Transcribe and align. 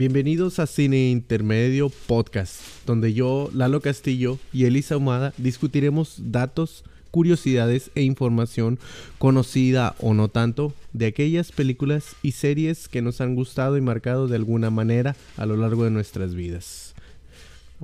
Bienvenidos 0.00 0.58
a 0.60 0.66
Cine 0.66 1.10
Intermedio 1.10 1.90
Podcast, 1.90 2.62
donde 2.86 3.12
yo, 3.12 3.50
Lalo 3.52 3.82
Castillo 3.82 4.38
y 4.50 4.64
Elisa 4.64 4.96
Humada 4.96 5.34
discutiremos 5.36 6.14
datos, 6.32 6.84
curiosidades 7.10 7.90
e 7.94 8.00
información 8.00 8.78
conocida 9.18 9.94
o 9.98 10.14
no 10.14 10.28
tanto 10.28 10.72
de 10.94 11.04
aquellas 11.04 11.52
películas 11.52 12.16
y 12.22 12.32
series 12.32 12.88
que 12.88 13.02
nos 13.02 13.20
han 13.20 13.34
gustado 13.34 13.76
y 13.76 13.82
marcado 13.82 14.26
de 14.26 14.36
alguna 14.36 14.70
manera 14.70 15.16
a 15.36 15.44
lo 15.44 15.58
largo 15.58 15.84
de 15.84 15.90
nuestras 15.90 16.34
vidas. 16.34 16.94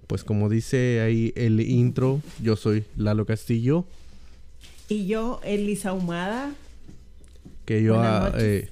Pues 0.07 0.25
como 0.25 0.49
dice 0.49 1.03
ahí 1.03 1.35
el 1.37 1.61
intro, 1.61 2.23
yo 2.43 2.57
soy 2.57 2.87
Lalo 2.97 3.27
Castillo. 3.27 3.85
Y 4.89 5.07
yo, 5.07 5.43
Elisa 5.45 5.93
Humada. 5.93 6.55
Que 7.67 7.83
yo... 7.83 7.97
Buenas 7.97 8.33
noches. 8.33 8.43
Eh, 8.43 8.71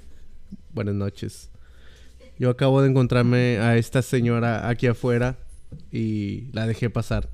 buenas 0.72 0.94
noches. 0.94 1.50
Yo 2.38 2.50
acabo 2.50 2.82
de 2.82 2.90
encontrarme 2.90 3.58
a 3.58 3.76
esta 3.76 4.02
señora 4.02 4.68
aquí 4.68 4.86
afuera 4.86 5.38
y 5.92 6.48
la 6.52 6.66
dejé 6.66 6.90
pasar. 6.90 7.28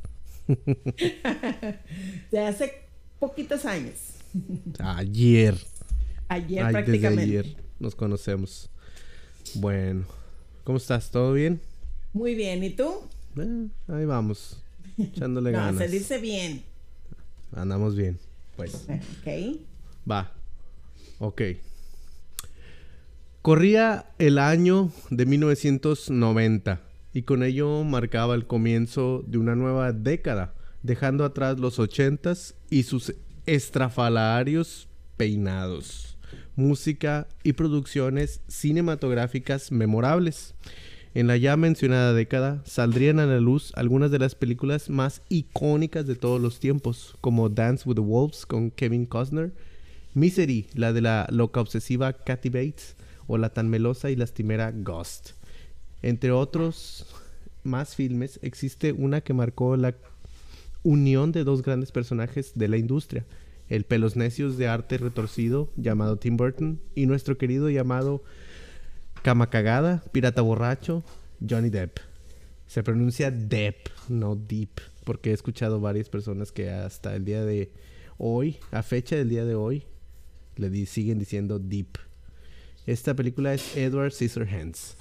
de 2.31 2.39
hace 2.39 2.75
poquitos 3.19 3.65
años. 3.65 3.95
Ayer. 4.79 5.57
Ayer 6.29 6.71
prácticamente. 6.71 7.27
Desde 7.27 7.39
ayer 7.41 7.57
nos 7.79 7.95
conocemos. 7.95 8.71
Bueno, 9.55 10.05
¿cómo 10.65 10.79
estás? 10.79 11.11
¿Todo 11.11 11.33
bien? 11.33 11.61
Muy 12.13 12.35
bien, 12.35 12.63
¿y 12.63 12.71
tú? 12.71 13.03
Eh, 13.37 13.69
ahí 13.89 14.05
vamos, 14.05 14.63
echándole 14.99 15.51
no, 15.53 15.59
ganas. 15.59 15.79
se 15.79 15.89
dice 15.89 16.19
bien. 16.19 16.63
Andamos 17.53 17.97
bien, 17.97 18.19
pues. 18.57 18.87
Ok. 18.89 19.61
Va. 20.09 20.33
Ok. 21.19 21.43
Corría 23.43 24.05
el 24.19 24.39
año 24.39 24.93
de 25.09 25.25
1990 25.25 26.83
y 27.15 27.23
con 27.23 27.43
ello 27.43 27.85
marcaba 27.85 28.35
el 28.35 28.47
comienzo 28.47 29.25
de 29.27 29.39
una 29.39 29.57
nueva 29.57 29.93
década, 29.93 30.53
dejando 30.83 31.25
atrás 31.25 31.59
los 31.59 31.79
ochentas 31.79 32.55
y 32.69 32.83
sus 32.83 33.15
estrafalarios 33.47 34.89
peinados, 35.17 36.19
música 36.55 37.29
y 37.43 37.55
producciones 37.55 38.43
cinematográficas 38.47 39.73
memorables. 39.73 40.55
En 41.15 41.27
la 41.27 41.39
ya 41.39 41.57
mencionada 41.57 42.13
década 42.13 42.61
saldrían 42.67 43.21
a 43.21 43.27
la 43.27 43.41
luz 43.41 43.73
algunas 43.75 44.11
de 44.11 44.19
las 44.19 44.35
películas 44.35 44.91
más 44.91 45.23
icónicas 45.31 46.07
de 46.07 46.15
todos 46.15 46.43
los 46.43 46.61
tiempos, 46.61 47.17
como 47.23 47.49
Dance 47.49 47.89
with 47.89 47.95
the 47.95 48.03
Wolves 48.03 48.45
con 48.45 48.71
Kevin 48.71 49.07
Costner, 49.07 49.55
Misery, 50.13 50.67
la 50.75 50.93
de 50.93 51.01
la 51.01 51.27
loca 51.31 51.63
obsesiva 51.63 52.13
Kathy 52.13 52.51
Bates, 52.51 52.97
o 53.31 53.39
la 53.39 53.51
tan 53.51 53.69
melosa 53.69 54.11
y 54.11 54.17
lastimera 54.17 54.73
Ghost. 54.73 55.31
Entre 56.03 56.33
otros 56.33 57.07
más 57.63 57.95
filmes, 57.95 58.41
existe 58.43 58.93
una 58.93 59.21
que 59.21 59.35
marcó 59.35 59.77
la 59.77 59.95
unión 60.83 61.31
de 61.31 61.45
dos 61.45 61.63
grandes 61.63 61.93
personajes 61.93 62.51
de 62.57 62.67
la 62.67 62.77
industria, 62.77 63.25
el 63.69 63.85
pelos 63.85 64.17
necios 64.17 64.59
de 64.59 64.67
arte 64.67 64.99
retorcido 64.99 65.71
llamado 65.77 66.17
Tim 66.17 66.37
Burton 66.37 66.81
y 66.97 67.07
nuestro 67.07 67.39
querido 67.39 67.71
llamado 67.71 68.25
Cama 69.23 69.49
Cagada, 69.49 70.03
pirata 70.11 70.43
borracho, 70.43 71.05
Johnny 71.49 71.71
Depp. 71.71 71.99
Se 72.67 72.83
pronuncia 72.83 73.31
Depp, 73.31 73.91
no 74.09 74.35
Deep, 74.35 74.81
porque 75.05 75.31
he 75.31 75.35
escuchado 75.35 75.79
varias 75.79 76.09
personas 76.09 76.51
que 76.51 76.69
hasta 76.69 77.15
el 77.15 77.25
día 77.25 77.45
de 77.45 77.71
hoy, 78.19 78.57
a 78.73 78.83
fecha 78.83 79.15
del 79.15 79.29
día 79.29 79.45
de 79.45 79.55
hoy, 79.55 79.85
le 80.57 80.85
siguen 80.87 81.21
diciendo 81.21 81.61
Deep. 81.61 82.10
Esta 82.87 83.15
película 83.15 83.55
es 83.55 83.77
Edward 83.77 84.13
Scissorhands. 84.13 84.97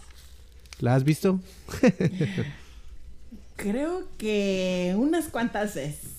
¿La 0.80 0.96
has 0.96 1.04
visto? 1.04 1.40
Creo 3.56 4.04
que 4.18 4.94
unas 4.98 5.28
cuantas 5.28 5.76
veces. 5.76 6.12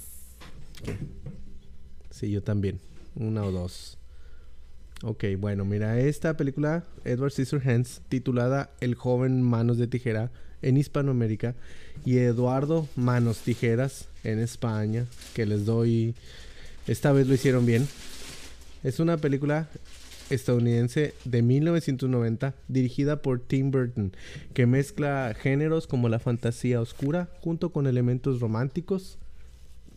Sí, 2.10 2.30
yo 2.30 2.42
también. 2.42 2.80
Una 3.14 3.44
o 3.44 3.52
dos. 3.52 3.98
Ok, 5.02 5.24
bueno, 5.38 5.64
mira, 5.64 5.98
esta 5.98 6.36
película, 6.36 6.84
Edward 7.04 7.32
Scissorhands, 7.32 8.02
titulada 8.10 8.70
El 8.80 8.94
joven 8.94 9.40
Manos 9.40 9.78
de 9.78 9.86
Tijera 9.86 10.30
en 10.60 10.76
Hispanoamérica 10.76 11.54
y 12.04 12.18
Eduardo 12.18 12.86
Manos 12.96 13.38
Tijeras 13.38 14.08
en 14.24 14.38
España, 14.38 15.06
que 15.34 15.46
les 15.46 15.64
doy, 15.64 16.14
esta 16.86 17.12
vez 17.12 17.26
lo 17.26 17.34
hicieron 17.34 17.64
bien. 17.64 17.88
Es 18.82 19.00
una 19.00 19.16
película 19.16 19.68
estadounidense 20.30 21.14
de 21.24 21.42
1990 21.42 22.54
dirigida 22.68 23.22
por 23.22 23.40
Tim 23.40 23.70
Burton, 23.70 24.12
que 24.54 24.66
mezcla 24.66 25.34
géneros 25.38 25.86
como 25.86 26.08
la 26.08 26.18
fantasía 26.18 26.80
oscura 26.80 27.28
junto 27.40 27.70
con 27.70 27.86
elementos 27.86 28.40
románticos, 28.40 29.18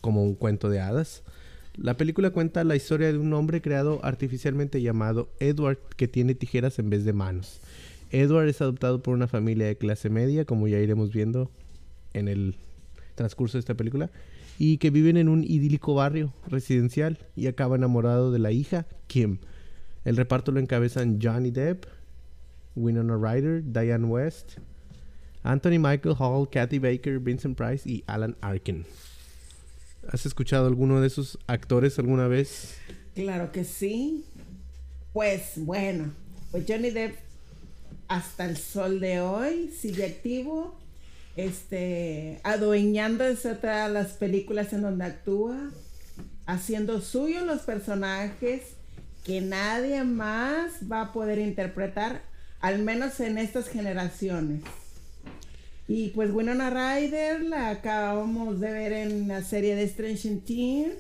como 0.02 0.24
un 0.24 0.36
cuento 0.36 0.70
de 0.70 0.80
hadas. 0.80 1.24
La 1.76 1.98
película 1.98 2.30
cuenta 2.30 2.64
la 2.64 2.76
historia 2.76 3.12
de 3.12 3.18
un 3.18 3.34
hombre 3.34 3.62
creado 3.62 4.00
artificialmente 4.04 4.82
llamado 4.82 5.30
Edward 5.40 5.80
que 5.96 6.08
tiene 6.08 6.36
tijeras 6.36 6.78
en 6.78 6.90
vez 6.90 7.04
de 7.06 7.14
manos. 7.14 7.60
Edward 8.12 8.48
es 8.48 8.62
adoptado 8.62 9.02
por 9.02 9.16
una 9.16 9.28
familia 9.28 9.66
de 9.66 9.78
clase 9.78 10.10
media, 10.10 10.46
como 10.46 10.68
ya 10.68 10.78
iremos 10.78 11.12
viendo 11.12 11.50
en 12.14 12.28
el 12.28 12.56
transcurso 13.16 13.58
de 13.58 13.62
esta 13.62 13.74
película, 13.74 14.12
y 14.60 14.78
que 14.78 14.92
viven 14.92 15.18
en 15.18 15.30
un 15.30 15.44
idílico 15.44 15.96
barrio 15.96 16.32
residencial 16.48 17.18
y 17.36 17.48
acaba 17.48 17.76
enamorado 17.76 18.32
de 18.32 18.38
la 18.38 18.52
hija, 18.52 18.86
Kim, 19.08 19.40
el 20.06 20.18
reparto 20.18 20.52
lo 20.52 20.60
encabezan 20.60 21.20
Johnny 21.22 21.52
Depp, 21.52 21.86
Winona 22.76 23.16
Ryder, 23.18 23.64
Diane 23.64 24.06
West, 24.06 24.58
Anthony 25.44 25.80
Michael 25.80 26.16
Hall, 26.18 26.50
Kathy 26.50 26.80
Baker, 26.80 27.20
Vincent 27.20 27.58
Price 27.58 27.90
y 27.90 28.04
Alan 28.08 28.36
Arkin. 28.42 28.86
¿Has 30.10 30.26
escuchado 30.26 30.68
alguno 30.68 31.00
de 31.00 31.08
esos 31.08 31.38
actores 31.48 31.98
alguna 32.00 32.28
vez? 32.28 32.76
Claro 33.16 33.52
que 33.52 33.64
sí. 33.64 34.26
Pues 35.14 35.54
bueno, 35.58 36.12
pues 36.52 36.66
Johnny 36.68 36.90
Depp 36.90 37.16
hasta 38.08 38.46
el 38.46 38.58
sol 38.58 39.00
de 39.00 39.22
hoy 39.22 39.70
sigue 39.70 40.06
activo, 40.06 40.76
este, 41.36 42.42
adueñándose 42.44 43.56
de 43.56 43.90
las 43.90 44.14
películas 44.14 44.74
en 44.74 44.82
donde 44.82 45.06
actúa, 45.06 45.72
haciendo 46.46 47.00
suyo 47.02 47.46
los 47.46 47.62
personajes 47.62 48.76
que 49.24 49.42
nadie 49.42 50.04
más 50.04 50.92
va 50.92 51.02
a 51.02 51.12
poder 51.14 51.40
interpretar, 51.40 52.24
al 52.60 52.80
menos 52.80 53.20
en 53.20 53.38
estas 53.38 53.68
generaciones. 53.70 54.62
Y 55.88 56.10
pues 56.10 56.32
Winona 56.32 56.70
Ryder 56.70 57.42
la 57.44 57.70
acabamos 57.70 58.60
de 58.60 58.72
ver 58.72 58.94
en 58.94 59.28
la 59.28 59.44
serie 59.44 59.76
de 59.76 59.84
Strange 59.84 60.42
Teen. 60.46 60.94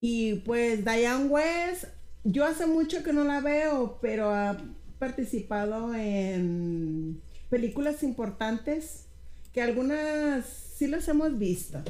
Y 0.00 0.36
pues 0.46 0.84
Diane 0.84 1.26
West, 1.26 1.84
yo 2.24 2.44
hace 2.44 2.66
mucho 2.66 3.02
que 3.02 3.12
no 3.12 3.24
la 3.24 3.40
veo, 3.40 3.98
pero 4.00 4.34
ha 4.34 4.56
participado 4.98 5.94
en 5.94 7.20
películas 7.50 8.02
importantes 8.02 9.06
que 9.52 9.60
algunas 9.60 10.46
sí 10.46 10.86
las 10.86 11.06
hemos 11.08 11.38
visto 11.38 11.82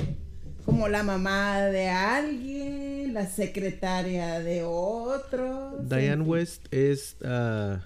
como 0.64 0.88
la 0.88 1.02
mamá 1.02 1.60
de 1.60 1.88
alguien, 1.88 3.14
la 3.14 3.26
secretaria 3.26 4.40
de 4.40 4.62
otro. 4.64 5.78
Diane 5.82 6.22
West 6.22 6.66
es 6.72 7.16
uh, 7.22 7.78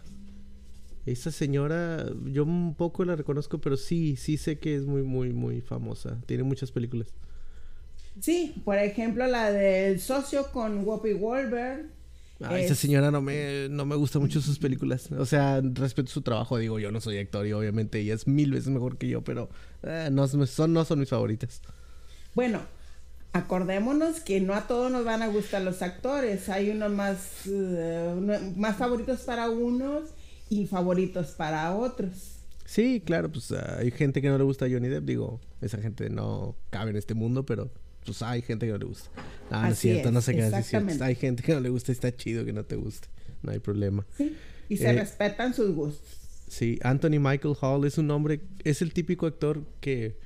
esa 1.06 1.31
señora, 1.31 2.06
yo 2.25 2.44
un 2.44 2.75
poco 2.75 3.04
la 3.04 3.16
reconozco, 3.16 3.59
pero 3.59 3.76
sí, 3.76 4.16
sí 4.16 4.36
sé 4.36 4.59
que 4.59 4.74
es 4.74 4.86
muy, 4.86 5.03
muy, 5.03 5.33
muy 5.33 5.60
famosa. 5.60 6.18
Tiene 6.27 6.42
muchas 6.42 6.72
películas. 6.72 7.09
Sí, 8.21 8.60
por 8.65 8.78
ejemplo 8.78 9.27
la 9.27 9.53
del 9.53 10.01
socio 10.01 10.51
con 10.53 10.86
Whoopi 10.86 11.12
Wolver. 11.12 11.86
Ah, 12.41 12.59
esa 12.59 12.74
señora 12.74 13.10
no 13.10 13.22
me, 13.22 13.68
no 13.71 13.86
me 13.86 13.97
gusta 13.97 14.18
mucho 14.18 14.42
sus 14.42 14.59
películas. 14.59 15.10
O 15.12 15.24
sea, 15.24 15.62
respeto 15.62 16.10
su 16.10 16.21
trabajo, 16.21 16.59
digo, 16.59 16.78
yo 16.78 16.92
no 16.92 17.01
soy 17.01 17.18
actor 17.18 17.47
y 17.47 17.53
obviamente 17.53 17.98
ella 17.98 18.15
es 18.15 18.27
mil 18.27 18.51
veces 18.51 18.68
mejor 18.68 18.98
que 18.98 19.09
yo, 19.09 19.22
pero 19.24 19.48
eh, 19.83 20.10
no, 20.12 20.27
son, 20.28 20.72
no 20.72 20.84
son 20.84 20.98
mis 20.98 21.09
favoritas. 21.09 21.62
Bueno, 22.36 22.60
acordémonos 23.33 24.21
que 24.21 24.42
no 24.42 24.53
a 24.53 24.66
todos 24.66 24.92
nos 24.92 25.06
van 25.06 25.22
a 25.22 25.28
gustar 25.28 25.62
los 25.62 25.80
actores. 25.80 26.50
Hay 26.50 26.68
unos 26.68 26.92
más, 26.92 27.47
eh, 27.47 28.53
más 28.56 28.77
favoritos 28.77 29.21
para 29.21 29.48
unos 29.48 30.10
y 30.50 30.66
favoritos 30.66 31.28
para 31.28 31.74
otros. 31.74 32.41
Sí, 32.66 33.03
claro, 33.03 33.33
pues 33.33 33.53
hay 33.53 33.91
gente 33.91 34.21
que 34.21 34.28
no 34.28 34.36
le 34.36 34.44
gusta 34.44 34.66
a 34.66 34.68
Johnny 34.68 34.88
Depp. 34.88 35.06
Digo, 35.06 35.41
esa 35.62 35.78
gente 35.78 36.10
no 36.10 36.54
cabe 36.68 36.91
en 36.91 36.97
este 36.97 37.15
mundo, 37.15 37.47
pero 37.47 37.71
pues 38.04 38.21
hay 38.21 38.42
gente 38.42 38.66
que 38.66 38.72
no 38.72 38.78
le 38.78 38.84
gusta. 38.84 39.09
No, 39.50 39.62
no 39.62 39.68
es 39.68 39.78
cierto, 39.78 40.12
no 40.12 40.21
sé 40.21 40.34
qué 40.34 40.42
decir. 40.42 41.03
Hay 41.03 41.15
gente 41.15 41.42
que 41.42 41.54
no 41.54 41.60
le 41.60 41.71
gusta, 41.71 41.91
está 41.91 42.15
chido 42.15 42.44
que 42.44 42.53
no 42.53 42.66
te 42.66 42.77
guste. 42.77 43.09
No 43.41 43.50
hay 43.50 43.60
problema. 43.60 44.04
Sí, 44.15 44.36
y 44.68 44.77
se 44.77 44.91
eh, 44.91 44.92
respetan 44.92 45.54
sus 45.54 45.74
gustos. 45.74 46.18
Sí, 46.48 46.78
Anthony 46.82 47.18
Michael 47.18 47.54
Hall 47.62 47.86
es 47.86 47.97
un 47.97 48.10
hombre, 48.10 48.42
es 48.62 48.82
el 48.82 48.92
típico 48.92 49.24
actor 49.24 49.65
que 49.80 50.18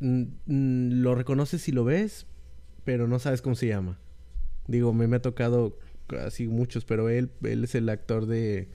lo 0.00 1.14
reconoces 1.14 1.62
si 1.62 1.72
lo 1.72 1.84
ves, 1.84 2.26
pero 2.84 3.08
no 3.08 3.18
sabes 3.18 3.42
cómo 3.42 3.56
se 3.56 3.66
llama. 3.66 3.98
Digo, 4.66 4.92
me, 4.92 5.06
me 5.06 5.16
ha 5.16 5.22
tocado 5.22 5.78
así 6.24 6.46
muchos, 6.46 6.84
pero 6.84 7.08
él, 7.08 7.30
él 7.42 7.64
es 7.64 7.74
el 7.74 7.88
actor 7.88 8.26
de 8.26 8.68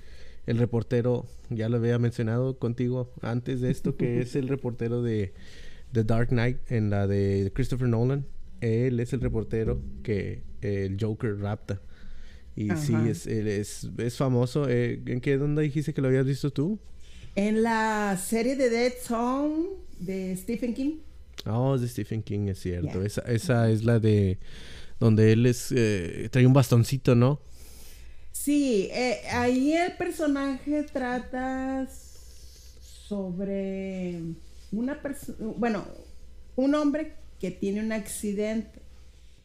el 0.45 0.57
reportero, 0.57 1.25
ya 1.49 1.69
lo 1.69 1.77
había 1.77 1.97
mencionado 1.99 2.57
contigo 2.57 3.13
antes 3.21 3.61
de 3.61 3.71
esto, 3.71 3.95
que 3.95 4.19
es 4.19 4.35
el 4.35 4.49
reportero 4.49 5.01
de 5.01 5.33
The 5.93 6.03
Dark 6.03 6.29
Knight 6.29 6.57
en 6.69 6.89
la 6.89 7.07
de 7.07 7.51
Christopher 7.53 7.87
Nolan. 7.87 8.25
Él 8.59 8.99
es 8.99 9.13
el 9.13 9.21
reportero 9.21 9.81
que 10.03 10.43
el 10.61 10.97
Joker 10.99 11.37
rapta. 11.37 11.81
Y 12.55 12.69
sí, 12.75 12.93
es, 13.07 13.25
es, 13.25 13.89
es 13.97 14.17
famoso. 14.17 14.69
Eh, 14.69 15.01
¿En 15.05 15.21
qué 15.21 15.37
dónde 15.37 15.63
dijiste 15.63 15.93
que 15.93 16.01
lo 16.01 16.07
habías 16.09 16.25
visto 16.25 16.51
tú? 16.51 16.79
En 17.35 17.63
la 17.63 18.17
serie 18.17 18.55
de 18.55 18.69
Dead 18.69 18.93
Zone 19.01 19.69
de 19.99 20.35
Stephen 20.35 20.73
King. 20.73 20.97
Oh, 21.45 21.75
es 21.75 21.81
de 21.81 21.87
Stephen 21.87 22.23
King, 22.23 22.47
es 22.47 22.59
cierto. 22.59 23.03
Esa, 23.03 23.21
esa 23.21 23.69
es 23.69 23.83
la 23.83 23.99
de 23.99 24.39
donde 24.99 25.33
él 25.33 25.45
es 25.45 25.73
eh, 25.75 26.29
trae 26.31 26.47
un 26.47 26.53
bastoncito, 26.53 27.15
¿no? 27.15 27.39
Sí, 28.31 28.89
eh, 28.91 29.21
ahí 29.31 29.73
el 29.73 29.93
personaje 29.93 30.83
trata 30.83 31.87
sobre 33.07 34.19
una 34.71 35.01
persona, 35.01 35.37
bueno, 35.57 35.85
un 36.55 36.73
hombre 36.75 37.13
que 37.39 37.51
tiene 37.51 37.81
un 37.81 37.91
accidente 37.91 38.81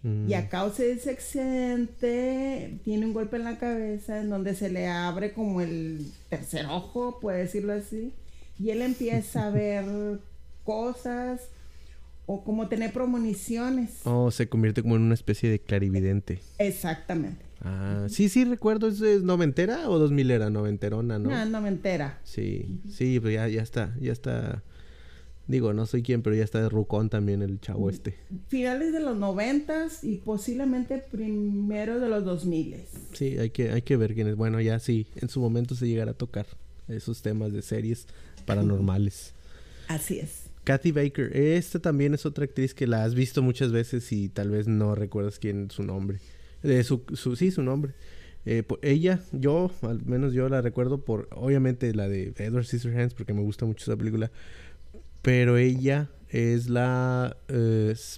y 0.04 0.34
a 0.34 0.42
mm. 0.42 0.48
causa 0.48 0.84
de 0.84 0.92
ese 0.92 1.10
accidente 1.10 2.78
tiene 2.84 3.04
un 3.04 3.12
golpe 3.12 3.36
en 3.36 3.44
la 3.44 3.58
cabeza 3.58 4.20
en 4.20 4.30
donde 4.30 4.54
se 4.54 4.70
le 4.70 4.86
abre 4.86 5.32
como 5.32 5.60
el 5.60 6.06
tercer 6.30 6.66
ojo, 6.66 7.18
puede 7.20 7.40
decirlo 7.40 7.72
así, 7.72 8.12
y 8.60 8.70
él 8.70 8.80
empieza 8.82 9.48
a 9.48 9.50
ver 9.50 10.20
cosas 10.64 11.48
o 12.28 12.44
como 12.44 12.68
tener 12.68 12.92
premoniciones. 12.92 14.02
Oh, 14.04 14.30
se 14.30 14.48
convierte 14.48 14.82
como 14.82 14.94
en 14.96 15.02
una 15.02 15.14
especie 15.14 15.50
de 15.50 15.58
clarividente. 15.58 16.40
Exactamente. 16.58 17.44
Ah, 17.62 18.06
sí, 18.08 18.28
sí, 18.28 18.44
recuerdo, 18.44 18.86
¿es, 18.86 19.00
noventera 19.22 19.88
o 19.88 19.98
dos 19.98 20.12
milera? 20.12 20.50
Noventerona, 20.50 21.18
¿no? 21.18 21.30
No, 21.30 21.44
noventera. 21.46 22.20
Sí, 22.22 22.80
sí, 22.88 23.18
pero 23.18 23.32
ya, 23.32 23.48
ya 23.48 23.62
está, 23.62 23.96
ya 23.98 24.12
está 24.12 24.62
Digo, 25.48 25.72
no 25.72 25.86
soy 25.86 26.02
quien, 26.02 26.20
pero 26.20 26.36
ya 26.36 26.44
está 26.44 26.60
de 26.60 26.68
rucón 26.68 27.08
también 27.08 27.40
el 27.40 27.58
chavo 27.58 27.88
este. 27.88 28.14
Finales 28.48 28.92
de 28.92 29.00
los 29.00 29.16
noventas 29.16 30.04
y 30.04 30.18
posiblemente 30.18 30.98
primero 30.98 32.00
de 32.00 32.08
los 32.10 32.22
dos 32.26 32.44
miles. 32.44 32.90
Sí, 33.14 33.38
hay 33.38 33.48
que, 33.48 33.70
hay 33.70 33.80
que 33.80 33.96
ver 33.96 34.14
quién 34.14 34.28
es. 34.28 34.36
Bueno, 34.36 34.60
ya 34.60 34.78
sí, 34.78 35.06
en 35.16 35.30
su 35.30 35.40
momento 35.40 35.74
se 35.74 35.88
llegará 35.88 36.10
a 36.10 36.14
tocar 36.14 36.46
esos 36.86 37.22
temas 37.22 37.54
de 37.54 37.62
series 37.62 38.06
paranormales. 38.44 39.32
Así 39.88 40.18
es. 40.18 40.47
Kathy 40.68 40.92
Baker, 40.92 41.34
esta 41.34 41.78
también 41.78 42.12
es 42.12 42.26
otra 42.26 42.44
actriz 42.44 42.74
que 42.74 42.86
la 42.86 43.02
has 43.02 43.14
visto 43.14 43.40
muchas 43.42 43.72
veces 43.72 44.12
y 44.12 44.28
tal 44.28 44.50
vez 44.50 44.68
no 44.68 44.94
recuerdas 44.94 45.38
quién 45.38 45.68
es 45.70 45.72
su 45.72 45.82
nombre. 45.82 46.18
Su, 46.84 47.02
sí, 47.36 47.50
su 47.50 47.62
nombre. 47.62 47.94
Eh, 48.44 48.64
ella, 48.82 49.20
yo, 49.32 49.70
al 49.80 50.04
menos 50.04 50.34
yo 50.34 50.46
la 50.50 50.60
recuerdo 50.60 51.02
por, 51.06 51.26
obviamente, 51.32 51.94
la 51.94 52.06
de 52.06 52.34
Edward 52.36 52.66
Scissorhands, 52.66 53.14
porque 53.14 53.32
me 53.32 53.40
gusta 53.40 53.64
mucho 53.64 53.90
esa 53.90 53.96
película 53.96 54.30
pero 55.22 55.56
ella 55.56 56.10
es 56.28 56.68
la, 56.68 57.34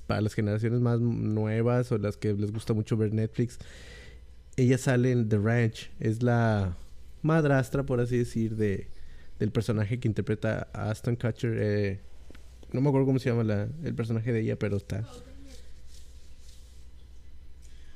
para 0.08 0.20
las 0.20 0.34
generaciones 0.34 0.80
más 0.80 0.98
nuevas 1.00 1.92
o 1.92 1.98
las 1.98 2.16
que 2.16 2.32
les 2.32 2.52
gusta 2.52 2.72
mucho 2.72 2.96
ver 2.96 3.14
Netflix, 3.14 3.60
ella 4.56 4.76
sale 4.76 5.12
en 5.12 5.28
The 5.28 5.38
Ranch, 5.38 5.90
es 6.00 6.20
la 6.20 6.76
madrastra, 7.22 7.84
por 7.84 8.00
así 8.00 8.18
decir, 8.18 8.56
de, 8.56 8.88
del 9.38 9.52
personaje 9.52 10.00
que 10.00 10.08
interpreta 10.08 10.68
a 10.72 10.90
Aston 10.90 11.14
Kutcher. 11.14 11.56
Eh, 11.56 12.00
no 12.72 12.80
me 12.80 12.88
acuerdo 12.88 13.06
cómo 13.06 13.18
se 13.18 13.30
llama 13.30 13.44
la, 13.44 13.68
el 13.84 13.94
personaje 13.94 14.32
de 14.32 14.40
ella, 14.40 14.56
pero 14.56 14.76
está. 14.76 15.04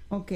Ok. 0.08 0.32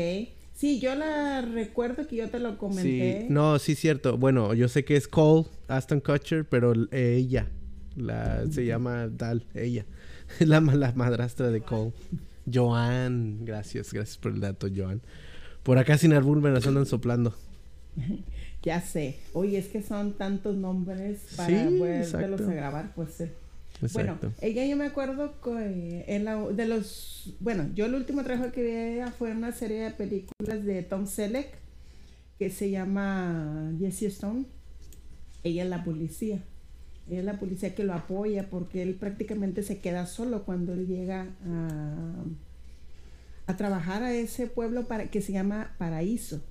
Sí, 0.55 0.81
yo 0.81 0.95
la 0.97 1.41
recuerdo 1.41 2.07
que 2.09 2.17
yo 2.17 2.29
te 2.31 2.41
lo 2.41 2.59
comenté. 2.59 3.23
Sí, 3.23 3.27
no, 3.33 3.59
sí, 3.61 3.77
cierto. 3.77 4.19
Bueno, 4.19 4.55
yo 4.55 4.69
sé 4.69 4.85
que 4.85 4.97
es 4.97 5.07
Cole, 5.07 5.47
Aston 5.69 6.01
Kutcher, 6.01 6.45
pero 6.45 6.73
ella, 6.91 7.47
la, 7.95 8.45
se 8.51 8.67
llama 8.67 9.07
Dal, 9.07 9.45
ella. 9.55 9.87
la, 10.41 10.61
la 10.61 10.93
madrastra 10.93 11.51
de 11.51 11.61
Cole. 11.61 11.93
Joan. 12.53 13.45
Gracias, 13.45 13.93
gracias 13.93 14.19
por 14.19 14.33
el 14.33 14.41
dato, 14.41 14.69
Joan. 14.75 15.01
Por 15.63 15.79
acá 15.79 15.99
sin 15.99 16.13
árbol 16.13 16.41
me 16.41 16.51
las 16.51 16.67
andan 16.67 16.87
soplando. 16.87 17.35
ya 18.63 18.81
sé. 18.81 19.19
Oye, 19.35 19.59
es 19.59 19.69
que 19.69 19.83
son 19.83 20.15
tantos 20.15 20.57
nombres 20.57 21.21
para 21.37 21.69
poderlos 21.69 22.41
a 22.41 22.55
grabar, 22.55 22.93
pues 22.95 23.21
eh. 23.21 23.33
Bueno, 23.93 24.19
ella 24.41 24.67
yo 24.67 24.77
me 24.77 24.87
acuerdo 24.87 25.41
que 25.41 26.05
en 26.09 26.25
la, 26.25 26.37
de 26.49 26.67
los... 26.67 27.37
Bueno, 27.41 27.71
yo 27.75 27.87
el 27.87 27.95
último 27.95 28.25
trabajo 28.25 28.51
que 28.53 28.63
vi 28.63 28.71
ella 28.71 29.13
fue 29.13 29.33
una 29.33 29.53
serie 29.53 29.83
de 29.83 29.91
películas 29.91 30.65
de 30.65 30.83
Tom 30.83 31.07
Selleck 31.07 31.49
que 32.39 32.51
se 32.51 32.71
llama 32.71 33.73
Jessie 33.79 34.09
Stone. 34.09 34.47
Ella 35.45 35.65
es 35.65 35.69
la 35.69 35.85
policía 35.85 36.43
es 37.11 37.25
la 37.25 37.39
policía 37.39 37.75
que 37.75 37.85
lo 37.85 37.95
apoya 37.95 38.51
porque 38.51 38.83
él 38.83 38.95
prácticamente 38.95 39.63
se 39.63 39.79
queda 39.79 40.07
solo 40.07 40.45
cuando 40.45 40.75
él 40.75 40.87
llega 40.87 41.29
a, 41.45 42.25
a 43.47 43.57
trabajar 43.57 44.03
a 44.03 44.13
ese 44.13 44.47
pueblo 44.47 44.87
para, 44.87 45.11
que 45.11 45.23
se 45.23 45.33
llama 45.33 45.75
Paraíso. 45.79 46.43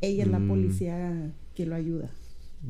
Ella 0.00 0.24
es 0.24 0.30
la 0.30 0.38
mm. 0.38 0.48
policía 0.48 1.32
que 1.54 1.66
lo 1.66 1.74
ayuda. 1.74 2.10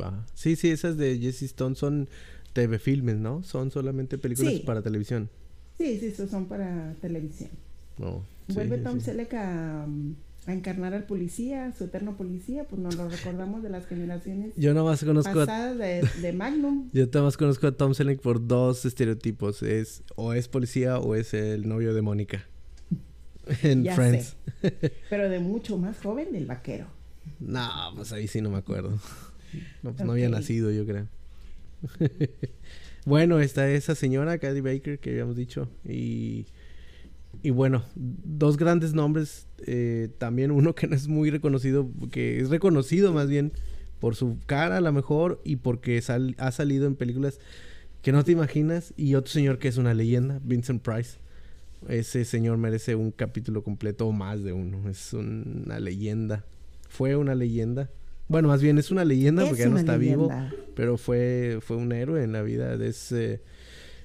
Va. 0.01 0.25
Sí, 0.35 0.57
sí, 0.57 0.71
esas 0.71 0.97
de 0.97 1.19
Jesse 1.19 1.43
Stone 1.43 1.77
son 1.77 2.09
TV 2.53 2.79
filmes, 2.79 3.17
¿no? 3.17 3.43
Son 3.43 3.71
solamente 3.71 4.19
películas 4.19 4.61
para 4.61 4.83
televisión. 4.83 5.29
Sí, 5.79 5.99
sí, 5.99 6.13
son 6.13 6.47
para 6.47 6.95
televisión. 7.01 7.51
Oh, 8.01 8.23
Vuelve 8.49 8.79
Tom 8.79 9.01
Selleck 9.01 9.35
a 9.35 9.87
a 10.47 10.53
encarnar 10.53 10.95
al 10.95 11.05
policía, 11.05 11.73
su 11.77 11.85
eterno 11.85 12.17
policía, 12.17 12.65
pues 12.65 12.81
nos 12.81 12.97
lo 12.97 13.09
recordamos 13.09 13.63
de 13.63 13.69
las 13.69 13.87
generaciones 13.87 14.53
Yo 14.57 14.73
nomás 14.73 15.05
conozco 15.05 15.35
pasadas 15.35 15.77
de, 15.79 16.33
Magnum. 16.33 16.89
Yo 16.93 17.07
nomás 17.13 17.37
conozco 17.37 17.67
a 17.67 17.73
Tom 17.73 17.95
Selleck 17.95 18.21
por 18.21 18.47
dos 18.47 18.85
estereotipos, 18.85 19.63
es 19.63 20.03
o 20.17 20.33
es 20.33 20.49
policía 20.49 20.99
o 20.99 21.15
es 21.15 21.35
el 21.35 21.69
novio 21.69 21.95
de 21.95 22.03
Mónica. 22.03 22.47
en 23.63 23.85
Friends. 23.95 24.37
Pero 25.11 25.29
de 25.29 25.41
mucho 25.41 25.77
más 25.77 25.99
joven 26.01 26.33
del 26.33 26.47
vaquero. 26.47 26.87
No, 27.39 27.93
pues 27.97 28.13
ahí 28.13 28.27
sí 28.27 28.41
no 28.41 28.51
me 28.51 28.59
acuerdo. 28.59 28.99
No, 29.83 29.93
pues 29.93 30.07
no 30.07 30.13
había 30.13 30.29
nacido, 30.29 30.71
yo 30.71 30.87
creo. 30.87 31.09
bueno, 33.05 33.41
está 33.41 33.71
esa 33.71 33.95
señora, 33.95 34.39
Caddy 34.39 34.61
Baker, 34.61 34.99
que 34.99 35.11
habíamos 35.11 35.37
dicho, 35.37 35.69
y 35.85 36.47
y 37.43 37.51
bueno, 37.51 37.85
dos 37.95 38.57
grandes 38.57 38.93
nombres, 38.93 39.47
eh, 39.67 40.09
también 40.19 40.51
uno 40.51 40.75
que 40.75 40.87
no 40.87 40.95
es 40.95 41.09
muy 41.09 41.31
reconocido, 41.31 41.89
que 42.11 42.41
es 42.41 42.51
reconocido 42.51 43.13
más 43.13 43.29
bien 43.29 43.53
por 43.99 44.15
su 44.15 44.39
cara 44.47 44.79
a 44.79 44.81
lo 44.81 44.93
mejor 44.93 45.41
y 45.45 45.57
porque 45.57 46.03
ha 46.39 46.53
salido 46.53 46.87
en 46.87 46.97
películas 46.97 47.39
que 48.03 48.13
no 48.13 48.25
te 48.25 48.33
imaginas, 48.33 48.95
y 48.97 49.15
otro 49.15 49.31
señor 49.31 49.59
que 49.59 49.69
es 49.69 49.77
una 49.77 49.93
leyenda, 49.93 50.41
Vincent 50.43 50.83
Price. 50.83 51.19
Ese 51.89 52.25
señor 52.25 52.57
merece 52.57 52.95
un 52.95 53.11
capítulo 53.11 53.63
completo 53.63 54.07
o 54.07 54.13
más 54.13 54.43
de 54.43 54.53
uno, 54.53 54.89
es 54.89 55.13
una 55.13 55.79
leyenda. 55.81 56.45
Fue 56.89 57.17
una 57.17 57.35
leyenda. 57.35 57.91
Bueno, 58.31 58.47
más 58.47 58.63
bien 58.63 58.79
es 58.79 58.93
una 58.93 59.05
leyenda 59.05 59.45
porque 59.45 59.65
ya 59.65 59.69
no 59.69 59.77
está 59.77 59.97
vivo, 59.97 60.31
pero 60.77 60.97
fue, 60.97 61.59
fue 61.61 61.77
un 61.77 61.91
héroe 61.91 62.23
en 62.23 62.31
la 62.31 62.43
vida. 62.43 62.75
Es 62.75 63.11
eh, 63.11 63.41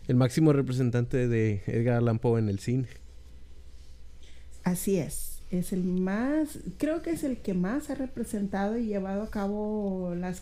el 0.07 0.15
máximo 0.15 0.51
representante 0.51 1.27
de 1.27 1.61
Edgar 1.67 1.97
Allan 1.97 2.17
Poe 2.17 2.39
en 2.39 2.49
el 2.49 2.57
cine. 2.57 2.87
Así 4.63 4.97
es. 4.97 5.43
Es 5.51 5.73
el 5.73 5.83
más, 5.83 6.57
creo 6.77 7.03
que 7.03 7.11
es 7.11 7.23
el 7.23 7.37
que 7.37 7.53
más 7.53 7.91
ha 7.91 7.95
representado 7.95 8.79
y 8.79 8.87
llevado 8.87 9.21
a 9.21 9.29
cabo 9.29 10.15
las 10.15 10.41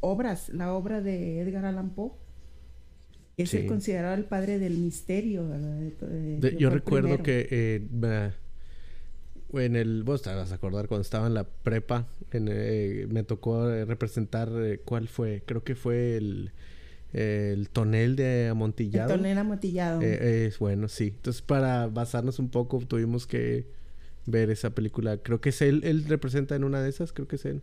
obras, 0.00 0.48
la 0.48 0.72
obra 0.72 1.00
de 1.00 1.40
Edgar 1.40 1.66
Allan 1.66 1.90
Poe. 1.90 2.10
Es 3.36 3.54
el 3.54 3.66
considerado 3.66 4.16
el 4.16 4.24
padre 4.24 4.58
del 4.58 4.76
misterio. 4.76 5.48
yo 6.58 6.70
recuerdo 6.70 7.22
que 7.22 7.46
eh, 7.48 8.28
en 9.54 9.76
el, 9.76 10.02
vos 10.02 10.22
te 10.22 10.34
vas 10.34 10.52
a 10.52 10.56
acordar 10.56 10.88
cuando 10.88 11.02
estaba 11.02 11.26
en 11.26 11.34
la 11.34 11.44
prepa, 11.44 12.06
eh, 12.32 13.06
me 13.10 13.22
tocó 13.24 13.68
representar, 13.84 14.50
eh, 14.54 14.80
¿cuál 14.84 15.08
fue? 15.08 15.42
Creo 15.46 15.64
que 15.64 15.74
fue 15.74 16.16
el 16.16 16.52
el 17.12 17.70
tonel 17.70 18.16
de 18.16 18.48
amontillado. 18.48 19.14
El 19.14 19.20
tonel 19.20 19.38
amontillado. 19.38 20.02
Eh, 20.02 20.46
es 20.46 20.58
bueno, 20.58 20.88
sí. 20.88 21.14
Entonces, 21.16 21.42
para 21.42 21.86
basarnos 21.86 22.38
un 22.38 22.50
poco, 22.50 22.78
tuvimos 22.80 23.26
que 23.26 23.66
ver 24.26 24.50
esa 24.50 24.70
película. 24.70 25.16
Creo 25.18 25.40
que 25.40 25.48
es 25.50 25.62
él, 25.62 25.80
él 25.84 26.04
representa 26.06 26.54
en 26.54 26.64
una 26.64 26.82
de 26.82 26.90
esas, 26.90 27.12
creo 27.12 27.26
que 27.26 27.36
es 27.36 27.44
él. 27.44 27.62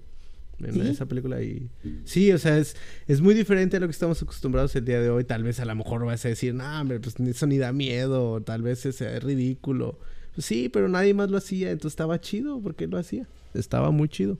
En 0.57 0.81
esa 0.83 1.05
película 1.05 1.41
y... 1.41 1.69
Sí, 2.05 2.31
o 2.31 2.37
sea, 2.37 2.57
es, 2.57 2.77
es 3.07 3.19
muy 3.19 3.33
diferente 3.33 3.75
a 3.75 3.81
lo 3.81 3.87
que 3.87 3.91
estamos 3.91 4.21
acostumbrados 4.21 4.73
el 4.77 4.85
día 4.85 5.01
de 5.01 5.09
hoy. 5.09 5.25
Tal 5.25 5.43
vez 5.43 5.59
a 5.59 5.65
lo 5.65 5.75
mejor 5.75 6.05
vas 6.05 6.23
a 6.23 6.29
decir, 6.29 6.55
no, 6.55 6.79
hombre, 6.79 7.01
pues 7.01 7.19
eso 7.19 7.45
ni 7.45 7.57
da 7.57 7.73
miedo. 7.73 8.41
tal 8.41 8.61
vez 8.61 8.85
es 8.85 9.01
ridículo. 9.21 9.99
Pues 10.35 10.45
sí, 10.45 10.69
pero 10.69 10.87
nadie 10.89 11.13
más 11.13 11.31
lo 11.31 11.37
hacía. 11.37 11.71
Entonces 11.71 11.93
estaba 11.93 12.19
chido 12.19 12.59
porque 12.61 12.87
lo 12.87 12.97
hacía. 12.97 13.27
Estaba 13.53 13.91
muy 13.91 14.09
chido. 14.09 14.37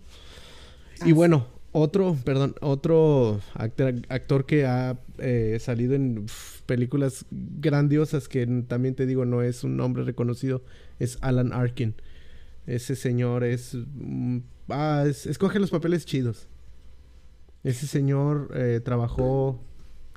Y 1.06 1.14
bueno, 1.14 1.48
otro, 1.72 2.18
perdón, 2.24 2.56
otro 2.62 3.40
actor, 3.54 4.46
que 4.46 4.66
ha 4.66 5.00
eh, 5.18 5.58
salido 5.60 5.96
en 5.96 6.26
películas 6.66 7.26
grandiosas 7.32 8.28
que 8.28 8.46
también 8.68 8.96
te 8.96 9.06
digo 9.06 9.26
no 9.26 9.44
es 9.44 9.64
un 9.64 9.78
nombre 9.78 10.04
reconocido 10.04 10.64
es 11.00 11.18
Alan 11.22 11.54
Arkin. 11.54 11.96
Ese 12.66 12.96
señor 12.96 13.44
es, 13.44 13.76
mm, 13.76 14.38
ah, 14.70 15.06
escoge 15.08 15.60
los 15.60 15.70
papeles 15.70 16.06
chidos. 16.06 16.48
Ese 17.64 17.88
señor 17.88 18.52
eh, 18.56 18.80
trabajó, 18.84 19.60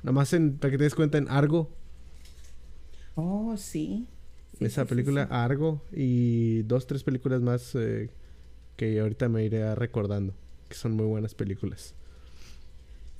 nada 0.03 0.13
más 0.13 0.33
en, 0.33 0.57
para 0.57 0.71
que 0.71 0.77
te 0.77 0.83
des 0.85 0.95
cuenta, 0.95 1.17
en 1.17 1.29
Argo. 1.29 1.69
Oh, 3.15 3.55
sí. 3.57 4.07
Sí, 4.59 4.67
esa 4.67 4.85
sí, 4.85 4.85
película 4.87 5.23
sí. 5.25 5.29
Argo 5.31 5.81
y 5.91 6.63
dos, 6.63 6.87
tres 6.87 7.03
películas 7.03 7.41
más 7.41 7.75
eh, 7.75 8.11
que 8.77 8.99
ahorita 9.01 9.29
me 9.29 9.45
iré 9.45 9.75
recordando, 9.75 10.35
que 10.69 10.75
son 10.75 10.93
muy 10.93 11.05
buenas 11.07 11.35
películas. 11.35 11.95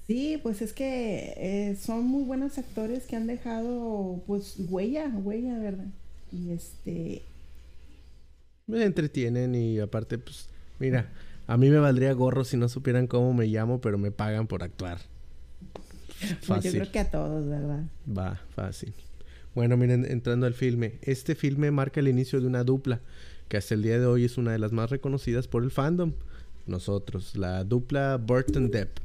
Sí, 0.07 0.39
pues 0.41 0.61
es 0.63 0.73
que 0.73 1.33
eh, 1.37 1.75
son 1.75 2.03
muy 2.05 2.23
buenos 2.23 2.57
actores 2.57 3.05
que 3.05 3.15
han 3.15 3.27
dejado, 3.27 4.23
pues, 4.25 4.55
huella, 4.57 5.07
huella, 5.23 5.57
¿verdad? 5.59 5.85
Y 6.31 6.51
este, 6.51 7.21
Me 8.67 8.83
entretienen 8.85 9.53
y 9.55 9.79
aparte, 9.79 10.17
pues, 10.17 10.47
mira, 10.79 11.11
a 11.47 11.57
mí 11.57 11.69
me 11.69 11.79
valdría 11.79 12.13
gorro 12.13 12.43
si 12.45 12.55
no 12.57 12.69
supieran 12.69 13.07
cómo 13.07 13.33
me 13.33 13.47
llamo, 13.47 13.81
pero 13.81 13.97
me 13.97 14.11
pagan 14.11 14.47
por 14.47 14.63
actuar. 14.63 14.99
pues, 16.45 16.61
yo 16.63 16.73
Fácil. 16.73 16.73
creo 16.73 16.91
que 16.91 16.99
a 16.99 17.11
todos, 17.11 17.47
¿verdad? 17.47 17.83
Va, 18.05 18.35
fácil. 18.49 18.93
Bueno, 19.55 19.77
miren, 19.77 20.05
entrando 20.05 20.45
al 20.45 20.53
filme. 20.53 20.99
Este 21.01 21.35
filme 21.35 21.71
marca 21.71 21.99
el 21.99 22.07
inicio 22.07 22.39
de 22.39 22.47
una 22.47 22.63
dupla 22.63 23.01
que 23.47 23.57
hasta 23.57 23.73
el 23.73 23.81
día 23.81 23.99
de 23.99 24.05
hoy 24.05 24.25
es 24.25 24.37
una 24.37 24.51
de 24.51 24.59
las 24.59 24.71
más 24.71 24.89
reconocidas 24.91 25.47
por 25.47 25.63
el 25.63 25.71
fandom. 25.71 26.13
Nosotros, 26.67 27.35
la 27.35 27.63
dupla 27.63 28.17
Burton 28.17 28.69
Depp. 28.69 28.99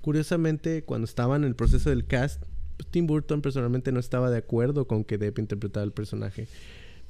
Curiosamente, 0.00 0.82
cuando 0.82 1.04
estaban 1.04 1.42
en 1.42 1.48
el 1.48 1.54
proceso 1.54 1.90
del 1.90 2.04
cast, 2.06 2.42
pues, 2.76 2.88
Tim 2.90 3.06
Burton 3.06 3.40
personalmente 3.40 3.92
no 3.92 4.00
estaba 4.00 4.30
de 4.30 4.38
acuerdo 4.38 4.86
con 4.86 5.04
que 5.04 5.16
Depp 5.16 5.38
interpretara 5.38 5.84
el 5.84 5.92
personaje, 5.92 6.48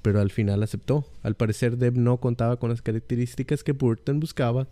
pero 0.03 0.21
al 0.21 0.31
final 0.31 0.63
aceptó. 0.63 1.07
Al 1.23 1.35
parecer, 1.35 1.79
Depp 1.79 1.97
no 1.97 2.19
contaba 2.19 2.59
con 2.59 2.71
las 2.71 2.83
características 2.83 3.65
que 3.65 3.73
Burton 3.73 4.21
buscaba, 4.21 4.69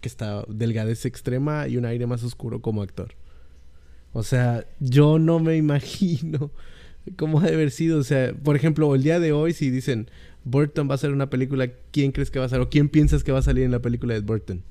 que 0.00 0.08
estaba 0.08 0.46
delgadez 0.48 1.04
extrema 1.04 1.68
y 1.68 1.76
un 1.76 1.84
aire 1.84 2.06
más 2.06 2.24
oscuro 2.24 2.62
como 2.62 2.82
actor. 2.82 3.10
O 4.12 4.22
sea, 4.22 4.64
yo 4.80 5.18
no 5.18 5.38
me 5.38 5.56
imagino 5.58 6.50
cómo 7.16 7.40
ha 7.40 7.44
de 7.44 7.54
haber 7.54 7.70
sido. 7.70 7.98
O 7.98 8.04
sea, 8.04 8.32
por 8.32 8.56
ejemplo, 8.56 8.94
el 8.94 9.02
día 9.02 9.20
de 9.20 9.32
hoy, 9.32 9.52
si 9.52 9.70
dicen 9.70 10.08
Burton 10.44 10.88
va 10.88 10.92
a 10.92 10.94
hacer 10.96 11.12
una 11.12 11.30
película, 11.30 11.70
¿quién 11.90 12.12
crees 12.12 12.30
que 12.30 12.38
va 12.38 12.46
a 12.46 12.48
ser? 12.48 12.60
¿O 12.60 12.70
quién 12.70 12.88
piensas 12.88 13.24
que 13.24 13.32
va 13.32 13.38
a 13.40 13.42
salir 13.42 13.64
en 13.64 13.70
la 13.70 13.80
película 13.80 14.14
de 14.14 14.20
Burton? 14.20 14.62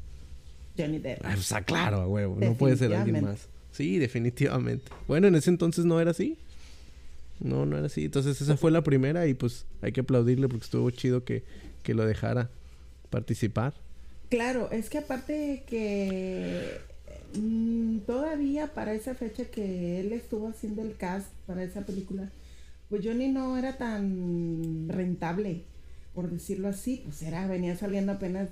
Johnny 0.77 0.99
Depp. 0.99 1.21
Ah, 1.23 1.35
o 1.37 1.41
sea, 1.41 1.61
claro, 1.63 2.07
huevo. 2.07 2.37
No 2.39 2.53
puede 2.55 2.77
ser 2.77 2.93
alguien 2.93 3.23
más. 3.23 3.47
Sí, 3.71 3.97
definitivamente. 3.97 4.91
Bueno, 5.07 5.27
en 5.27 5.35
ese 5.35 5.49
entonces 5.49 5.85
no 5.85 5.99
era 5.99 6.11
así. 6.11 6.37
No, 7.39 7.65
no 7.65 7.77
era 7.77 7.87
así. 7.87 8.05
Entonces 8.05 8.41
esa 8.41 8.57
fue 8.57 8.71
la 8.71 8.83
primera 8.83 9.27
y 9.27 9.33
pues 9.33 9.65
hay 9.81 9.91
que 9.91 10.01
aplaudirle 10.01 10.47
porque 10.47 10.65
estuvo 10.65 10.89
chido 10.91 11.23
que, 11.23 11.43
que 11.83 11.93
lo 11.93 12.05
dejara 12.05 12.49
participar. 13.09 13.73
Claro, 14.29 14.69
es 14.71 14.89
que 14.89 14.99
aparte 14.99 15.63
que 15.67 16.79
mm, 17.37 17.99
todavía 17.99 18.73
para 18.73 18.93
esa 18.93 19.15
fecha 19.15 19.45
que 19.45 19.99
él 19.99 20.13
estuvo 20.13 20.47
haciendo 20.47 20.81
el 20.81 20.95
cast 20.95 21.27
para 21.45 21.63
esa 21.63 21.85
película, 21.85 22.29
pues 22.89 23.05
Johnny 23.05 23.27
no 23.29 23.57
era 23.57 23.77
tan 23.77 24.87
rentable, 24.89 25.63
por 26.13 26.29
decirlo 26.29 26.67
así, 26.69 27.01
pues 27.05 27.21
era, 27.21 27.45
venía 27.47 27.75
saliendo 27.77 28.11
apenas 28.13 28.49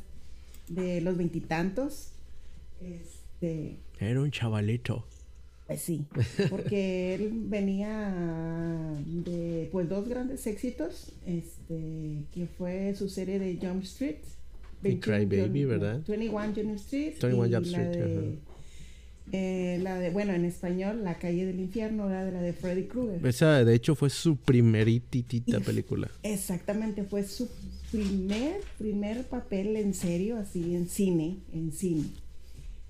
de 0.67 1.01
los 1.01 1.17
veintitantos. 1.17 2.09
Este, 2.81 3.77
Era 3.99 4.21
un 4.21 4.29
chavalito. 4.31 5.05
pues 5.65 5.81
sí, 5.81 6.05
porque 6.49 7.15
él 7.15 7.31
venía 7.45 8.13
de 9.05 9.69
pues 9.71 9.89
dos 9.89 10.07
grandes 10.07 10.45
éxitos, 10.47 11.11
este, 11.25 12.23
que 12.33 12.47
fue 12.57 12.93
su 12.95 13.09
serie 13.09 13.39
de 13.39 13.57
Jump 13.61 13.83
Street. 13.83 14.17
Y 14.83 14.89
21 14.89 15.01
Cry 15.01 15.25
Baby, 15.25 15.61
Jump- 15.63 15.67
¿verdad? 15.69 16.01
21 16.07 16.53
Jump 16.53 16.75
Street. 16.75 17.15
21 17.19 17.45
y 17.47 17.53
Jump 17.53 17.65
la 17.65 17.81
Street, 17.83 18.05
de, 18.05 18.37
eh, 19.31 19.79
la 19.81 19.99
de, 19.99 20.09
bueno, 20.09 20.33
en 20.33 20.45
español, 20.45 21.03
La 21.03 21.17
calle 21.19 21.45
del 21.45 21.59
infierno, 21.59 22.09
era 22.09 22.23
de 22.23 22.31
la 22.31 22.41
de 22.41 22.53
Freddy 22.53 22.83
Krueger. 22.83 23.25
Esa 23.25 23.63
de 23.63 23.75
hecho 23.75 23.95
fue 23.95 24.09
su 24.09 24.37
primeritita 24.37 25.59
película. 25.59 26.09
Exactamente, 26.23 27.03
fue 27.03 27.23
su 27.23 27.49
primer, 27.91 28.61
primer 28.77 29.25
papel 29.25 29.75
en 29.75 29.93
serio, 29.93 30.37
así 30.37 30.75
en 30.75 30.87
cine, 30.87 31.37
en 31.53 31.71
cine. 31.71 32.03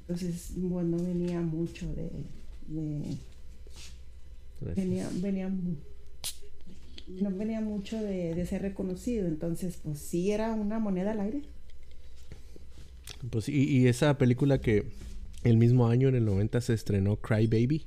Entonces, 0.01 0.51
bueno, 0.55 0.97
venía 0.97 1.41
mucho 1.41 1.85
de, 1.93 2.09
venía, 4.75 5.09
venía, 5.15 5.51
no 7.07 7.31
venía 7.31 7.61
mucho 7.61 8.01
de, 8.01 8.33
de 8.33 8.45
ser 8.45 8.61
reconocido. 8.61 9.27
Entonces, 9.27 9.77
pues 9.83 9.99
sí 9.99 10.31
era 10.31 10.53
una 10.53 10.79
moneda 10.79 11.11
al 11.11 11.19
aire. 11.19 11.41
Pues, 13.29 13.49
y, 13.49 13.63
y 13.63 13.87
esa 13.87 14.17
película 14.17 14.61
que 14.61 14.85
el 15.43 15.57
mismo 15.57 15.87
año, 15.87 16.07
en 16.07 16.15
el 16.15 16.25
90, 16.25 16.61
se 16.61 16.73
estrenó 16.73 17.17
Cry 17.17 17.47
Baby. 17.47 17.85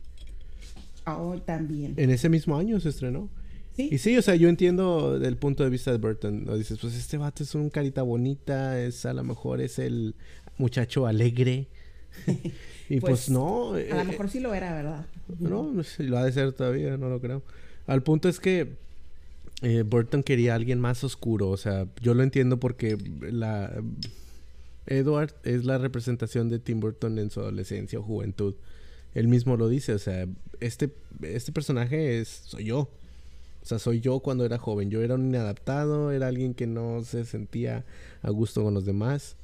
Oh, 1.06 1.36
también. 1.44 1.94
En 1.96 2.10
ese 2.10 2.28
mismo 2.28 2.56
año 2.56 2.78
se 2.80 2.90
estrenó. 2.90 3.28
Sí, 3.76 3.88
Y 3.92 3.98
sí, 3.98 4.16
o 4.16 4.22
sea, 4.22 4.34
yo 4.34 4.48
entiendo 4.48 5.18
del 5.18 5.36
punto 5.36 5.64
de 5.64 5.70
vista 5.70 5.92
de 5.92 5.98
Burton. 5.98 6.44
¿no? 6.44 6.56
Dices, 6.56 6.78
pues 6.80 6.94
este 6.94 7.16
vato 7.16 7.42
es 7.42 7.54
un 7.54 7.70
carita 7.70 8.02
bonita, 8.02 8.80
es 8.80 9.06
a 9.06 9.12
lo 9.12 9.24
mejor 9.24 9.60
es 9.60 9.78
el 9.78 10.14
muchacho 10.58 11.06
alegre. 11.06 11.68
y 12.88 13.00
pues, 13.00 13.26
Pues, 13.26 13.30
no. 13.30 13.72
a 13.74 13.80
eh, 13.80 13.88
lo 13.90 14.04
mejor 14.04 14.28
sí 14.28 14.40
lo 14.40 14.52
era, 14.54 14.74
¿verdad? 14.74 15.06
No, 15.38 15.72
lo 15.98 16.18
ha 16.18 16.24
de 16.24 16.32
ser 16.32 16.52
todavía, 16.52 16.96
no 16.96 17.08
lo 17.08 17.20
creo. 17.20 17.42
Al 17.86 18.02
punto 18.02 18.28
es 18.28 18.40
que 18.40 18.76
eh, 19.62 19.82
Burton 19.82 20.22
quería 20.22 20.52
a 20.52 20.56
alguien 20.56 20.80
más 20.80 21.02
oscuro. 21.04 21.48
O 21.48 21.56
sea, 21.56 21.86
yo 22.00 22.14
lo 22.14 22.22
entiendo 22.22 22.58
porque 22.58 22.98
la 23.20 23.72
Edward 24.90 25.34
es 25.44 25.64
la 25.64 25.78
representación 25.78 26.48
de 26.50 26.58
Tim 26.58 26.80
Burton 26.80 27.18
en 27.18 27.30
su 27.30 27.40
adolescencia 27.40 27.98
o 27.98 28.02
juventud. 28.02 28.54
Él 29.14 29.28
mismo 29.28 29.56
lo 29.56 29.68
dice, 29.68 29.94
o 29.94 29.98
sea, 29.98 30.28
este, 30.60 30.90
este 31.22 31.52
personaje 31.52 32.20
es, 32.20 32.28
soy 32.28 32.64
yo. 32.64 32.90
O 33.62 33.66
sea, 33.66 33.78
soy 33.78 34.00
yo 34.00 34.20
cuando 34.20 34.44
era 34.44 34.58
joven. 34.58 34.90
Yo 34.90 35.02
era 35.02 35.14
un 35.14 35.26
inadaptado, 35.28 36.12
era 36.12 36.28
alguien 36.28 36.54
que 36.54 36.66
no 36.66 37.02
se 37.04 37.24
sentía 37.24 37.84
a 38.22 38.30
gusto 38.30 38.62
con 38.62 38.74
los 38.74 38.84
demás. 38.84 39.36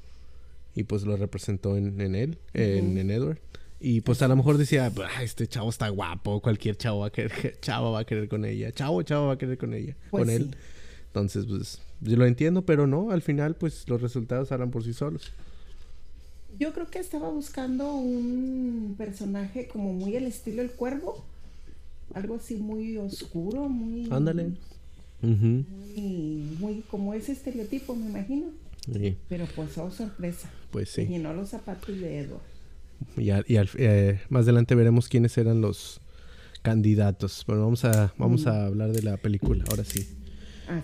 Y 0.75 0.85
pues 0.85 1.05
lo 1.05 1.17
representó 1.17 1.77
en, 1.77 2.01
en 2.01 2.15
él, 2.15 2.39
en, 2.53 2.99
en 2.99 3.11
Edward. 3.11 3.39
Y 3.81 4.01
pues 4.03 4.23
a 4.23 4.29
lo 4.29 4.37
mejor 4.37 4.57
decía, 4.57 4.91
"Ah, 5.17 5.23
este 5.23 5.47
chavo 5.47 5.69
está 5.71 5.89
guapo, 5.91 6.41
cualquier 6.41 6.77
chavo 6.77 7.01
va 7.01 7.09
a 7.09 7.11
querer, 7.11 7.59
chavo 7.61 7.93
va 7.93 8.01
a 8.01 8.05
querer 8.05 8.29
con 8.29 8.45
ella, 8.45 8.73
chavo, 8.73 9.03
chavo 9.03 9.27
va 9.27 9.35
a 9.35 9.39
querer 9.39 9.59
con 9.59 9.75
ella, 9.75 9.97
Pues 10.11 10.23
con 10.25 10.31
él. 10.31 10.57
Entonces, 11.17 11.47
pues 11.47 11.81
yo 12.03 12.17
lo 12.19 12.27
entiendo, 12.27 12.61
pero 12.67 12.87
no, 12.87 13.11
al 13.11 13.23
final 13.23 13.55
pues 13.55 13.89
los 13.89 14.03
resultados 14.03 14.53
hablan 14.53 14.71
por 14.71 14.85
sí 14.85 14.93
solos. 14.93 15.33
Yo 16.59 16.75
creo 16.75 16.89
que 16.91 16.99
estaba 16.99 17.31
buscando 17.31 17.95
un 17.95 18.95
personaje 18.99 19.67
como 19.67 19.95
muy 19.95 20.15
al 20.17 20.25
estilo 20.27 20.61
el 20.61 20.71
cuervo. 20.73 21.25
Algo 22.13 22.35
así 22.37 22.57
muy 22.57 22.99
oscuro, 22.99 23.67
muy. 23.67 24.09
Ándale. 24.11 24.51
Muy, 25.23 25.65
muy 26.61 26.83
como 26.91 27.15
ese 27.15 27.33
estereotipo, 27.33 27.97
me 27.97 28.07
imagino. 28.11 28.49
Sí, 28.93 29.17
Pero 29.31 29.47
pues, 29.57 29.77
oh, 29.79 29.91
sorpresa. 29.91 30.51
pues 30.71 30.91
Se 30.91 31.07
sí. 31.07 31.13
llenó 31.13 31.33
los 31.33 31.49
zapatos 31.49 31.99
de 31.99 32.19
Edward. 32.21 32.43
Y, 33.17 33.31
al- 33.31 33.45
y 33.49 33.57
al- 33.57 33.71
eh, 33.79 34.21
más 34.29 34.43
adelante 34.43 34.75
veremos 34.75 35.09
quiénes 35.09 35.37
eran 35.39 35.63
los 35.63 35.99
candidatos. 36.61 37.43
Pero 37.47 37.63
vamos 37.63 37.87
a, 37.87 38.13
vamos 38.19 38.45
Mm. 38.45 38.49
a 38.49 38.67
hablar 38.67 38.93
de 38.93 39.03
la 39.03 39.17
película, 39.17 39.65
ahora 39.71 39.85
sí. 39.85 40.07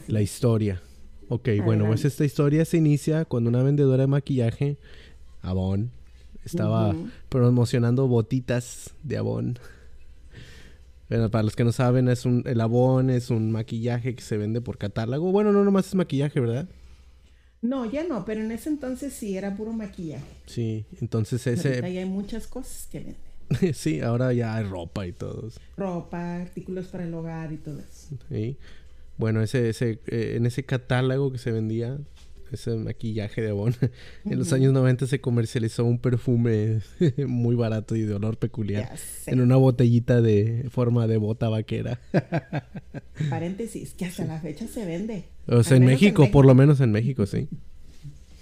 La 0.09 0.23
historia. 0.23 0.83
Ok, 1.29 1.49
bueno, 1.65 1.87
pues 1.87 2.05
esta 2.05 2.25
historia 2.25 2.65
se 2.65 2.77
inicia 2.77 3.25
cuando 3.25 3.49
una 3.49 3.63
vendedora 3.63 4.03
de 4.03 4.07
maquillaje, 4.07 4.77
Avon, 5.41 5.91
estaba 6.45 6.95
promocionando 7.29 8.07
botitas 8.07 8.91
de 9.03 9.17
Avon. 9.17 9.59
Bueno, 11.09 11.31
para 11.31 11.43
los 11.43 11.57
que 11.57 11.65
no 11.65 11.73
saben, 11.73 12.09
es 12.09 12.25
un, 12.25 12.43
el 12.47 12.61
Avon 12.61 13.11
es 13.11 13.31
un 13.31 13.53
maquillaje 13.53 14.15
que 14.15 14.23
se 14.23 14.37
vende 14.37 14.61
por 14.61 14.79
catálogo. 14.79 15.31
Bueno, 15.31 15.53
no 15.53 15.65
nomás 15.65 15.87
es 15.89 15.95
maquillaje, 15.95 16.41
¿verdad? 16.41 16.69
No, 17.61 17.91
ya 17.91 18.05
no, 18.05 18.25
pero 18.25 18.41
en 18.41 18.51
ese 18.51 18.69
entonces 18.71 19.13
sí 19.13 19.37
era 19.37 19.57
puro 19.57 19.73
maquillaje. 19.73 20.25
Sí, 20.47 20.85
entonces 21.01 21.47
Ahorita 21.47 21.69
ese... 21.69 21.93
ya 21.93 22.01
hay 22.01 22.07
muchas 22.07 22.47
cosas 22.47 22.89
que 22.91 22.99
venden. 22.99 23.75
sí, 23.75 24.01
ahora 24.01 24.33
ya 24.33 24.57
hay 24.57 24.65
ropa 24.65 25.07
y 25.07 25.13
todo. 25.13 25.49
Ropa, 25.77 26.37
artículos 26.37 26.87
para 26.89 27.05
el 27.05 27.15
hogar 27.15 27.53
y 27.53 27.57
todo 27.59 27.79
eso. 27.79 28.17
Sí. 28.29 28.57
Bueno, 29.19 29.43
ese, 29.43 29.69
ese, 29.69 29.99
eh, 30.07 30.35
en 30.37 30.47
ese 30.47 30.65
catálogo 30.65 31.33
que 31.33 31.39
se 31.39 31.53
vendía, 31.53 31.99
ese 32.51 32.75
maquillaje 32.77 33.41
de 33.43 33.51
Avon, 33.51 33.75
en 34.25 34.39
los 34.39 34.53
años 34.53 34.73
90 34.73 35.07
se 35.07 35.21
comercializó 35.21 35.85
un 35.85 35.99
perfume 35.99 36.81
muy 37.27 37.55
barato 37.55 37.97
y 37.97 38.03
de 38.03 38.15
olor 38.15 38.37
peculiar. 38.37 38.95
En 39.27 39.41
una 39.41 39.57
botellita 39.57 40.21
de 40.21 40.67
forma 40.71 41.07
de 41.07 41.17
bota 41.17 41.49
vaquera. 41.49 42.01
Paréntesis, 43.31 43.95
que 43.95 44.05
hasta 44.07 44.25
la 44.25 44.41
fecha 44.41 44.67
se 44.67 44.85
vende. 44.85 45.25
O 45.47 45.63
sea, 45.63 45.77
en 45.77 45.85
México, 45.85 46.31
por 46.31 46.45
lo 46.47 46.55
menos 46.55 46.81
en 46.81 46.93
México, 46.93 47.27
sí. 47.27 47.49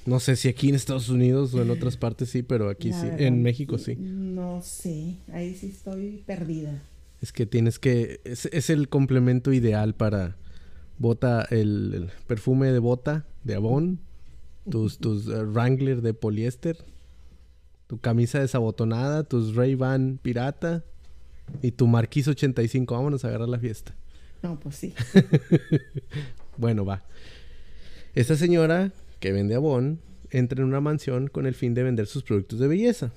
No 0.07 0.19
sé 0.19 0.37
si 0.37 0.49
aquí 0.49 0.71
en 0.71 0.75
Estados 0.75 1.09
Unidos 1.11 1.53
o 1.55 1.63
en 1.63 1.71
otras 1.71 1.97
partes 1.97 2.31
sí, 2.31 2.43
pero 2.43 2.71
aquí 2.71 2.91
La 2.91 3.01
sí. 3.01 3.07
verdad, 3.07 3.21
En 3.21 3.43
México 3.43 3.77
sí. 3.79 3.97
No 3.97 4.63
sé, 4.63 5.17
ahí 5.33 5.55
sí 5.55 5.67
estoy 5.67 6.23
perdida. 6.27 6.83
Es 7.21 7.33
que 7.33 7.45
tienes 7.45 7.79
que... 7.79 8.21
Es, 8.25 8.47
es 8.47 8.71
el 8.71 8.89
complemento 8.89 9.53
ideal 9.53 9.95
para 9.95 10.37
bota, 11.01 11.47
el, 11.51 11.95
el 11.95 12.11
perfume 12.29 12.71
de 12.71 12.79
bota 12.79 13.27
de 13.43 13.57
Avon, 13.57 13.99
tus, 14.71 14.99
tus 14.99 15.27
eh, 15.27 15.43
Wrangler 15.43 16.03
de 16.03 16.15
poliéster 16.15 16.77
Tu 17.89 17.99
camisa 17.99 18.39
desabotonada, 18.39 19.25
tus 19.25 19.57
Ray-Ban 19.57 20.21
pirata 20.23 20.85
y 21.63 21.73
tu 21.73 21.89
Marquis 21.89 22.29
85. 22.29 22.95
Vámonos 22.95 23.25
a 23.25 23.29
agarrar 23.29 23.49
la 23.49 23.59
fiesta. 23.59 23.97
No, 24.43 24.61
pues 24.61 24.77
sí. 24.77 24.95
bueno, 26.57 26.85
va. 26.85 27.03
Esta 28.15 28.37
señora 28.37 28.93
que 29.19 29.33
vende 29.33 29.57
Avon 29.57 29.99
entra 30.31 30.61
en 30.61 30.69
una 30.69 30.81
mansión 30.81 31.27
con 31.27 31.47
el 31.47 31.55
fin 31.55 31.75
de 31.75 31.83
vender 31.83 32.07
sus 32.07 32.23
productos 32.23 32.61
de 32.61 32.69
belleza. 32.69 33.11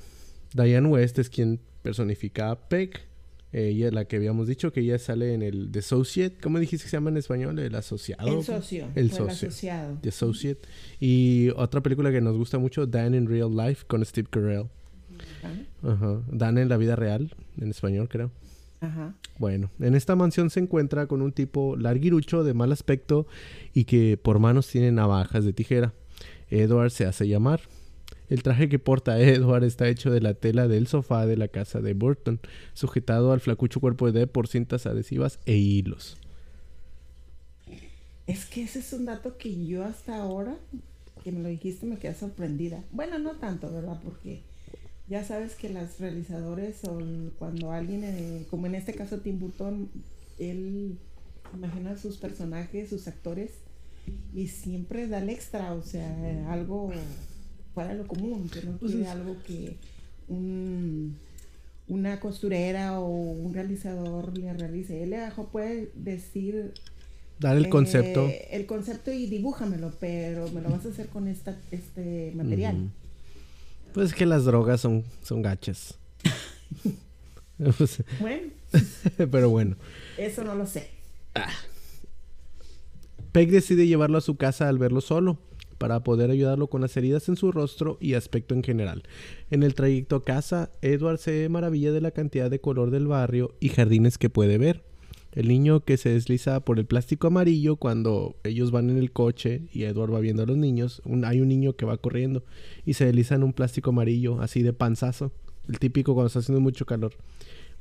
Diane 0.54 0.88
West 0.88 1.20
es 1.20 1.30
quien 1.30 1.60
personifica 1.84 2.50
a 2.50 2.68
Peg. 2.68 3.00
Ella 3.54 3.88
es 3.88 3.94
la 3.94 4.06
que 4.06 4.16
habíamos 4.16 4.48
dicho 4.48 4.74
que 4.74 4.82
ella 4.82 4.98
sale 4.98 5.34
en 5.36 5.44
el 5.44 5.70
The 5.72 5.80
Associate. 5.80 6.36
¿Cómo 6.42 6.58
dijiste 6.58 6.86
que 6.86 6.90
se 6.90 6.98
llama 6.98 7.12
en 7.12 7.18
español? 7.18 7.60
El 7.60 7.76
asociado. 7.76 8.28
El 8.28 8.44
socio. 8.44 8.88
El 8.96 9.12
socio. 9.12 9.48
asociado. 9.48 10.00
The 10.02 10.10
Associate. 10.10 10.60
Y 11.00 11.50
otra 11.56 11.82
película 11.82 12.12
que 12.12 12.20
nos 12.20 12.36
gusta 12.36 12.58
mucho, 12.58 12.88
Dan 12.88 13.14
in 13.14 13.28
Real 13.28 13.56
Life, 13.56 13.86
con 13.88 14.04
Steve 14.04 14.28
Carell. 14.30 14.66
Ajá. 15.44 15.94
Ajá. 15.94 16.22
Dan 16.32 16.58
en 16.58 16.68
la 16.68 16.78
vida 16.78 16.96
real, 16.96 17.36
en 17.62 17.70
español 17.70 18.10
creo. 18.10 18.32
Ajá. 18.82 19.14
Bueno, 19.38 19.70
en 19.80 19.96
esta 19.96 20.16
mansión 20.16 20.50
se 20.50 20.60
encuentra 20.60 21.06
con 21.06 21.22
un 21.22 21.32
tipo 21.32 21.78
larguirucho 21.78 22.44
de 22.44 22.54
mal 22.54 22.72
aspecto 22.72 23.28
y 23.74 23.86
que 23.86 24.18
por 24.18 24.40
manos 24.40 24.68
tiene 24.68 24.92
navajas 24.92 25.46
de 25.46 25.54
tijera. 25.54 25.94
Edward 26.50 26.92
se 26.92 27.06
hace 27.06 27.28
llamar. 27.28 27.62
El 28.30 28.44
traje 28.44 28.70
que 28.70 28.80
porta 28.80 29.20
Edward 29.22 29.64
está 29.64 29.88
hecho 29.88 30.12
de 30.12 30.22
la 30.22 30.34
tela 30.34 30.68
del 30.68 30.88
sofá 30.88 31.26
de 31.26 31.38
la 31.38 31.48
casa 31.48 31.82
de 31.82 31.94
Burton, 31.94 32.40
sujetado 32.74 33.32
al 33.32 33.40
flacucho 33.40 33.80
cuerpo 33.80 34.12
de 34.12 34.20
Deb 34.20 34.32
por 34.32 34.48
cintas 34.48 34.86
adhesivas 34.86 35.40
e 35.46 35.56
hilos. 35.56 36.18
Es 38.26 38.46
que 38.46 38.64
ese 38.64 38.80
es 38.80 38.94
un 38.94 39.06
dato 39.06 39.38
que 39.38 39.66
yo 39.66 39.84
hasta 39.84 40.16
ahora, 40.18 40.56
que 41.24 41.32
me 41.32 41.42
lo 41.42 41.50
dijiste, 41.50 41.86
me 41.86 41.98
quedé 41.98 42.16
sorprendida. 42.16 42.84
Bueno, 42.92 43.20
no 43.20 43.32
tanto, 43.32 43.72
¿verdad? 43.72 44.00
Porque 44.04 44.42
ya 45.10 45.24
sabes 45.26 45.56
que 45.56 45.70
los 45.70 46.00
realizadores 46.00 46.84
o 46.86 46.98
cuando 47.38 47.72
alguien, 47.72 48.04
eh, 48.06 48.46
como 48.50 48.68
en 48.68 48.76
este 48.76 48.94
caso 48.94 49.20
Tim 49.20 49.40
Burton, 49.40 49.90
él 50.40 50.98
imagina 51.54 51.98
sus 51.98 52.18
personajes, 52.18 52.90
sus 52.90 53.08
actores, 53.08 53.52
y 54.34 54.48
siempre 54.48 55.08
da 55.08 55.20
el 55.20 55.30
extra, 55.30 55.74
o 55.74 55.82
sea, 55.82 56.52
algo 56.52 56.92
fuera 57.74 57.94
lo 57.94 58.06
común, 58.08 58.50
que 58.50 58.62
no 58.64 58.78
Pues 58.78 58.92
quiere 58.92 59.08
es- 59.08 59.12
algo 59.12 59.36
que 59.46 59.78
un, 60.28 61.18
una 61.88 62.20
costurera 62.20 63.00
o 63.00 63.08
un 63.10 63.54
realizador 63.54 64.38
le 64.38 64.54
realice. 64.54 65.04
Él 65.04 65.12
le 65.12 65.18
dejó, 65.20 65.48
puede 65.50 65.92
decir 65.96 66.74
Dar 67.40 67.58
el 67.58 67.66
eh, 67.66 67.70
concepto. 67.70 68.30
el 68.52 68.66
concepto 68.66 69.12
y 69.12 69.26
dibújamelo, 69.28 69.92
pero 70.00 70.50
me 70.52 70.62
lo 70.62 70.70
vas 70.70 70.86
a 70.86 70.90
hacer 70.90 71.08
con 71.10 71.28
esta, 71.28 71.58
este 71.72 72.32
material. 72.36 72.90
Pues 73.94 74.10
es 74.12 74.16
que 74.16 74.26
las 74.26 74.46
drogas 74.46 74.82
son, 74.82 75.04
son 75.24 75.42
gachas. 75.42 75.96
Pues, 77.58 78.04
Bueno, 78.20 78.52
Pero 79.18 79.50
bueno. 79.50 79.76
eso 80.18 80.44
no 80.44 80.56
lo 80.56 80.66
sé. 80.66 80.90
Peg 83.32 83.50
decide 83.50 83.88
llevarlo 83.88 84.18
a 84.18 84.22
su 84.22 84.36
casa 84.38 84.70
al 84.70 84.78
verlo 84.78 85.02
solo, 85.02 85.38
para 85.78 86.04
poder 86.04 86.32
ayudarlo 86.32 86.68
con 86.68 86.82
las 86.82 86.96
heridas 86.98 87.30
en 87.30 87.36
su 87.36 87.52
rostro 87.52 87.98
y 88.00 88.14
aspecto 88.14 88.56
en 88.56 88.64
general. 88.64 89.04
En 89.52 89.64
el 89.64 89.74
trayecto 89.76 90.16
a 90.18 90.24
casa, 90.24 90.72
Edward 90.82 91.18
se 91.18 91.48
maravilla 91.50 91.92
de 91.92 92.02
la 92.02 92.12
cantidad 92.12 92.50
de 92.50 92.60
color 92.60 92.92
del 92.92 93.08
barrio 93.08 93.56
y 93.60 93.70
jardines 93.70 94.18
que 94.18 94.30
puede 94.30 94.58
ver. 94.58 94.84
El 95.34 95.48
niño 95.48 95.80
que 95.80 95.98
se 95.98 96.10
desliza 96.10 96.60
por 96.60 96.78
el 96.78 96.86
plástico 96.86 97.26
amarillo 97.28 97.76
cuando 97.76 98.36
ellos 98.44 98.70
van 98.70 98.92
en 98.92 98.98
el 98.98 99.12
coche 99.12 99.64
y 99.74 99.84
Edward 99.84 100.14
va 100.14 100.20
viendo 100.20 100.44
a 100.44 100.46
los 100.46 100.58
niños, 100.58 101.02
un- 101.06 101.26
hay 101.26 101.42
un 101.42 101.48
niño 101.48 101.74
que 101.74 101.86
va 101.86 101.98
corriendo 101.98 102.44
y 102.86 102.94
se 102.94 103.06
desliza 103.06 103.34
en 103.34 103.44
un 103.44 103.54
plástico 103.54 103.90
amarillo, 103.90 104.40
así 104.42 104.62
de 104.62 104.74
panzazo, 104.74 105.32
el 105.68 105.80
típico 105.80 106.14
cuando 106.14 106.28
está 106.28 106.40
haciendo 106.40 106.62
mucho 106.62 106.86
calor. 106.86 107.14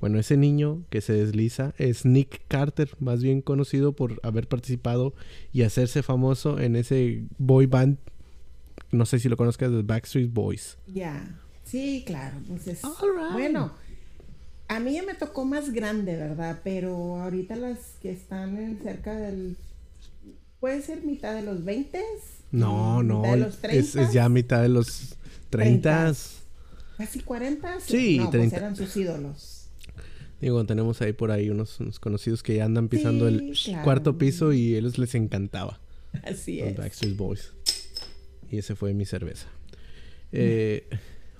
Bueno, 0.02 0.18
ese 0.18 0.36
niño 0.36 0.82
que 0.90 1.00
se 1.00 1.12
desliza 1.12 1.74
es 1.78 2.04
Nick 2.04 2.42
Carter, 2.48 2.90
más 2.98 3.22
bien 3.22 3.40
conocido 3.40 3.92
por 3.92 4.18
haber 4.24 4.48
participado 4.48 5.14
y 5.52 5.62
hacerse 5.62 6.02
famoso 6.02 6.58
en 6.58 6.74
ese 6.74 7.22
boy 7.38 7.66
band, 7.66 7.98
no 8.90 9.06
sé 9.06 9.20
si 9.20 9.28
lo 9.28 9.36
conozcas, 9.36 9.70
de 9.70 9.82
Backstreet 9.82 10.32
Boys. 10.32 10.76
Ya. 10.88 11.38
Sí, 11.62 12.02
claro. 12.04 12.36
Pues 12.48 12.66
es, 12.66 12.82
All 12.82 12.92
right. 13.16 13.32
Bueno, 13.32 13.74
a 14.66 14.80
mí 14.80 14.92
ya 14.92 15.04
me 15.04 15.14
tocó 15.14 15.44
más 15.44 15.72
grande, 15.72 16.16
¿verdad? 16.16 16.58
Pero 16.64 17.22
ahorita 17.22 17.54
las 17.54 17.78
que 18.02 18.10
están 18.10 18.58
en 18.58 18.82
cerca 18.82 19.14
del... 19.14 19.56
Puede 20.58 20.82
ser 20.82 21.04
mitad 21.04 21.32
de 21.32 21.42
los 21.42 21.64
20. 21.64 22.02
No, 22.50 23.04
no, 23.04 23.20
Mitad 23.20 23.34
de 23.34 23.38
los 23.38 23.58
30. 23.58 23.78
es, 23.78 23.94
es 23.94 24.12
ya 24.12 24.28
mitad 24.28 24.62
de 24.62 24.68
los 24.68 25.14
30. 25.50 26.12
Casi 26.98 27.20
40. 27.20 27.78
Sí, 27.78 28.18
no, 28.18 28.30
30. 28.30 28.50
Pues 28.50 28.60
eran 28.60 28.74
sus 28.74 28.96
ídolos. 28.96 29.61
Digo, 30.42 30.62
tenemos 30.66 31.00
ahí 31.00 31.12
por 31.14 31.30
ahí 31.30 31.48
unos, 31.48 31.80
unos 31.80 31.98
conocidos 32.00 32.42
que 32.42 32.56
ya 32.56 32.66
andan 32.66 32.88
pisando 32.88 33.26
Sí, 33.28 33.34
el 33.36 33.52
claro. 33.54 33.84
cuarto 33.84 34.18
piso 34.18 34.52
y 34.52 34.74
a 34.74 34.78
ellos 34.78 34.98
les 34.98 35.14
encantaba. 35.14 35.80
Así 36.24 36.60
es. 36.60 36.76
Backstreet 36.76 37.16
Boys. 37.16 37.52
Y 38.50 38.58
ese 38.58 38.74
fue 38.74 38.92
mi 38.92 39.06
cerveza. 39.06 39.46
Eh, 40.32 40.86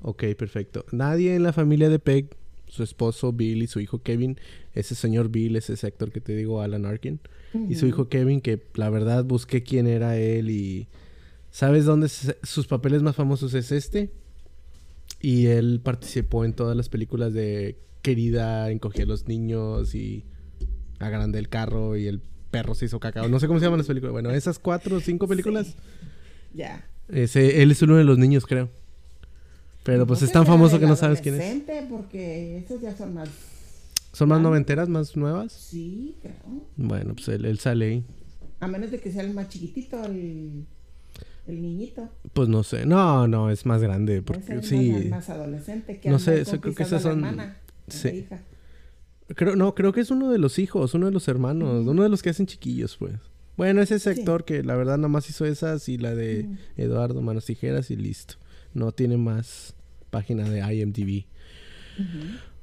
ok, 0.03 0.25
perfecto. 0.39 0.87
Nadie 0.93 1.35
en 1.35 1.43
la 1.43 1.53
familia 1.53 1.89
de 1.91 1.99
Peg, 1.99 2.29
su 2.69 2.83
esposo 2.83 3.33
Bill 3.33 3.63
y 3.63 3.67
su 3.67 3.81
hijo 3.81 4.03
Kevin, 4.03 4.39
ese 4.73 4.95
señor 4.95 5.29
Bill 5.29 5.57
es 5.57 5.69
ese 5.69 5.87
actor 5.87 6.11
que 6.13 6.21
te 6.23 6.35
digo, 6.35 6.63
Alan 6.63 6.87
Arkin, 6.87 7.21
y 7.69 7.75
su 7.75 7.87
hijo 7.87 8.09
Kevin, 8.09 8.41
que 8.41 8.63
la 8.77 8.89
verdad 8.89 9.25
busqué 9.25 9.63
quién 9.63 9.87
era 9.87 10.17
él 10.17 10.49
y... 10.49 10.87
¿Sabes 11.51 11.85
dónde 11.85 12.09
se- 12.09 12.39
sus 12.45 12.67
papeles 12.67 13.03
más 13.03 13.15
famosos 13.15 13.53
es 13.53 13.73
este? 13.73 14.11
Y 15.21 15.47
él 15.49 15.81
participó 15.85 16.47
en 16.47 16.55
todas 16.55 16.75
las 16.75 16.89
películas 16.89 17.35
de 17.35 17.77
Querida, 18.03 18.71
encogía 18.71 19.05
a 19.05 19.07
los 19.07 19.29
niños 19.29 19.95
y 19.95 20.25
agrandé 20.99 21.39
el 21.39 21.49
carro 21.49 21.97
y 21.97 22.07
el 22.07 22.21
perro 22.51 22.75
se 22.75 22.85
hizo 22.87 23.01
cacao. 23.01 23.29
No 23.29 23.39
sé 23.41 23.47
cómo 23.47 23.59
se 23.59 23.65
llaman 23.67 23.79
las 23.79 23.87
películas. 23.87 24.13
Bueno, 24.13 24.31
esas 24.31 24.59
cuatro 24.59 24.97
o 24.97 25.01
cinco 25.01 25.27
películas. 25.29 25.69
Sí. 25.69 25.75
Ya. 26.55 26.87
Ese, 27.09 27.63
él 27.63 27.71
es 27.71 27.81
uno 27.83 27.97
de 27.97 28.05
los 28.05 28.19
niños, 28.19 28.45
creo. 28.47 28.69
Pero 29.85 30.07
pues 30.07 30.21
No 30.21 30.27
es 30.27 30.33
tan 30.33 30.47
famoso 30.47 30.79
que 30.79 30.87
no 30.87 30.95
sabes 30.97 31.21
quién 31.21 31.35
es. 31.37 31.41
adolescente, 31.41 31.87
Porque 31.91 32.59
esos 32.59 32.81
ya 32.81 32.95
son 32.97 33.15
más. 33.15 33.29
¿Son 34.13 34.29
más 34.29 34.41
noventeras, 34.41 34.89
más 34.89 35.17
nuevas? 35.17 35.53
Sí, 35.53 36.17
creo. 36.21 36.35
Bueno, 36.77 37.15
pues 37.15 37.29
él, 37.29 37.45
él 37.47 37.59
sale 37.59 37.87
ahí. 37.87 38.05
A 38.61 38.69
menos 38.69 38.91
de 38.91 39.01
que 39.01 39.11
sea 39.11 39.23
el 39.23 39.33
más 39.35 39.49
chiquitito, 39.49 40.05
el, 40.05 40.67
el 41.49 41.63
niñito. 41.63 42.09
Pues 42.35 42.49
no 42.49 42.63
sé. 42.63 42.85
No, 42.87 43.27
no, 43.27 43.51
es 43.51 43.65
más 43.67 43.83
grande. 43.83 44.23
Porque 44.23 44.43
ser 44.45 44.65
sí. 44.65 44.91
más, 44.93 45.05
más 45.07 45.31
adolescente 45.31 45.99
que 45.99 46.11
No 46.11 46.19
sé, 46.19 46.45
creo 46.61 46.75
que 46.75 46.83
esas 46.83 47.03
son- 47.03 47.25
sí. 47.89 48.09
hija. 48.09 48.43
Creo, 49.35 49.57
no, 49.57 49.75
creo 49.75 49.93
que 49.93 50.01
es 50.01 50.11
uno 50.11 50.31
de 50.31 50.39
los 50.39 50.59
hijos, 50.59 50.93
uno 50.95 51.07
de 51.07 51.13
los 51.13 51.27
hermanos, 51.29 51.87
uno 51.87 52.03
de 52.03 52.09
los 52.09 52.23
que 52.23 52.31
hacen 52.31 52.47
chiquillos, 52.47 52.97
pues. 52.99 53.15
Bueno, 53.57 53.81
es 53.83 53.91
ese 53.91 54.15
Sí. 54.15 54.21
actor 54.21 54.45
que 54.45 54.63
la 54.63 54.77
verdad 54.77 54.97
nada 54.97 55.09
más 55.09 55.29
hizo 55.31 55.45
esas 55.47 55.89
y 55.89 55.97
la 55.99 56.15
de 56.15 56.45
Mm. 56.45 56.59
Eduardo 56.81 57.23
Manos 57.23 57.47
Tijeras 57.47 57.91
y 57.91 57.97
listo. 57.97 58.35
No 58.75 58.93
tiene 58.93 59.17
más 59.17 59.75
página 60.11 60.49
de 60.49 60.61
IMDb. 60.75 61.25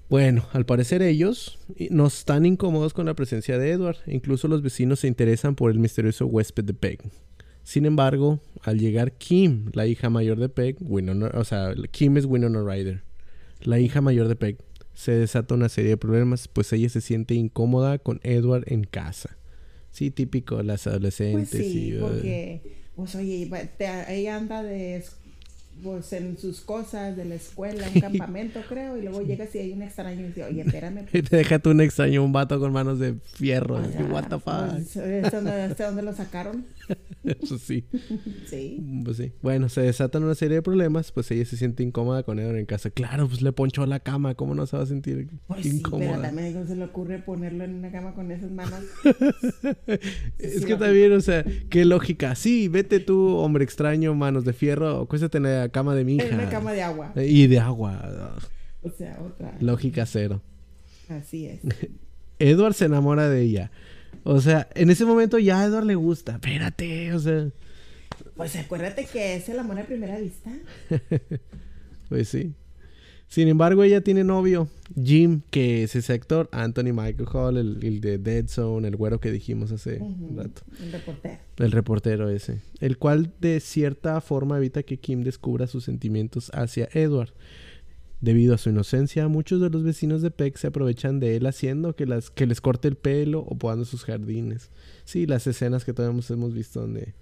Bueno, 0.09 0.47
al 0.53 0.65
parecer 0.65 1.01
ellos 1.03 1.59
no 1.91 2.07
están 2.07 2.45
incómodos 2.45 2.93
con 2.93 3.05
la 3.05 3.13
presencia 3.13 3.57
de 3.59 3.71
Edward. 3.71 3.97
Incluso 4.07 4.47
los 4.47 4.61
vecinos 4.63 5.01
se 5.01 5.07
interesan 5.07 5.55
por 5.55 5.69
el 5.71 5.77
misterioso 5.79 6.25
huésped 6.25 6.63
de 6.63 6.73
Peg. 6.73 6.99
Sin 7.63 7.85
embargo, 7.85 8.39
al 8.63 8.79
llegar 8.79 9.11
Kim, 9.13 9.69
la 9.73 9.85
hija 9.85 10.09
mayor 10.09 10.39
de 10.39 10.49
Peg, 10.49 10.77
Winona, 10.81 11.29
o 11.35 11.43
sea, 11.43 11.73
Kim 11.91 12.17
es 12.17 12.25
Winona 12.25 12.63
Ryder, 12.63 13.03
la 13.61 13.79
hija 13.79 14.01
mayor 14.01 14.27
de 14.27 14.35
Peg, 14.35 14.57
se 14.99 15.13
desata 15.13 15.55
una 15.55 15.69
serie 15.69 15.91
de 15.91 15.97
problemas, 15.97 16.49
pues 16.49 16.73
ella 16.73 16.89
se 16.89 16.99
siente 16.99 17.33
incómoda 17.33 17.99
con 17.99 18.19
Edward 18.23 18.65
en 18.67 18.83
casa. 18.83 19.37
Sí, 19.91 20.11
típico 20.11 20.61
las 20.61 20.83
Pues 20.83 20.87
adolescentes. 20.93 21.49
sí, 21.51 21.89
y, 21.91 21.97
uh, 21.97 22.01
porque, 22.01 22.61
pues 22.97 23.15
oye, 23.15 23.49
ella 24.09 24.35
anda 24.35 24.61
de, 24.61 24.97
es- 24.97 25.15
pues 25.81 26.11
en 26.11 26.37
sus 26.37 26.59
cosas 26.59 27.15
de 27.15 27.23
la 27.23 27.35
escuela, 27.35 27.87
un 27.95 28.01
campamento 28.01 28.59
creo, 28.67 28.97
y 28.97 29.01
luego 29.03 29.21
llegas 29.21 29.55
y 29.55 29.59
hay 29.59 29.71
un 29.71 29.81
extraño 29.81 30.19
y 30.19 30.23
dice, 30.27 30.43
oye, 30.43 30.61
espérame. 30.67 31.05
y 31.13 31.21
te 31.21 31.37
deja 31.37 31.59
tú 31.59 31.69
un 31.69 31.79
extraño, 31.79 32.21
un 32.21 32.33
vato 32.33 32.59
con 32.59 32.73
manos 32.73 32.99
de 32.99 33.15
fierro. 33.35 33.75
o 33.75 33.77
así, 33.77 33.93
sea, 33.93 34.05
What 34.05 34.23
the 34.27 34.39
fuck. 34.39 34.71
pues, 34.73 34.95
¿este 34.97 35.31
dónde, 35.31 35.75
dónde 35.75 36.01
lo 36.01 36.13
sacaron? 36.13 36.65
Eso 37.23 37.57
sí. 37.57 37.85
Sí. 38.47 38.83
Pues 39.03 39.17
sí. 39.17 39.31
Bueno, 39.41 39.69
se 39.69 39.81
desatan 39.81 40.23
una 40.23 40.33
serie 40.33 40.55
de 40.55 40.61
problemas, 40.61 41.11
pues 41.11 41.29
ella 41.29 41.45
se 41.45 41.55
siente 41.55 41.83
incómoda 41.83 42.23
con 42.23 42.39
Edward 42.39 42.57
en 42.57 42.65
casa. 42.65 42.89
Claro, 42.89 43.27
pues 43.27 43.41
le 43.41 43.51
ponchó 43.51 43.85
la 43.85 43.99
cama, 43.99 44.33
¿cómo 44.33 44.55
no 44.55 44.65
se 44.65 44.75
va 44.75 44.83
a 44.83 44.85
sentir 44.87 45.29
Pues 45.47 45.61
sí, 45.61 45.69
pero 45.69 45.77
incómoda? 45.77 46.21
también 46.21 46.53
no 46.53 46.65
se 46.65 46.75
le 46.75 46.85
ocurre 46.85 47.19
ponerlo 47.19 47.63
en 47.63 47.75
una 47.75 47.91
cama 47.91 48.15
con 48.15 48.31
esas 48.31 48.51
manos. 48.51 48.79
es 50.39 50.61
sí, 50.61 50.65
que 50.65 50.75
también, 50.75 51.11
o 51.13 51.21
sea, 51.21 51.45
qué 51.69 51.85
lógica. 51.85 52.33
Sí, 52.35 52.67
vete 52.67 52.99
tú, 52.99 53.35
hombre 53.35 53.63
extraño, 53.63 54.15
manos 54.15 54.45
de 54.45 54.53
fierro, 54.53 55.01
acuéstate 55.01 55.37
en 55.37 55.43
la 55.43 55.69
cama 55.69 55.93
de 55.93 56.05
mi 56.05 56.15
hija. 56.15 56.27
En 56.27 56.35
una 56.35 56.49
cama 56.49 56.73
de 56.73 56.81
agua. 56.81 57.13
Y 57.15 57.47
de 57.47 57.59
agua. 57.59 58.39
O 58.81 58.89
sea, 58.89 59.19
otra. 59.21 59.55
Lógica 59.59 60.05
cero. 60.05 60.41
Así 61.09 61.45
es. 61.45 61.61
Edward 62.39 62.73
se 62.73 62.85
enamora 62.85 63.29
de 63.29 63.41
ella. 63.41 63.71
O 64.23 64.41
sea, 64.41 64.67
en 64.75 64.89
ese 64.89 65.05
momento 65.05 65.39
ya 65.39 65.61
a 65.61 65.65
Edward 65.65 65.85
le 65.85 65.95
gusta. 65.95 66.33
Espérate, 66.33 67.13
o 67.13 67.19
sea. 67.19 67.49
Pues 68.35 68.55
acuérdate 68.55 69.05
que 69.05 69.35
es 69.35 69.49
el 69.49 69.59
amor 69.59 69.79
a 69.79 69.85
primera 69.85 70.17
vista. 70.19 70.51
Pues 72.09 72.27
sí. 72.27 72.55
Sin 73.27 73.47
embargo, 73.47 73.83
ella 73.83 74.01
tiene 74.01 74.23
novio, 74.23 74.67
Jim, 74.99 75.41
que 75.51 75.83
es 75.83 75.95
ese 75.95 76.13
actor, 76.13 76.49
Anthony 76.51 76.91
Michael 76.91 77.27
Hall, 77.31 77.57
el, 77.57 78.01
de 78.01 78.17
Dead 78.17 78.47
Zone, 78.47 78.87
el 78.87 78.95
güero 78.95 79.19
que 79.19 79.31
dijimos 79.31 79.71
hace 79.71 79.99
un 79.99 80.35
rato. 80.35 80.63
El 80.81 80.91
reportero. 80.91 81.37
El 81.57 81.71
reportero 81.71 82.29
ese. 82.29 82.57
El 82.79 82.97
cual 82.97 83.31
de 83.39 83.59
cierta 83.59 84.19
forma 84.21 84.57
evita 84.57 84.81
que 84.81 84.97
Kim 84.97 85.21
descubra 85.21 85.67
sus 85.67 85.83
sentimientos 85.83 86.49
hacia 86.55 86.89
Edward. 86.91 87.31
Debido 88.21 88.53
a 88.53 88.57
su 88.57 88.69
inocencia, 88.69 89.27
muchos 89.29 89.61
de 89.61 89.69
los 89.69 89.83
vecinos 89.83 90.21
de 90.21 90.29
Peck 90.29 90.57
se 90.57 90.67
aprovechan 90.67 91.21
de 91.21 91.37
él 91.37 91.45
haciendo 91.45 91.95
que, 91.95 92.05
las, 92.05 92.29
que 92.29 92.45
les 92.45 92.59
corte 92.59 92.89
el 92.89 92.97
pelo 92.97 93.39
o 93.39 93.57
podando 93.57 93.85
sus 93.85 94.03
jardines. 94.03 94.71
Sí, 95.05 95.25
las 95.25 95.47
escenas 95.47 95.85
que 95.85 95.93
todos 95.93 96.29
hemos 96.29 96.53
visto 96.53 96.81
donde 96.81 97.13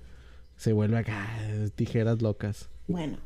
se 0.55 0.73
vuelve 0.73 0.97
acá 0.97 1.27
tijeras 1.75 2.21
locas. 2.23 2.69
Bueno, 2.87 3.19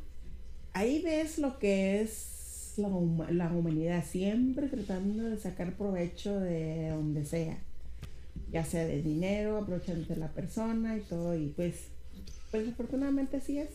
ahí 0.74 1.02
ves 1.02 1.38
lo 1.38 1.60
que 1.60 2.02
es 2.02 2.74
la, 2.78 2.88
humanidad, 2.88 4.04
siempre 4.06 4.68
tratando 4.68 5.24
de 5.24 5.38
sacar 5.38 5.76
provecho 5.76 6.40
de 6.40 6.90
donde 6.90 7.26
sea, 7.26 7.58
ya 8.52 8.66
sea 8.66 8.86
de 8.86 9.02
dinero, 9.02 9.58
aprovechando 9.58 10.06
de 10.08 10.18
la 10.18 10.30
persona 10.30 10.98
y 10.98 11.02
todo, 11.02 11.36
y 11.36 11.48
pues, 11.56 11.76
pues 12.52 12.68
afortunadamente 12.68 13.38
así 13.38 13.60
es. 13.60 13.70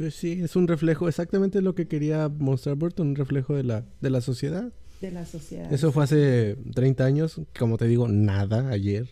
Pues 0.00 0.14
sí, 0.14 0.40
es 0.42 0.56
un 0.56 0.66
reflejo, 0.66 1.08
exactamente 1.08 1.60
lo 1.60 1.74
que 1.74 1.86
quería 1.86 2.30
mostrar 2.30 2.74
Burton, 2.74 3.08
un 3.08 3.16
reflejo 3.16 3.54
de 3.54 3.64
la, 3.64 3.84
de 4.00 4.08
la 4.08 4.22
sociedad. 4.22 4.72
De 5.02 5.10
la 5.10 5.26
sociedad. 5.26 5.70
Eso 5.70 5.92
fue 5.92 6.04
hace 6.04 6.56
30 6.74 7.04
años, 7.04 7.38
como 7.58 7.76
te 7.76 7.86
digo, 7.86 8.08
nada 8.08 8.70
ayer. 8.70 9.10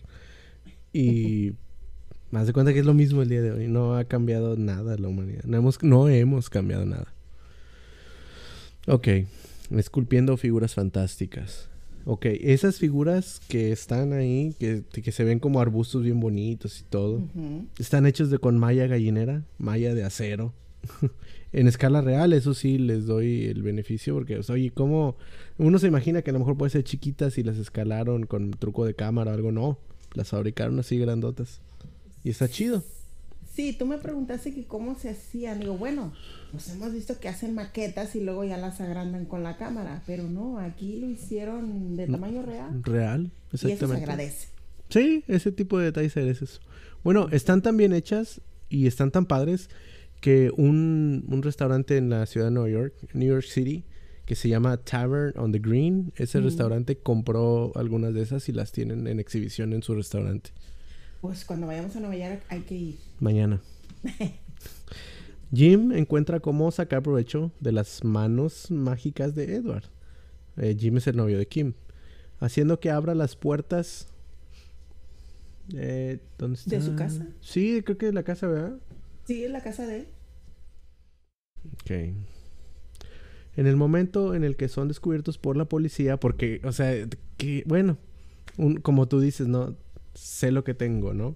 Y 0.91 1.51
más 2.31 2.47
de 2.47 2.53
cuenta 2.53 2.73
que 2.73 2.79
es 2.79 2.87
lo 2.87 2.95
mismo 2.95 3.21
el 3.21 3.29
día 3.29 3.43
de 3.43 3.51
hoy, 3.51 3.67
no 3.67 3.97
ha 3.97 4.05
cambiado 4.05 4.57
nada 4.57 4.97
la 4.97 5.07
humanidad, 5.07 5.43
no 5.43 5.57
hemos, 5.57 5.83
no 5.83 6.09
hemos 6.09 6.49
cambiado 6.49 6.87
nada. 6.87 7.13
Ok, 8.87 9.09
esculpiendo 9.69 10.37
figuras 10.37 10.73
fantásticas. 10.73 11.69
Ok, 12.05 12.25
esas 12.25 12.79
figuras 12.79 13.41
que 13.47 13.71
están 13.71 14.11
ahí, 14.11 14.55
que, 14.57 15.11
se 15.11 15.23
ven 15.23 15.37
como 15.37 15.61
arbustos 15.61 16.01
bien 16.01 16.19
bonitos 16.19 16.79
y 16.79 16.83
todo, 16.85 17.21
están 17.77 18.07
hechos 18.07 18.31
de 18.31 18.39
con 18.39 18.57
malla 18.57 18.87
gallinera, 18.87 19.43
malla 19.59 19.93
de 19.93 20.03
acero. 20.03 20.51
en 21.51 21.67
escala 21.67 22.01
real, 22.01 22.33
eso 22.33 22.53
sí 22.53 22.77
les 22.77 23.05
doy 23.05 23.45
el 23.45 23.63
beneficio 23.63 24.13
porque, 24.13 24.39
oye, 24.49 24.71
¿cómo? 24.71 25.17
Uno 25.57 25.79
se 25.79 25.87
imagina 25.87 26.21
que 26.21 26.29
a 26.29 26.33
lo 26.33 26.39
mejor 26.39 26.57
puede 26.57 26.71
ser 26.71 26.83
chiquitas 26.83 27.37
y 27.37 27.43
las 27.43 27.57
escalaron 27.57 28.25
con 28.25 28.51
truco 28.51 28.85
de 28.85 28.93
cámara 28.93 29.31
o 29.31 29.33
algo, 29.33 29.51
no. 29.51 29.77
Las 30.13 30.29
fabricaron 30.29 30.79
así 30.79 30.97
grandotas. 30.97 31.61
Y 32.23 32.29
está 32.29 32.47
chido. 32.47 32.83
Sí, 33.53 33.75
tú 33.77 33.85
me 33.85 33.97
preguntaste 33.97 34.53
que 34.53 34.65
cómo 34.65 34.95
se 34.95 35.09
hacían. 35.09 35.59
Digo, 35.59 35.77
bueno, 35.77 36.13
pues 36.51 36.69
hemos 36.69 36.93
visto 36.93 37.19
que 37.19 37.27
hacen 37.27 37.53
maquetas 37.53 38.15
y 38.15 38.21
luego 38.21 38.43
ya 38.43 38.57
las 38.57 38.79
agrandan 38.79 39.25
con 39.25 39.43
la 39.43 39.57
cámara, 39.57 40.03
pero 40.05 40.23
no, 40.23 40.59
aquí 40.59 40.99
lo 40.99 41.09
hicieron 41.09 41.97
de 41.97 42.07
tamaño 42.07 42.41
real. 42.41 42.83
Real, 42.83 43.31
exactamente. 43.51 43.69
Y 43.69 43.73
eso 43.73 43.87
se 43.87 43.97
agradece. 43.97 44.47
Sí, 44.89 45.23
ese 45.27 45.51
tipo 45.51 45.77
de 45.77 45.85
detalles 45.85 46.15
es 46.17 46.41
eso. 46.41 46.61
Bueno, 47.03 47.27
están 47.31 47.61
tan 47.61 47.77
bien 47.77 47.93
hechas 47.93 48.41
y 48.69 48.87
están 48.87 49.11
tan 49.11 49.25
padres 49.25 49.69
que 50.21 50.51
un, 50.55 51.25
un 51.27 51.43
restaurante 51.43 51.97
en 51.97 52.09
la 52.09 52.25
ciudad 52.25 52.47
de 52.47 52.51
Nueva 52.51 52.69
York, 52.69 52.93
New 53.13 53.27
York 53.27 53.45
City, 53.45 53.85
que 54.25 54.35
se 54.35 54.47
llama 54.47 54.77
Tavern 54.77 55.33
on 55.39 55.51
the 55.51 55.59
Green, 55.59 56.13
ese 56.15 56.39
restaurante 56.39 56.97
compró 56.97 57.71
algunas 57.75 58.13
de 58.13 58.21
esas 58.21 58.47
y 58.47 58.51
las 58.51 58.71
tienen 58.71 59.07
en 59.07 59.19
exhibición 59.19 59.73
en 59.73 59.81
su 59.81 59.95
restaurante. 59.95 60.51
Pues 61.21 61.45
cuando 61.45 61.65
vayamos 61.65 61.95
a 61.95 61.99
Nueva 61.99 62.15
York 62.15 62.43
hay 62.47 62.61
que 62.61 62.75
ir. 62.75 62.99
Mañana. 63.19 63.59
Jim 65.51 65.91
encuentra 65.93 66.39
cómo 66.39 66.69
sacar 66.69 67.01
provecho 67.01 67.51
de 67.59 67.71
las 67.71 68.03
manos 68.03 68.69
mágicas 68.69 69.33
de 69.33 69.55
Edward. 69.55 69.85
Eh, 70.57 70.75
Jim 70.79 70.97
es 70.97 71.07
el 71.07 71.17
novio 71.17 71.37
de 71.37 71.47
Kim. 71.47 71.73
Haciendo 72.39 72.79
que 72.79 72.91
abra 72.91 73.15
las 73.15 73.35
puertas. 73.35 74.07
Eh, 75.73 76.19
¿Dónde 76.37 76.59
está? 76.59 76.75
¿De 76.75 76.81
su 76.83 76.95
casa? 76.95 77.27
Sí, 77.41 77.81
creo 77.83 77.97
que 77.97 78.05
de 78.05 78.13
la 78.13 78.23
casa, 78.23 78.47
¿verdad? 78.47 78.77
Sí, 79.29 79.43
es 79.43 79.51
la 79.51 79.61
casa 79.61 79.85
de 79.85 79.97
él. 79.97 80.07
Ok. 81.75 81.91
En 83.57 83.67
el 83.67 83.75
momento 83.75 84.33
en 84.33 84.43
el 84.43 84.55
que 84.55 84.67
son 84.69 84.87
descubiertos 84.87 85.37
por 85.37 85.55
la 85.55 85.65
policía, 85.65 86.19
porque, 86.19 86.61
o 86.63 86.71
sea, 86.71 87.07
que, 87.37 87.61
bueno, 87.67 87.99
como 88.81 89.07
tú 89.07 89.19
dices, 89.19 89.47
¿no? 89.47 89.77
sé 90.15 90.51
lo 90.51 90.63
que 90.63 90.73
tengo, 90.73 91.13
¿no? 91.13 91.35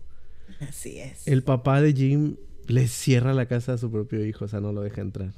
Así 0.60 0.98
es. 0.98 1.28
El 1.28 1.44
papá 1.44 1.82
de 1.82 1.94
Jim 1.94 2.38
le 2.66 2.88
cierra 2.88 3.32
la 3.32 3.46
casa 3.46 3.74
a 3.74 3.78
su 3.78 3.92
propio 3.92 4.26
hijo, 4.26 4.46
o 4.46 4.48
sea, 4.48 4.60
no 4.60 4.74
lo 4.74 4.82
deja 4.82 5.02
entrar. 5.02 5.32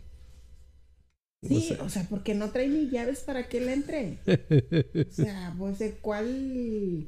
Sí, 1.45 1.75
o 1.81 1.89
sea, 1.89 2.07
porque 2.09 2.35
no 2.35 2.51
trae 2.51 2.69
ni 2.69 2.89
llaves 2.89 3.19
para 3.19 3.49
que 3.49 3.57
él 3.57 3.67
entre. 3.67 4.19
o 5.09 5.11
sea, 5.11 5.53
pues 5.57 5.77
de 5.79 5.91
cuál 5.95 7.05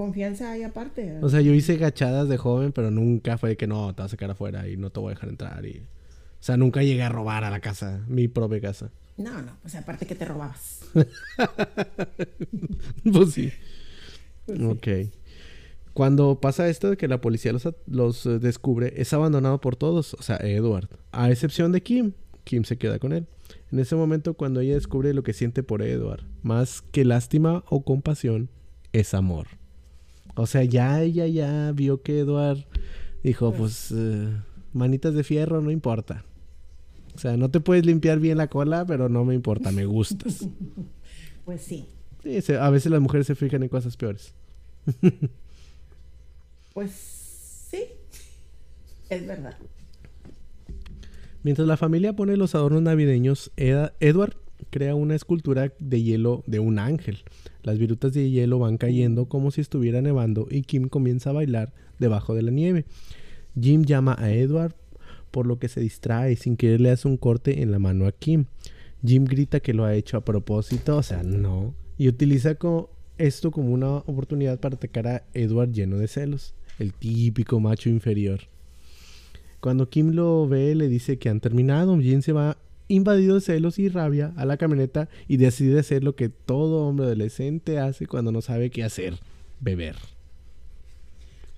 confianza 0.00 0.52
hay 0.52 0.62
aparte. 0.62 1.18
O 1.20 1.28
sea, 1.28 1.42
yo 1.42 1.52
hice 1.52 1.76
gachadas 1.76 2.26
de 2.26 2.38
joven, 2.38 2.72
pero 2.72 2.90
nunca 2.90 3.36
fue 3.36 3.58
que 3.58 3.66
no, 3.66 3.94
te 3.94 4.00
vas 4.00 4.10
a 4.10 4.12
sacar 4.12 4.30
afuera 4.30 4.66
y 4.66 4.78
no 4.78 4.88
te 4.88 4.98
voy 4.98 5.10
a 5.10 5.14
dejar 5.14 5.28
entrar. 5.28 5.66
Y... 5.66 5.80
O 5.80 6.42
sea, 6.42 6.56
nunca 6.56 6.82
llegué 6.82 7.02
a 7.02 7.10
robar 7.10 7.44
a 7.44 7.50
la 7.50 7.60
casa, 7.60 8.02
mi 8.08 8.26
propia 8.26 8.62
casa. 8.62 8.90
No, 9.18 9.42
no, 9.42 9.58
pues 9.60 9.74
aparte 9.74 10.06
que 10.06 10.14
te 10.14 10.24
robabas. 10.24 10.80
pues 13.12 13.34
sí. 13.34 13.52
Pues 14.46 14.62
ok. 14.62 14.88
Cuando 15.92 16.40
pasa 16.40 16.66
esto 16.70 16.88
de 16.88 16.96
que 16.96 17.06
la 17.06 17.20
policía 17.20 17.52
los, 17.86 18.24
eh, 18.24 18.38
descubre, 18.38 18.94
es 18.96 19.12
abandonado 19.12 19.60
por 19.60 19.76
todos, 19.76 20.14
o 20.14 20.22
sea, 20.22 20.38
Edward, 20.38 20.88
a 21.12 21.30
excepción 21.30 21.72
de 21.72 21.82
Kim. 21.82 22.12
Kim 22.44 22.64
se 22.64 22.78
queda 22.78 22.98
con 22.98 23.12
él. 23.12 23.26
En 23.70 23.78
ese 23.78 23.96
momento, 23.96 24.32
cuando 24.32 24.60
ella 24.60 24.76
descubre 24.76 25.12
lo 25.12 25.22
que 25.22 25.34
siente 25.34 25.62
por 25.62 25.82
Edward, 25.82 26.24
más 26.42 26.80
que 26.80 27.04
lástima 27.04 27.64
o 27.68 27.84
compasión, 27.84 28.48
es 28.94 29.12
amor. 29.12 29.59
O 30.34 30.46
sea, 30.46 30.64
ya 30.64 31.02
ella 31.02 31.26
ya 31.26 31.72
vio 31.72 32.02
que 32.02 32.20
Edward 32.20 32.64
dijo, 33.22 33.52
pues, 33.52 33.86
pues 33.88 34.00
eh, 34.00 34.28
manitas 34.72 35.14
de 35.14 35.24
fierro, 35.24 35.60
no 35.60 35.70
importa. 35.70 36.24
O 37.14 37.18
sea, 37.18 37.36
no 37.36 37.50
te 37.50 37.60
puedes 37.60 37.84
limpiar 37.84 38.18
bien 38.18 38.38
la 38.38 38.48
cola, 38.48 38.84
pero 38.86 39.08
no 39.08 39.24
me 39.24 39.34
importa, 39.34 39.72
me 39.72 39.84
gustas. 39.84 40.46
pues 41.44 41.62
sí. 41.62 41.86
sí 42.22 42.52
a 42.52 42.70
veces 42.70 42.92
las 42.92 43.00
mujeres 43.00 43.26
se 43.26 43.34
fijan 43.34 43.62
en 43.62 43.68
cosas 43.68 43.96
peores. 43.96 44.34
Pues 46.72 46.92
sí, 46.92 47.82
es 49.08 49.26
verdad. 49.26 49.56
Mientras 51.42 51.66
la 51.66 51.76
familia 51.76 52.14
pone 52.14 52.36
los 52.36 52.54
adornos 52.54 52.82
navideños, 52.82 53.50
Edward 53.56 54.36
crea 54.70 54.94
una 54.94 55.14
escultura 55.14 55.72
de 55.78 56.02
hielo 56.02 56.42
de 56.46 56.58
un 56.58 56.78
ángel. 56.78 57.18
Las 57.62 57.78
virutas 57.78 58.12
de 58.12 58.30
hielo 58.30 58.58
van 58.58 58.78
cayendo 58.78 59.26
como 59.26 59.50
si 59.50 59.60
estuviera 59.60 60.02
nevando 60.02 60.46
y 60.50 60.62
Kim 60.62 60.88
comienza 60.88 61.30
a 61.30 61.34
bailar 61.34 61.72
debajo 61.98 62.34
de 62.34 62.42
la 62.42 62.50
nieve. 62.50 62.84
Jim 63.60 63.84
llama 63.84 64.16
a 64.18 64.32
Edward 64.32 64.74
por 65.30 65.46
lo 65.46 65.58
que 65.58 65.68
se 65.68 65.80
distrae 65.80 66.36
sin 66.36 66.56
querer 66.56 66.80
le 66.80 66.90
hace 66.90 67.08
un 67.08 67.16
corte 67.16 67.62
en 67.62 67.70
la 67.70 67.78
mano 67.78 68.06
a 68.06 68.12
Kim. 68.12 68.46
Jim 69.04 69.24
grita 69.24 69.60
que 69.60 69.74
lo 69.74 69.84
ha 69.84 69.94
hecho 69.94 70.16
a 70.16 70.24
propósito, 70.24 70.96
o 70.96 71.02
sea, 71.02 71.22
no, 71.22 71.74
y 71.96 72.08
utiliza 72.08 72.56
esto 73.16 73.50
como 73.50 73.72
una 73.72 73.96
oportunidad 73.96 74.60
para 74.60 74.76
atacar 74.76 75.06
a 75.06 75.22
Edward 75.34 75.72
lleno 75.72 75.98
de 75.98 76.08
celos 76.08 76.54
el 76.78 76.94
típico 76.94 77.60
macho 77.60 77.88
inferior. 77.88 78.40
Cuando 79.60 79.90
Kim 79.90 80.12
lo 80.12 80.48
ve, 80.48 80.74
le 80.74 80.88
dice 80.88 81.18
que 81.18 81.28
han 81.28 81.40
terminado. 81.40 81.98
Jin 81.98 82.22
se 82.22 82.32
va 82.32 82.56
invadido 82.90 83.36
de 83.36 83.40
celos 83.40 83.78
y 83.78 83.88
rabia 83.88 84.32
a 84.36 84.44
la 84.44 84.56
camioneta 84.56 85.08
y 85.28 85.36
decide 85.36 85.80
hacer 85.80 86.02
lo 86.02 86.16
que 86.16 86.28
todo 86.28 86.86
hombre 86.86 87.06
adolescente 87.06 87.78
hace 87.78 88.06
cuando 88.06 88.32
no 88.32 88.42
sabe 88.42 88.70
qué 88.70 88.82
hacer, 88.82 89.18
beber. 89.60 89.96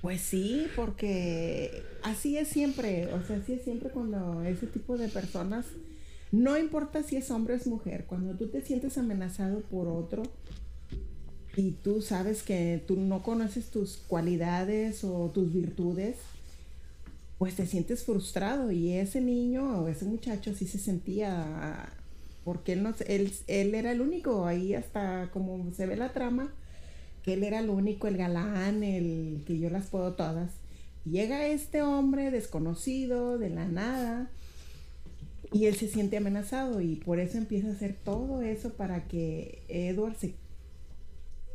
Pues 0.02 0.20
sí, 0.20 0.66
porque 0.76 1.82
así 2.02 2.36
es 2.36 2.48
siempre, 2.48 3.06
o 3.14 3.22
sea, 3.24 3.36
así 3.36 3.54
es 3.54 3.62
siempre 3.62 3.90
cuando 3.90 4.42
ese 4.42 4.66
tipo 4.66 4.98
de 4.98 5.08
personas, 5.08 5.66
no 6.32 6.58
importa 6.58 7.02
si 7.02 7.16
es 7.16 7.30
hombre 7.30 7.54
o 7.54 7.56
es 7.56 7.66
mujer, 7.66 8.04
cuando 8.06 8.34
tú 8.34 8.48
te 8.48 8.60
sientes 8.62 8.98
amenazado 8.98 9.60
por 9.60 9.88
otro, 9.88 10.22
y 11.56 11.72
tú 11.72 12.02
sabes 12.02 12.42
que 12.42 12.82
tú 12.86 12.96
no 12.96 13.22
conoces 13.22 13.70
tus 13.70 13.96
cualidades 13.96 15.04
o 15.04 15.30
tus 15.32 15.52
virtudes, 15.52 16.16
pues 17.42 17.56
te 17.56 17.66
sientes 17.66 18.04
frustrado 18.04 18.70
y 18.70 18.92
ese 18.92 19.20
niño 19.20 19.80
o 19.80 19.88
ese 19.88 20.04
muchacho 20.04 20.54
sí 20.54 20.64
se 20.64 20.78
sentía 20.78 21.92
porque 22.44 22.74
él 22.74 22.84
no 22.84 22.94
él, 23.08 23.32
él 23.48 23.74
era 23.74 23.90
el 23.90 24.00
único 24.00 24.46
ahí 24.46 24.74
hasta 24.74 25.28
como 25.32 25.72
se 25.72 25.86
ve 25.86 25.96
la 25.96 26.12
trama 26.12 26.54
que 27.24 27.32
él 27.32 27.42
era 27.42 27.58
el 27.58 27.68
único 27.68 28.06
el 28.06 28.16
galán 28.16 28.84
el 28.84 29.42
que 29.44 29.58
yo 29.58 29.70
las 29.70 29.88
puedo 29.88 30.12
todas. 30.12 30.52
Llega 31.04 31.48
este 31.48 31.82
hombre 31.82 32.30
desconocido 32.30 33.36
de 33.38 33.50
la 33.50 33.66
nada 33.66 34.30
y 35.52 35.66
él 35.66 35.74
se 35.74 35.88
siente 35.88 36.18
amenazado 36.18 36.80
y 36.80 36.94
por 36.94 37.18
eso 37.18 37.38
empieza 37.38 37.70
a 37.70 37.72
hacer 37.72 37.96
todo 38.04 38.40
eso 38.42 38.74
para 38.74 39.08
que 39.08 39.64
Edward 39.66 40.14
se 40.14 40.36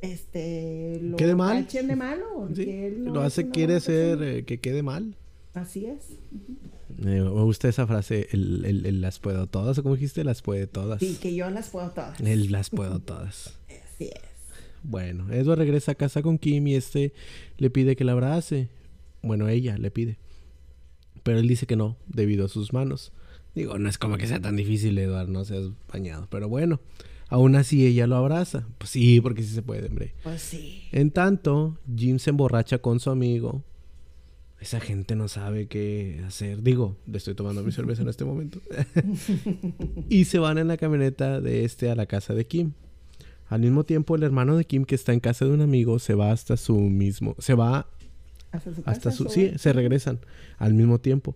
este 0.02 1.00
lo 1.02 1.16
quede 1.16 1.34
mal 1.34 1.66
de 1.66 1.96
malo 1.96 2.50
lo 2.98 3.22
hace 3.22 3.48
quiere 3.48 3.80
ser 3.80 4.22
eh, 4.22 4.44
que 4.44 4.60
quede 4.60 4.84
mal 4.84 5.16
Así 5.62 5.86
es. 5.86 6.12
Eh, 7.00 7.22
me 7.22 7.30
gusta 7.44 7.68
esa 7.70 7.86
frase, 7.88 8.28
el, 8.32 8.66
el- 8.66 8.86
el 8.86 9.02
las 9.02 9.20
puedo 9.20 9.48
todas, 9.48 9.78
o 9.78 9.84
como 9.84 9.96
dijiste, 9.96 10.24
las 10.24 10.42
puede 10.42 10.68
todas. 10.68 11.00
Sí, 11.00 11.18
que 11.22 11.36
yo 11.36 11.50
las 11.50 11.70
puedo 11.70 11.90
todas. 11.92 12.20
El 12.22 12.52
las 12.52 12.70
puedo 12.70 13.00
todas. 13.00 13.54
Así 13.68 14.06
es. 14.06 14.22
Bueno, 14.84 15.32
Edward 15.34 15.60
regresa 15.60 15.94
a 15.94 15.96
casa 15.96 16.22
con 16.22 16.38
Kim 16.38 16.68
y 16.68 16.76
este 16.76 17.14
le 17.58 17.70
pide 17.70 17.96
que 17.96 18.04
la 18.04 18.14
abrace. 18.14 18.70
Bueno, 19.22 19.48
ella 19.50 19.78
le 19.78 19.92
pide. 19.92 20.18
Pero 21.24 21.40
él 21.40 21.48
dice 21.48 21.66
que 21.66 21.76
no, 21.76 21.98
debido 22.08 22.46
a 22.46 22.50
sus 22.50 22.72
manos. 22.74 23.12
Digo, 23.54 23.78
no 23.80 23.90
es 23.90 23.98
como 23.98 24.18
que 24.18 24.28
sea 24.28 24.40
tan 24.40 24.56
difícil, 24.56 24.98
Edward, 24.98 25.28
no 25.30 25.44
seas 25.44 25.72
bañado. 25.92 26.28
Pero 26.30 26.48
bueno, 26.48 26.80
aún 27.28 27.56
así 27.56 27.86
ella 27.86 28.08
lo 28.08 28.16
abraza. 28.16 28.68
Pues 28.78 28.92
sí, 28.92 29.20
porque 29.20 29.42
sí 29.44 29.50
se 29.54 29.64
puede, 29.64 29.88
hombre. 29.88 30.14
Pues 30.24 30.42
sí. 30.42 30.84
En 30.92 31.12
tanto, 31.12 31.78
Jim 31.96 32.20
se 32.20 32.30
emborracha 32.30 32.78
con 32.78 33.00
su 33.00 33.10
amigo. 33.10 33.64
Esa 34.60 34.80
gente 34.80 35.16
no 35.16 35.28
sabe 35.28 35.68
qué 35.68 36.24
hacer. 36.26 36.64
Digo, 36.64 36.98
le 37.06 37.18
estoy 37.18 37.36
tomando 37.36 37.64
mi 37.64 37.72
cerveza 37.72 38.02
en 38.02 38.10
este 38.10 38.26
momento. 38.26 38.60
y 40.10 40.26
se 40.26 40.40
van 40.40 40.58
en 40.58 40.68
la 40.68 40.78
camioneta 40.78 41.42
de 41.42 41.64
este 41.64 41.92
a 41.92 41.96
la 41.96 42.08
casa 42.08 42.34
de 42.34 42.48
Kim. 42.48 42.74
Al 43.50 43.62
mismo 43.62 43.84
tiempo, 43.86 44.16
el 44.16 44.24
hermano 44.24 44.58
de 44.58 44.66
Kim, 44.66 44.84
que 44.84 44.96
está 44.96 45.14
en 45.14 45.20
casa 45.20 45.46
de 45.46 45.52
un 45.52 45.62
amigo, 45.62 46.00
se 46.00 46.16
va 46.16 46.32
hasta 46.32 46.58
su 46.58 46.76
mismo. 46.76 47.36
Se 47.38 47.54
va 47.54 47.88
Hasta 48.52 49.12
su 49.12 49.26
casa, 49.26 49.34
Sí, 49.34 49.54
se 49.58 49.74
regresan 49.74 50.20
al 50.58 50.74
mismo 50.74 51.00
tiempo. 51.00 51.36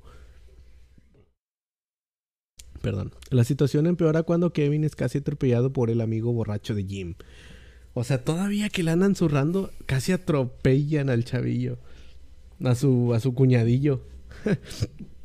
Perdón. 2.81 3.11
La 3.29 3.43
situación 3.43 3.85
empeora 3.85 4.23
cuando 4.23 4.51
Kevin 4.51 4.83
es 4.83 4.95
casi 4.95 5.19
atropellado 5.19 5.71
por 5.71 5.91
el 5.91 6.01
amigo 6.01 6.33
borracho 6.33 6.73
de 6.73 6.83
Jim. 6.83 7.13
O 7.93 8.03
sea, 8.03 8.23
todavía 8.23 8.69
que 8.69 8.83
le 8.83 8.91
andan 8.91 9.15
zurrando, 9.15 9.71
casi 9.85 10.11
atropellan 10.11 11.09
al 11.09 11.23
chavillo. 11.23 11.77
A 12.63 12.75
su, 12.75 13.13
a 13.13 13.19
su 13.19 13.33
cuñadillo. 13.33 14.01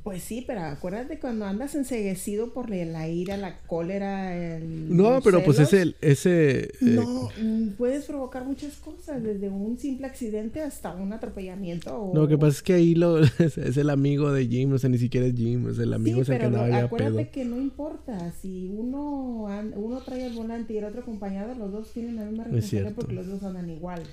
Pues 0.07 0.23
sí, 0.23 0.45
pero 0.47 0.61
acuérdate 0.61 1.19
cuando 1.19 1.47
andas 1.47 1.75
enseguecido 1.75 2.53
por 2.53 2.71
la 2.71 3.09
ira, 3.09 3.37
la 3.37 3.59
cólera, 3.67 4.37
el. 4.37 4.97
No, 4.97 5.21
pero 5.21 5.43
pues 5.43 5.57
celos, 5.57 5.73
ese, 5.73 5.97
ese 6.01 6.61
eh, 6.61 6.71
No, 6.81 7.29
mm, 7.43 7.71
puedes 7.71 8.05
provocar 8.05 8.45
muchas 8.45 8.77
cosas, 8.77 9.21
desde 9.21 9.49
un 9.49 9.77
simple 9.79 10.07
accidente 10.07 10.63
hasta 10.63 10.95
un 10.95 11.13
atropellamiento. 11.13 11.93
O... 12.01 12.15
No, 12.15 12.21
lo 12.21 12.29
que 12.29 12.39
pasa 12.39 12.53
es 12.53 12.63
que 12.63 12.75
ahí 12.75 12.95
lo, 12.95 13.19
es, 13.41 13.59
es 13.59 13.77
el 13.77 13.91
amigo 13.91 14.31
de 14.31 14.47
Jim, 14.47 14.73
o 14.73 14.79
sea, 14.79 14.89
ni 14.89 14.99
siquiera 14.99 15.27
es 15.27 15.35
Jim, 15.35 15.71
es 15.71 15.79
el 15.81 15.93
amigo 15.93 16.19
sí, 16.19 16.23
ese 16.23 16.33
que 16.35 16.39
pero 16.39 16.49
andaba 16.51 16.69
ya 16.69 16.85
acuérdate 16.85 17.25
pedo. 17.25 17.33
que 17.33 17.45
no 17.45 17.57
importa. 17.57 18.31
Si 18.41 18.69
uno, 18.69 19.49
uno 19.75 20.01
trae 20.03 20.25
el 20.25 20.35
volante 20.35 20.73
y 20.73 20.77
el 20.79 20.85
otro 20.85 21.01
acompañado, 21.01 21.53
los 21.57 21.73
dos 21.73 21.91
tienen 21.93 22.15
la 22.15 22.27
misma 22.27 22.45
responsabilidad 22.45 22.93
porque 22.95 23.13
los 23.13 23.27
dos 23.27 23.43
andan 23.43 23.69
igual. 23.69 24.05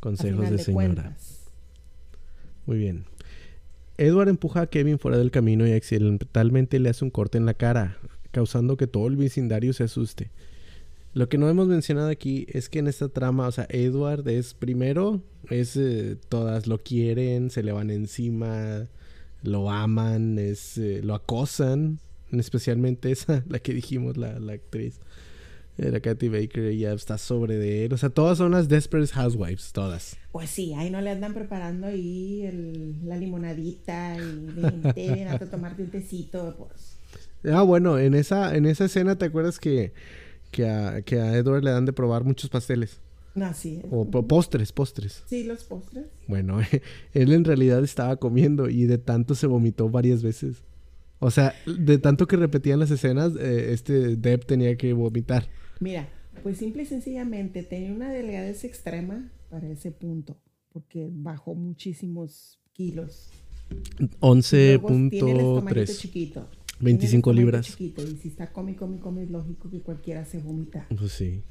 Consejos 0.00 0.40
final 0.40 0.56
de 0.56 0.64
señora. 0.64 0.86
cuentas. 0.86 1.37
Muy 2.68 2.76
bien. 2.76 3.06
Edward 3.96 4.28
empuja 4.28 4.60
a 4.60 4.66
Kevin 4.66 4.98
fuera 4.98 5.16
del 5.16 5.30
camino 5.30 5.66
y 5.66 5.72
accidentalmente 5.72 6.78
le 6.78 6.90
hace 6.90 7.02
un 7.02 7.10
corte 7.10 7.38
en 7.38 7.46
la 7.46 7.54
cara, 7.54 7.96
causando 8.30 8.76
que 8.76 8.86
todo 8.86 9.06
el 9.06 9.16
vecindario 9.16 9.72
se 9.72 9.84
asuste. 9.84 10.30
Lo 11.14 11.30
que 11.30 11.38
no 11.38 11.48
hemos 11.48 11.66
mencionado 11.66 12.10
aquí 12.10 12.44
es 12.50 12.68
que 12.68 12.80
en 12.80 12.88
esta 12.88 13.08
trama, 13.08 13.48
o 13.48 13.52
sea, 13.52 13.66
Edward 13.70 14.28
es 14.28 14.52
primero, 14.52 15.22
es 15.48 15.78
eh, 15.78 16.18
todas 16.28 16.66
lo 16.66 16.76
quieren, 16.76 17.48
se 17.48 17.62
le 17.62 17.72
van 17.72 17.88
encima, 17.90 18.86
lo 19.42 19.70
aman, 19.70 20.38
es, 20.38 20.76
eh, 20.76 21.00
lo 21.02 21.14
acosan, 21.14 22.00
especialmente 22.32 23.10
esa, 23.10 23.44
la 23.48 23.60
que 23.60 23.72
dijimos, 23.72 24.18
la, 24.18 24.38
la 24.40 24.52
actriz. 24.52 25.00
Era 25.78 26.00
Kathy 26.00 26.28
Baker, 26.28 26.64
ella 26.64 26.92
está 26.92 27.16
sobre 27.18 27.56
de 27.56 27.84
él. 27.84 27.92
O 27.92 27.96
sea, 27.96 28.10
todas 28.10 28.36
son 28.38 28.50
las 28.50 28.68
Desperate 28.68 29.12
Housewives, 29.12 29.72
todas. 29.72 30.16
Pues 30.32 30.50
sí, 30.50 30.74
ahí 30.74 30.90
no 30.90 31.00
le 31.00 31.10
andan 31.10 31.34
preparando 31.34 31.86
ahí 31.86 32.42
el- 32.44 32.96
la 33.06 33.16
limonadita 33.16 34.16
y 34.18 34.50
ven 34.96 35.28
a 35.28 35.38
tomarte 35.38 35.82
un 35.84 35.90
tecito, 35.90 36.54
pues. 36.58 36.96
Ah, 37.54 37.62
bueno, 37.62 37.96
en 37.98 38.14
esa, 38.14 38.56
en 38.56 38.66
esa 38.66 38.86
escena, 38.86 39.16
¿te 39.16 39.26
acuerdas 39.26 39.60
que, 39.60 39.92
que, 40.50 40.68
a, 40.68 41.02
que 41.02 41.20
a 41.20 41.36
Edward 41.36 41.62
le 41.62 41.70
dan 41.70 41.84
de 41.84 41.92
probar 41.92 42.24
muchos 42.24 42.50
pasteles? 42.50 42.98
Así 43.40 43.76
es. 43.76 43.84
O 43.92 44.04
po- 44.10 44.26
postres, 44.26 44.72
postres. 44.72 45.22
Sí, 45.26 45.44
los 45.44 45.62
postres. 45.62 46.06
Bueno, 46.26 46.58
él 47.14 47.32
en 47.32 47.44
realidad 47.44 47.84
estaba 47.84 48.16
comiendo 48.16 48.68
y 48.68 48.86
de 48.86 48.98
tanto 48.98 49.36
se 49.36 49.46
vomitó 49.46 49.88
varias 49.88 50.24
veces. 50.24 50.56
O 51.20 51.30
sea, 51.30 51.54
de 51.66 51.98
tanto 51.98 52.26
que 52.26 52.36
repetían 52.36 52.80
las 52.80 52.90
escenas, 52.90 53.32
eh, 53.38 53.72
este 53.72 54.16
Deb 54.16 54.44
tenía 54.44 54.76
que 54.76 54.92
vomitar. 54.92 55.46
Mira, 55.80 56.08
pues 56.42 56.58
simple 56.58 56.82
y 56.82 56.86
sencillamente 56.86 57.62
tenía 57.62 57.92
una 57.92 58.10
delgadez 58.10 58.64
extrema 58.64 59.30
para 59.50 59.68
ese 59.68 59.90
punto, 59.90 60.36
porque 60.72 61.08
bajó 61.10 61.54
muchísimos 61.54 62.60
kilos. 62.72 63.30
Luego 64.20 64.40
tiene 64.40 65.32
el 65.32 65.40
estomaguito 65.40 65.92
11.3. 65.92 65.98
chiquito. 65.98 66.40
Tiene 66.40 66.78
el 66.78 66.84
25 66.84 67.30
estomaguito 67.30 67.32
libras. 67.32 67.66
chiquito, 67.66 68.02
y 68.02 68.16
si 68.16 68.28
está 68.28 68.52
come, 68.52 68.76
come, 68.76 68.98
come, 68.98 69.22
es 69.22 69.30
lógico 69.30 69.70
que 69.70 69.80
cualquiera 69.80 70.24
se 70.24 70.38
vomita. 70.38 70.86
Pues 70.96 71.12
sí. 71.12 71.42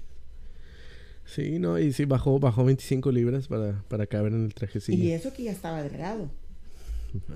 Sí, 1.25 1.59
no, 1.59 1.77
y 1.77 1.91
sí, 1.91 2.05
bajó, 2.05 2.39
bajó 2.39 2.63
25 2.63 3.11
libras 3.11 3.47
para, 3.49 3.83
para 3.89 4.07
caber 4.07 4.33
en 4.33 4.45
el 4.45 4.53
trajecillo. 4.53 5.03
Y 5.03 5.11
eso 5.11 5.33
que 5.33 5.43
ya 5.43 5.51
estaba 5.51 5.83
delgado. 5.83 6.29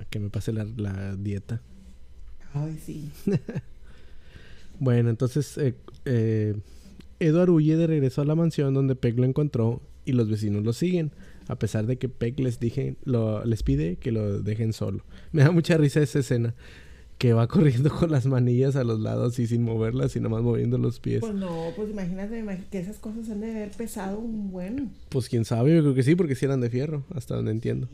Que 0.10 0.20
me 0.20 0.30
pase 0.30 0.54
la, 0.54 0.64
la 0.64 1.16
dieta. 1.16 1.62
Ay, 2.54 2.78
sí. 2.84 3.10
Bueno, 4.82 5.12
entonces 5.12 5.60
eh, 5.60 5.76
eh, 6.06 6.56
Edward 7.26 7.50
huye 7.50 7.78
de 7.78 7.88
regreso 7.88 8.22
a 8.22 8.26
la 8.26 8.36
mansión 8.36 8.74
donde 8.74 8.96
Peg 8.96 9.18
lo 9.18 9.26
encontró 9.26 9.82
y 10.06 10.14
los 10.14 10.30
vecinos 10.30 10.64
lo 10.64 10.74
siguen, 10.74 11.12
a 11.48 11.56
pesar 11.58 11.86
de 11.86 11.98
que 11.98 12.10
Peg 12.10 12.40
les, 12.40 12.60
dije, 12.60 12.96
lo, 13.04 13.44
les 13.46 13.64
pide 13.64 13.98
que 13.98 14.12
lo 14.12 14.42
dejen 14.42 14.74
solo. 14.74 15.04
Me 15.32 15.44
da 15.44 15.52
mucha 15.52 15.78
risa 15.78 16.02
esa 16.02 16.20
escena, 16.20 16.54
que 17.18 17.34
va 17.34 17.48
corriendo 17.48 17.92
con 17.92 18.10
las 18.12 18.26
manillas 18.26 18.76
a 18.76 18.84
los 18.84 19.00
lados 19.00 19.38
y 19.38 19.46
sin 19.46 19.64
moverlas 19.64 20.16
y 20.16 20.20
nomás 20.20 20.42
moviendo 20.42 20.78
los 20.80 21.00
pies. 21.00 21.20
Pues 21.20 21.36
no, 21.36 21.68
pues 21.76 21.92
imagínate 21.92 22.44
imag- 22.44 22.66
que 22.72 22.80
esas 22.80 22.98
cosas 22.98 23.30
han 23.30 23.42
de 23.42 23.52
haber 23.52 23.70
pesado 23.72 24.18
un 24.20 24.50
buen. 24.52 24.90
Pues 25.10 25.30
quién 25.30 25.46
sabe, 25.46 25.76
yo 25.76 25.82
creo 25.82 25.94
que 25.94 26.02
sí, 26.04 26.16
porque 26.16 26.34
sí 26.36 26.46
eran 26.46 26.62
de 26.62 26.70
fierro, 26.72 27.04
hasta 27.14 27.36
donde 27.36 27.52
entiendo. 27.52 27.88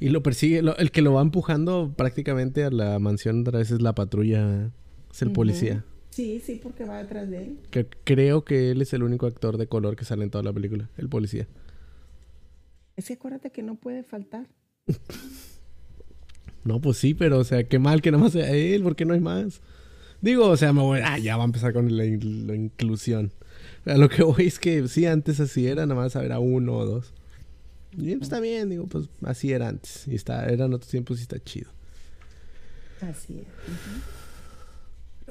Y 0.00 0.08
lo 0.08 0.22
persigue, 0.22 0.62
lo- 0.62 0.76
el 0.78 0.90
que 0.90 1.02
lo 1.02 1.12
va 1.12 1.20
empujando 1.22 1.92
prácticamente 1.96 2.64
a 2.64 2.70
la 2.70 2.98
mansión 2.98 3.42
otra 3.42 3.58
vez 3.58 3.70
es 3.70 3.82
la 3.82 3.94
patrulla, 3.94 4.70
es 5.12 5.20
el 5.22 5.32
policía. 5.32 5.84
Sí, 6.16 6.40
sí, 6.40 6.58
porque 6.62 6.84
va 6.86 6.96
detrás 7.02 7.28
de 7.28 7.42
él. 7.44 7.58
Que 7.70 7.86
creo 8.04 8.42
que 8.42 8.70
él 8.70 8.80
es 8.80 8.94
el 8.94 9.02
único 9.02 9.26
actor 9.26 9.58
de 9.58 9.66
color 9.66 9.96
que 9.96 10.06
sale 10.06 10.24
en 10.24 10.30
toda 10.30 10.42
la 10.44 10.52
película, 10.52 10.88
el 10.96 11.10
policía. 11.10 11.46
Es 12.96 13.08
que 13.08 13.12
acuérdate 13.12 13.50
que 13.52 13.62
no 13.62 13.74
puede 13.74 14.02
faltar. 14.02 14.46
No, 16.64 16.80
pues 16.80 16.96
sí, 16.96 17.14
pero 17.14 17.38
o 17.38 17.44
sea, 17.44 17.62
qué 17.62 17.78
mal 17.78 18.02
que 18.02 18.10
nomás 18.10 18.32
sea 18.32 18.50
él, 18.50 18.82
porque 18.82 19.04
no 19.04 19.14
hay 19.14 19.20
más. 19.20 19.60
Digo, 20.20 20.48
o 20.48 20.56
sea, 20.56 20.72
me 20.72 20.80
voy, 20.80 20.98
ah, 21.04 21.16
ya 21.16 21.36
va 21.36 21.44
a 21.44 21.46
empezar 21.46 21.72
con 21.72 21.96
la, 21.96 22.04
in- 22.04 22.48
la 22.48 22.56
inclusión. 22.56 23.30
A 23.84 23.96
lo 23.96 24.08
que 24.08 24.24
voy 24.24 24.46
es 24.48 24.58
que 24.58 24.88
sí, 24.88 25.06
antes 25.06 25.38
así 25.38 25.68
era, 25.68 25.86
nada 25.86 26.00
más 26.00 26.16
era 26.16 26.40
uno 26.40 26.76
o 26.76 26.84
dos. 26.84 27.12
Y 27.92 28.16
pues, 28.16 28.22
está 28.22 28.40
bien, 28.40 28.68
digo, 28.68 28.86
pues 28.88 29.08
así 29.22 29.52
era 29.52 29.68
antes. 29.68 30.08
Y 30.08 30.16
está, 30.16 30.44
eran 30.46 30.74
otros 30.74 30.90
tiempos 30.90 31.20
y 31.20 31.22
está 31.22 31.38
chido. 31.38 31.70
Así 33.00 33.38
es. 33.38 33.46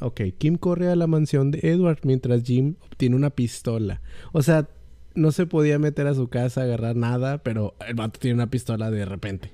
Ok, 0.02 0.22
Kim 0.38 0.58
corre 0.58 0.90
a 0.90 0.96
la 0.96 1.08
mansión 1.08 1.52
de 1.52 1.60
Edward 1.64 2.00
mientras 2.04 2.44
Jim 2.44 2.76
obtiene 2.86 3.16
una 3.16 3.30
pistola. 3.30 4.02
O 4.34 4.42
sea, 4.42 4.68
no 5.14 5.32
se 5.32 5.46
podía 5.46 5.80
meter 5.80 6.08
a 6.08 6.14
su 6.14 6.28
casa, 6.28 6.64
agarrar 6.64 6.96
nada, 6.96 7.38
pero 7.40 7.76
el 7.88 7.96
vato 7.96 8.20
tiene 8.20 8.36
una 8.36 8.50
pistola 8.50 8.92
de 8.92 9.06
repente. 9.06 9.52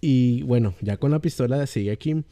Y 0.00 0.42
bueno, 0.42 0.74
ya 0.82 0.98
con 0.98 1.10
la 1.10 1.20
pistola 1.20 1.66
sigue 1.66 1.90
a 1.90 1.96
Kim. 1.96 2.24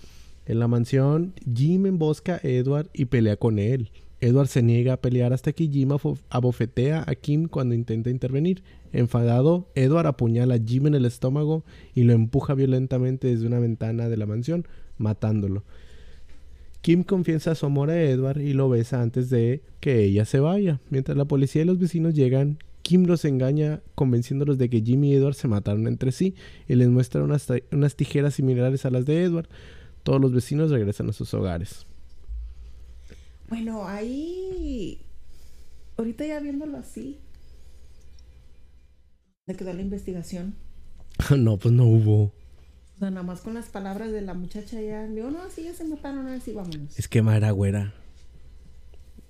En 0.46 0.58
la 0.58 0.68
mansión, 0.68 1.32
Jim 1.54 1.86
embosca 1.86 2.34
a 2.34 2.46
Edward 2.46 2.90
y 2.92 3.06
pelea 3.06 3.36
con 3.36 3.58
él. 3.58 3.90
Edward 4.20 4.48
se 4.48 4.62
niega 4.62 4.94
a 4.94 5.00
pelear 5.00 5.32
hasta 5.32 5.52
que 5.52 5.68
Jim 5.68 5.90
abofetea 6.30 7.04
a 7.06 7.14
Kim 7.14 7.48
cuando 7.48 7.74
intenta 7.74 8.10
intervenir. 8.10 8.62
Enfadado, 8.92 9.68
Edward 9.74 10.06
apuñala 10.06 10.54
a 10.54 10.58
Jim 10.58 10.86
en 10.86 10.94
el 10.94 11.04
estómago 11.04 11.64
y 11.94 12.04
lo 12.04 12.12
empuja 12.12 12.54
violentamente 12.54 13.28
desde 13.28 13.46
una 13.46 13.58
ventana 13.58 14.08
de 14.08 14.16
la 14.16 14.26
mansión, 14.26 14.66
matándolo. 14.98 15.64
Kim 16.84 17.02
confiesa 17.02 17.54
su 17.54 17.64
amor 17.64 17.88
a 17.88 17.98
Edward 17.98 18.42
y 18.42 18.52
lo 18.52 18.68
besa 18.68 19.00
antes 19.00 19.30
de 19.30 19.62
que 19.80 20.04
ella 20.04 20.26
se 20.26 20.38
vaya. 20.38 20.80
Mientras 20.90 21.16
la 21.16 21.24
policía 21.24 21.62
y 21.62 21.64
los 21.64 21.78
vecinos 21.78 22.12
llegan, 22.12 22.58
Kim 22.82 23.06
los 23.06 23.24
engaña 23.24 23.80
convenciéndolos 23.94 24.58
de 24.58 24.68
que 24.68 24.82
Jim 24.82 25.02
y 25.04 25.14
Edward 25.14 25.32
se 25.32 25.48
mataron 25.48 25.86
entre 25.86 26.12
sí 26.12 26.34
y 26.68 26.74
les 26.74 26.90
muestra 26.90 27.24
unas, 27.24 27.48
unas 27.72 27.96
tijeras 27.96 28.34
similares 28.34 28.84
a 28.84 28.90
las 28.90 29.06
de 29.06 29.22
Edward. 29.22 29.48
Todos 30.02 30.20
los 30.20 30.34
vecinos 30.34 30.70
regresan 30.70 31.08
a 31.08 31.14
sus 31.14 31.32
hogares. 31.32 31.86
Bueno, 33.48 33.88
ahí. 33.88 35.00
Ahorita 35.96 36.26
ya 36.26 36.38
viéndolo 36.38 36.76
así. 36.76 37.16
¿Le 39.46 39.54
quedó 39.54 39.72
la 39.72 39.80
investigación? 39.80 40.54
no, 41.34 41.56
pues 41.56 41.72
no 41.72 41.84
hubo. 41.86 42.43
O 42.96 42.98
sea, 43.00 43.10
nada 43.10 43.22
más 43.22 43.40
con 43.40 43.54
las 43.54 43.66
palabras 43.66 44.12
de 44.12 44.20
la 44.22 44.34
muchacha 44.34 44.80
ya. 44.80 45.06
Digo, 45.06 45.30
no, 45.30 45.38
sí, 45.50 45.64
ya 45.64 45.74
se 45.74 45.84
mataron, 45.84 46.26
así 46.28 46.52
vámonos. 46.52 46.98
Es 46.98 47.08
que 47.08 47.22
Ma 47.22 47.36
era 47.36 47.50
güera. 47.50 47.92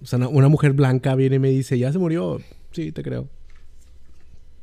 O 0.02 0.06
sea, 0.06 0.18
una- 0.28 0.48
mujer 0.48 0.72
blanca 0.74 1.14
viene 1.14 1.36
y 1.36 1.38
me 1.38 1.48
dice, 1.48 1.78
¿ya 1.78 1.90
se 1.90 1.98
murió? 1.98 2.40
Sí, 2.72 2.92
te 2.92 3.02
creo. 3.02 3.28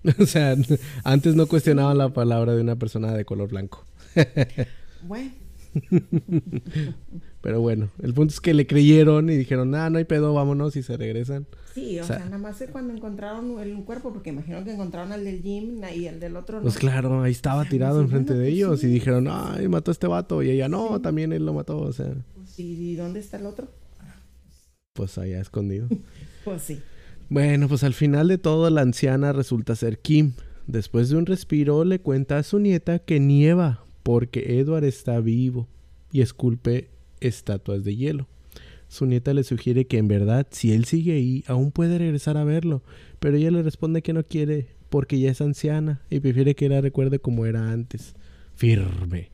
o 0.20 0.26
sea, 0.26 0.56
antes 1.04 1.36
no 1.36 1.48
cuestionaban 1.48 1.98
la 1.98 2.10
palabra 2.10 2.54
de 2.54 2.62
una 2.62 2.76
persona 2.76 3.12
de 3.14 3.26
color 3.26 3.50
blanco. 3.50 3.86
bueno. 5.04 5.32
Pero 7.42 7.60
bueno, 7.60 7.90
el 8.02 8.14
punto 8.14 8.34
es 8.34 8.40
que 8.40 8.54
le 8.54 8.68
creyeron 8.68 9.30
y 9.30 9.36
dijeron, 9.36 9.74
ah, 9.74 9.90
no 9.90 9.98
hay 9.98 10.06
pedo, 10.06 10.34
vámonos 10.34 10.76
y 10.76 10.84
se 10.84 10.96
regresan. 10.96 11.48
Sí, 11.74 12.00
o, 12.00 12.04
sea, 12.04 12.20
nada 12.20 12.38
más 12.38 12.62
es 12.62 12.70
cuando 12.70 12.94
encontraron 12.94 13.60
el 13.60 13.74
cuerpo, 13.84 14.12
porque 14.14 14.30
imagino 14.30 14.64
que 14.64 14.74
encontraron 14.74 15.12
al 15.12 15.24
del 15.24 15.42
gym 15.42 15.82
y 15.96 16.06
el 16.06 16.20
del 16.20 16.36
otro 16.36 16.58
no. 16.58 16.64
Pues 16.64 16.78
claro, 16.78 17.24
ahí 17.24 17.32
estaba 17.32 17.66
tirado 17.66 18.02
enfrente 18.02 18.34
de 18.34 18.42
pues 18.42 18.54
ellos 18.54 18.84
y 18.84 18.88
dijeron, 18.88 19.28
ay, 19.30 19.68
mató 19.68 19.92
a 19.92 19.94
este 19.94 20.08
vato. 20.08 20.44
Y 20.44 20.52
ella, 20.52 20.68
no, 20.68 21.02
también 21.02 21.34
él 21.34 21.46
lo 21.46 21.54
mató, 21.54 21.80
o 21.80 21.94
sea. 21.94 22.14
Pues 22.36 22.60
¿Y 22.60 22.96
dónde 22.96 23.22
está 23.22 23.38
el 23.38 23.46
otro? 23.46 23.70
Pues 24.94 25.18
allá 25.18 25.40
escondido. 25.40 25.88
pues 26.46 26.62
sí. 26.62 26.82
Bueno, 27.30 27.70
pues 27.70 27.84
al 27.84 27.94
final 27.94 28.28
de 28.28 28.38
todo 28.38 28.70
la 28.70 28.82
anciana 28.82 29.32
resulta 29.32 29.76
ser 29.76 30.00
Kim. 30.00 30.34
Después 30.68 31.10
de 31.10 31.16
un 31.16 31.26
respiro 31.26 31.86
le 31.86 32.00
cuenta 32.00 32.38
a 32.38 32.44
su 32.44 32.60
nieta 32.60 33.00
que 33.00 33.20
nieva 33.20 33.84
porque 34.04 34.60
Edward 34.60 34.84
está 34.84 35.20
vivo 35.20 35.68
y 36.12 36.22
esculpe 36.22 36.90
estatuas 37.20 37.84
de 37.84 37.96
hielo. 37.96 38.28
Su 38.88 39.06
nieta 39.06 39.34
le 39.34 39.44
sugiere 39.44 39.86
que 39.86 39.98
en 39.98 40.08
verdad, 40.08 40.48
si 40.52 40.74
él 40.74 40.86
sigue 40.86 41.14
ahí, 41.14 41.44
aún 41.48 41.72
puede 41.72 41.98
regresar 41.98 42.36
a 42.36 42.44
verlo, 42.44 42.84
pero 43.20 43.38
ella 43.38 43.52
le 43.52 43.64
responde 43.64 44.02
que 44.02 44.14
no 44.14 44.24
quiere 44.24 44.68
porque 44.90 45.20
ya 45.20 45.32
es 45.32 45.40
anciana 45.40 46.02
y 46.10 46.20
prefiere 46.20 46.56
que 46.56 46.68
la 46.68 46.82
recuerde 46.82 47.20
como 47.20 47.46
era 47.46 47.72
antes, 47.72 48.14
firme. 48.56 49.32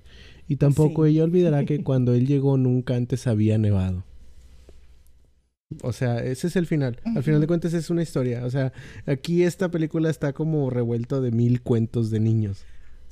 Y 0.47 0.57
tampoco 0.57 1.05
ella 1.05 1.23
olvidará 1.23 1.65
que 1.65 1.83
cuando 1.83 2.13
él 2.13 2.27
llegó 2.27 2.57
nunca 2.57 2.95
antes 2.95 3.25
había 3.25 3.57
nevado. 3.57 4.03
O 5.81 5.91
sea, 5.91 6.19
ese 6.19 6.47
es 6.47 6.55
el 6.55 6.65
final. 6.65 6.99
Al 7.15 7.23
final 7.23 7.41
de 7.41 7.47
cuentas 7.47 7.73
es 7.73 7.89
una 7.89 8.01
historia. 8.01 8.45
O 8.45 8.49
sea, 8.49 8.71
aquí 9.05 9.43
esta 9.43 9.69
película 9.69 10.09
está 10.09 10.31
como 10.31 10.69
revuelto 10.69 11.21
de 11.21 11.31
mil 11.31 11.61
cuentos 11.61 12.09
de 12.09 12.19
niños. 12.19 12.65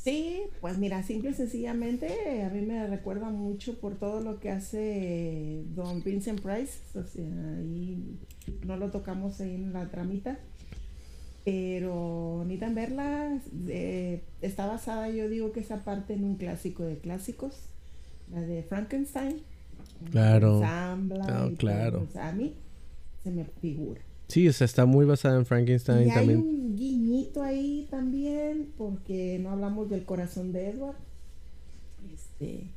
Sí, 0.05 0.43
pues 0.61 0.77
mira, 0.77 1.01
simple 1.01 1.31
y 1.31 1.33
sencillamente 1.33 2.43
a 2.43 2.49
mí 2.51 2.61
me 2.61 2.85
recuerda 2.85 3.31
mucho 3.31 3.79
por 3.79 3.95
todo 3.95 4.21
lo 4.21 4.39
que 4.39 4.51
hace 4.51 5.63
Don 5.73 6.03
Vincent 6.03 6.41
Price. 6.41 6.77
O 6.93 7.03
sea, 7.03 7.25
ahí 7.57 8.19
no 8.67 8.77
lo 8.77 8.91
tocamos 8.91 9.39
en 9.39 9.73
la 9.73 9.89
tramita. 9.89 10.37
Pero 11.43 12.43
ni 12.45 12.57
tan 12.57 12.75
verla, 12.75 13.39
eh, 13.67 14.21
está 14.41 14.67
basada, 14.67 15.09
yo 15.09 15.27
digo 15.27 15.51
que 15.51 15.61
esa 15.61 15.83
parte 15.83 16.13
en 16.13 16.23
un 16.23 16.35
clásico 16.35 16.83
de 16.83 16.99
clásicos, 16.99 17.63
la 18.31 18.41
de 18.41 18.61
Frankenstein. 18.61 19.41
Claro. 20.11 20.61
claro. 21.57 22.07
a 22.13 22.31
mí 22.31 22.53
se 23.23 23.31
me 23.31 23.45
figura. 23.59 24.01
Sí, 24.27 24.47
o 24.47 24.53
sea, 24.53 24.65
está 24.65 24.85
muy 24.85 25.05
basada 25.05 25.37
en 25.37 25.45
Frankenstein 25.45 26.07
y 26.07 26.13
también. 26.13 26.39
Hay 26.39 26.45
un 26.45 26.75
guiñito 26.75 27.43
ahí 27.43 27.87
también, 27.89 28.71
porque 28.77 29.39
no 29.39 29.51
hablamos 29.51 29.89
del 29.89 30.03
corazón 30.03 30.51
de 30.51 30.69
Edward. 30.69 30.97
Este, 32.13 32.71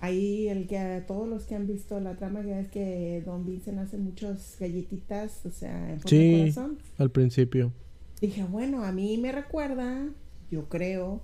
ahí 0.00 0.48
el 0.48 0.66
que 0.66 1.02
todos 1.06 1.28
los 1.28 1.44
que 1.44 1.54
han 1.54 1.66
visto 1.66 2.00
la 2.00 2.16
trama 2.16 2.42
ya 2.42 2.58
es 2.60 2.68
que 2.68 3.22
Don 3.24 3.44
Vincent 3.44 3.78
hace 3.78 3.98
muchas 3.98 4.56
galletitas, 4.58 5.44
o 5.44 5.50
sea, 5.50 5.92
en 5.92 6.00
forma 6.00 6.18
de 6.18 6.40
corazón. 6.40 6.78
Al 6.98 7.10
principio. 7.10 7.72
Dije, 8.20 8.44
bueno, 8.44 8.82
a 8.82 8.92
mí 8.92 9.18
me 9.18 9.32
recuerda, 9.32 10.08
yo 10.50 10.68
creo 10.68 11.20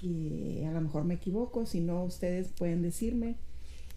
que 0.00 0.64
a 0.66 0.72
lo 0.72 0.80
mejor 0.80 1.04
me 1.04 1.14
equivoco, 1.14 1.66
si 1.66 1.80
no 1.80 2.04
ustedes 2.04 2.48
pueden 2.48 2.82
decirme 2.82 3.36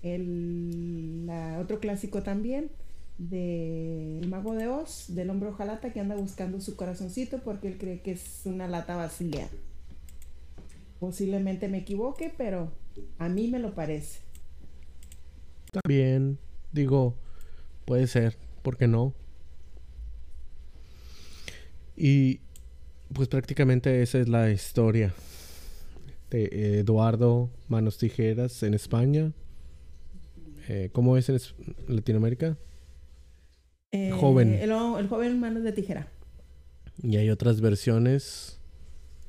el 0.01 1.29
otro 1.59 1.79
clásico 1.79 2.23
también 2.23 2.69
del 3.19 4.27
Mago 4.27 4.55
de 4.55 4.67
Oz, 4.67 5.05
del 5.09 5.29
hombre 5.29 5.49
ojalata 5.49 5.93
que 5.93 5.99
anda 5.99 6.15
buscando 6.15 6.59
su 6.59 6.75
corazoncito 6.75 7.39
porque 7.43 7.67
él 7.67 7.77
cree 7.77 8.01
que 8.01 8.13
es 8.13 8.41
una 8.45 8.67
lata 8.67 8.95
vacía. 8.95 9.47
Posiblemente 10.99 11.67
me 11.67 11.79
equivoque, 11.79 12.33
pero 12.35 12.71
a 13.19 13.29
mí 13.29 13.47
me 13.47 13.59
lo 13.59 13.75
parece. 13.75 14.21
También, 15.71 16.39
digo, 16.71 17.15
puede 17.85 18.07
ser, 18.07 18.37
¿por 18.63 18.77
qué 18.77 18.87
no? 18.87 19.13
Y 21.95 22.39
pues 23.13 23.27
prácticamente 23.27 24.01
esa 24.01 24.19
es 24.19 24.27
la 24.27 24.49
historia 24.49 25.13
de 26.31 26.79
Eduardo 26.79 27.51
Manos 27.67 27.97
Tijeras 27.97 28.63
en 28.63 28.73
España 28.73 29.31
eh, 30.69 30.89
¿cómo 30.91 31.17
es 31.17 31.27
en 31.29 31.39
Latinoamérica? 31.87 32.55
Eh, 33.91 34.11
joven. 34.19 34.53
El, 34.53 35.07
joven 35.07 35.39
manos 35.39 35.63
de 35.63 35.71
tijera. 35.71 36.07
Y 37.01 37.17
hay 37.17 37.29
otras 37.29 37.61
versiones 37.61 38.59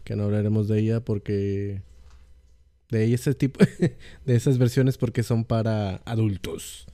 que 0.04 0.16
no 0.16 0.24
hablaremos 0.24 0.68
de 0.68 0.80
ella 0.80 1.00
porque 1.00 1.82
de 2.90 3.14
ese 3.14 3.34
tipo 3.34 3.60
de 4.26 4.36
esas 4.36 4.58
versiones 4.58 4.98
porque 4.98 5.22
son 5.22 5.44
para 5.44 5.96
adultos. 6.04 6.86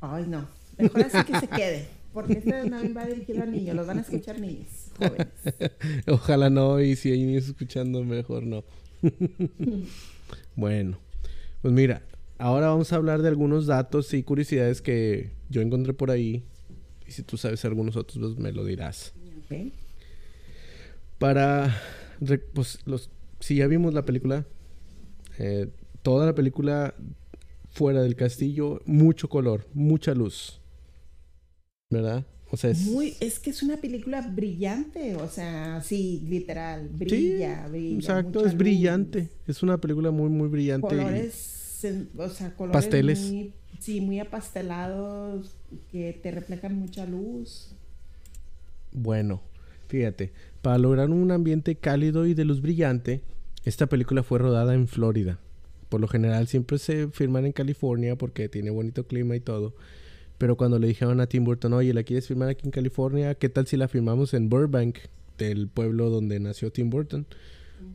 Ay, 0.00 0.26
no. 0.28 0.46
Mejor 0.78 1.02
así 1.02 1.24
que 1.24 1.40
se 1.40 1.48
quede. 1.48 1.86
Porque 2.12 2.34
este 2.34 2.70
no 2.70 2.94
va 2.94 3.06
dirigido 3.06 3.42
a 3.42 3.46
niños, 3.46 3.74
los 3.74 3.86
van 3.88 3.98
a 3.98 4.00
escuchar 4.02 4.38
niños, 4.38 4.68
jóvenes. 4.96 5.26
Ojalá 6.06 6.48
no, 6.48 6.80
y 6.80 6.94
si 6.94 7.10
hay 7.10 7.24
niños 7.24 7.48
escuchando, 7.48 8.04
mejor 8.04 8.44
no. 8.44 8.62
bueno, 10.54 10.96
pues 11.60 11.74
mira, 11.74 12.02
Ahora 12.38 12.68
vamos 12.68 12.92
a 12.92 12.96
hablar 12.96 13.22
de 13.22 13.28
algunos 13.28 13.66
datos 13.66 14.12
y 14.12 14.22
curiosidades 14.24 14.82
que 14.82 15.30
yo 15.50 15.62
encontré 15.62 15.94
por 15.94 16.10
ahí. 16.10 16.44
Y 17.06 17.12
si 17.12 17.22
tú 17.22 17.36
sabes 17.36 17.64
algunos 17.64 17.96
otros, 17.96 18.18
pues 18.18 18.38
me 18.38 18.52
lo 18.52 18.64
dirás. 18.64 19.12
Para, 21.18 21.74
pues, 22.52 22.78
los, 22.86 23.10
si 23.40 23.56
ya 23.56 23.66
vimos 23.66 23.94
la 23.94 24.04
película, 24.04 24.46
eh, 25.38 25.68
toda 26.02 26.26
la 26.26 26.34
película 26.34 26.94
fuera 27.70 28.02
del 28.02 28.16
castillo, 28.16 28.80
mucho 28.86 29.28
color, 29.28 29.66
mucha 29.74 30.14
luz. 30.14 30.60
¿Verdad? 31.90 32.26
O 32.50 32.56
sea, 32.56 32.70
es... 32.70 32.86
Muy, 32.86 33.14
es 33.20 33.38
que 33.38 33.50
es 33.50 33.62
una 33.62 33.76
película 33.76 34.20
brillante, 34.22 35.16
o 35.16 35.28
sea, 35.28 35.82
sí, 35.82 36.24
literal, 36.28 36.88
brilla, 36.88 37.66
brilla. 37.68 37.96
Exacto, 37.96 38.46
es 38.46 38.56
brillante. 38.56 39.28
Es 39.46 39.62
una 39.62 39.78
película 39.78 40.10
muy, 40.10 40.30
muy 40.30 40.48
brillante. 40.48 40.88
Colores 40.88 41.63
o 42.16 42.28
sea, 42.28 42.54
colores 42.54 42.82
pasteles. 42.82 43.20
Muy, 43.30 43.52
sí, 43.78 44.00
muy 44.00 44.20
apastelados, 44.20 45.54
que 45.90 46.12
te 46.22 46.30
reflejan 46.30 46.78
mucha 46.78 47.06
luz. 47.06 47.74
Bueno, 48.92 49.42
fíjate, 49.88 50.32
para 50.62 50.78
lograr 50.78 51.10
un 51.10 51.30
ambiente 51.30 51.74
cálido 51.74 52.26
y 52.26 52.34
de 52.34 52.44
luz 52.44 52.62
brillante, 52.62 53.22
esta 53.64 53.86
película 53.86 54.22
fue 54.22 54.38
rodada 54.38 54.74
en 54.74 54.88
Florida. 54.88 55.38
Por 55.88 56.00
lo 56.00 56.08
general 56.08 56.48
siempre 56.48 56.78
se 56.78 57.08
filman 57.08 57.46
en 57.46 57.52
California 57.52 58.16
porque 58.16 58.48
tiene 58.48 58.70
bonito 58.70 59.06
clima 59.06 59.36
y 59.36 59.40
todo. 59.40 59.74
Pero 60.38 60.56
cuando 60.56 60.78
le 60.78 60.88
dijeron 60.88 61.20
a 61.20 61.26
Tim 61.26 61.44
Burton, 61.44 61.72
oye, 61.74 61.94
¿la 61.94 62.02
quieres 62.02 62.26
filmar 62.26 62.48
aquí 62.48 62.66
en 62.66 62.72
California? 62.72 63.34
¿Qué 63.34 63.48
tal 63.48 63.66
si 63.66 63.76
la 63.76 63.88
filmamos 63.88 64.34
en 64.34 64.48
Burbank, 64.48 64.98
del 65.38 65.68
pueblo 65.68 66.10
donde 66.10 66.40
nació 66.40 66.70
Tim 66.72 66.90
Burton? 66.90 67.26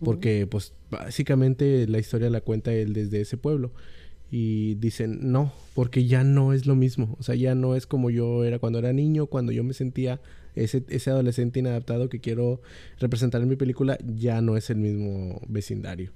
Porque 0.03 0.47
pues 0.47 0.73
básicamente 0.89 1.87
la 1.87 1.99
historia 1.99 2.29
la 2.29 2.41
cuenta 2.41 2.73
él 2.73 2.93
desde 2.93 3.21
ese 3.21 3.37
pueblo. 3.37 3.71
Y 4.31 4.75
dicen, 4.75 5.31
no, 5.31 5.51
porque 5.73 6.05
ya 6.05 6.23
no 6.23 6.53
es 6.53 6.67
lo 6.67 6.75
mismo. 6.75 7.15
O 7.19 7.23
sea, 7.23 7.35
ya 7.35 7.55
no 7.55 7.75
es 7.75 7.87
como 7.87 8.11
yo 8.11 8.43
era 8.43 8.59
cuando 8.59 8.77
era 8.77 8.93
niño, 8.93 9.25
cuando 9.25 9.51
yo 9.51 9.63
me 9.63 9.73
sentía 9.73 10.19
ese, 10.55 10.83
ese 10.89 11.09
adolescente 11.09 11.59
inadaptado 11.59 12.09
que 12.09 12.19
quiero 12.19 12.61
representar 12.99 13.41
en 13.41 13.49
mi 13.49 13.55
película, 13.55 13.97
ya 14.05 14.41
no 14.41 14.55
es 14.55 14.69
el 14.69 14.77
mismo 14.77 15.41
vecindario. 15.47 16.11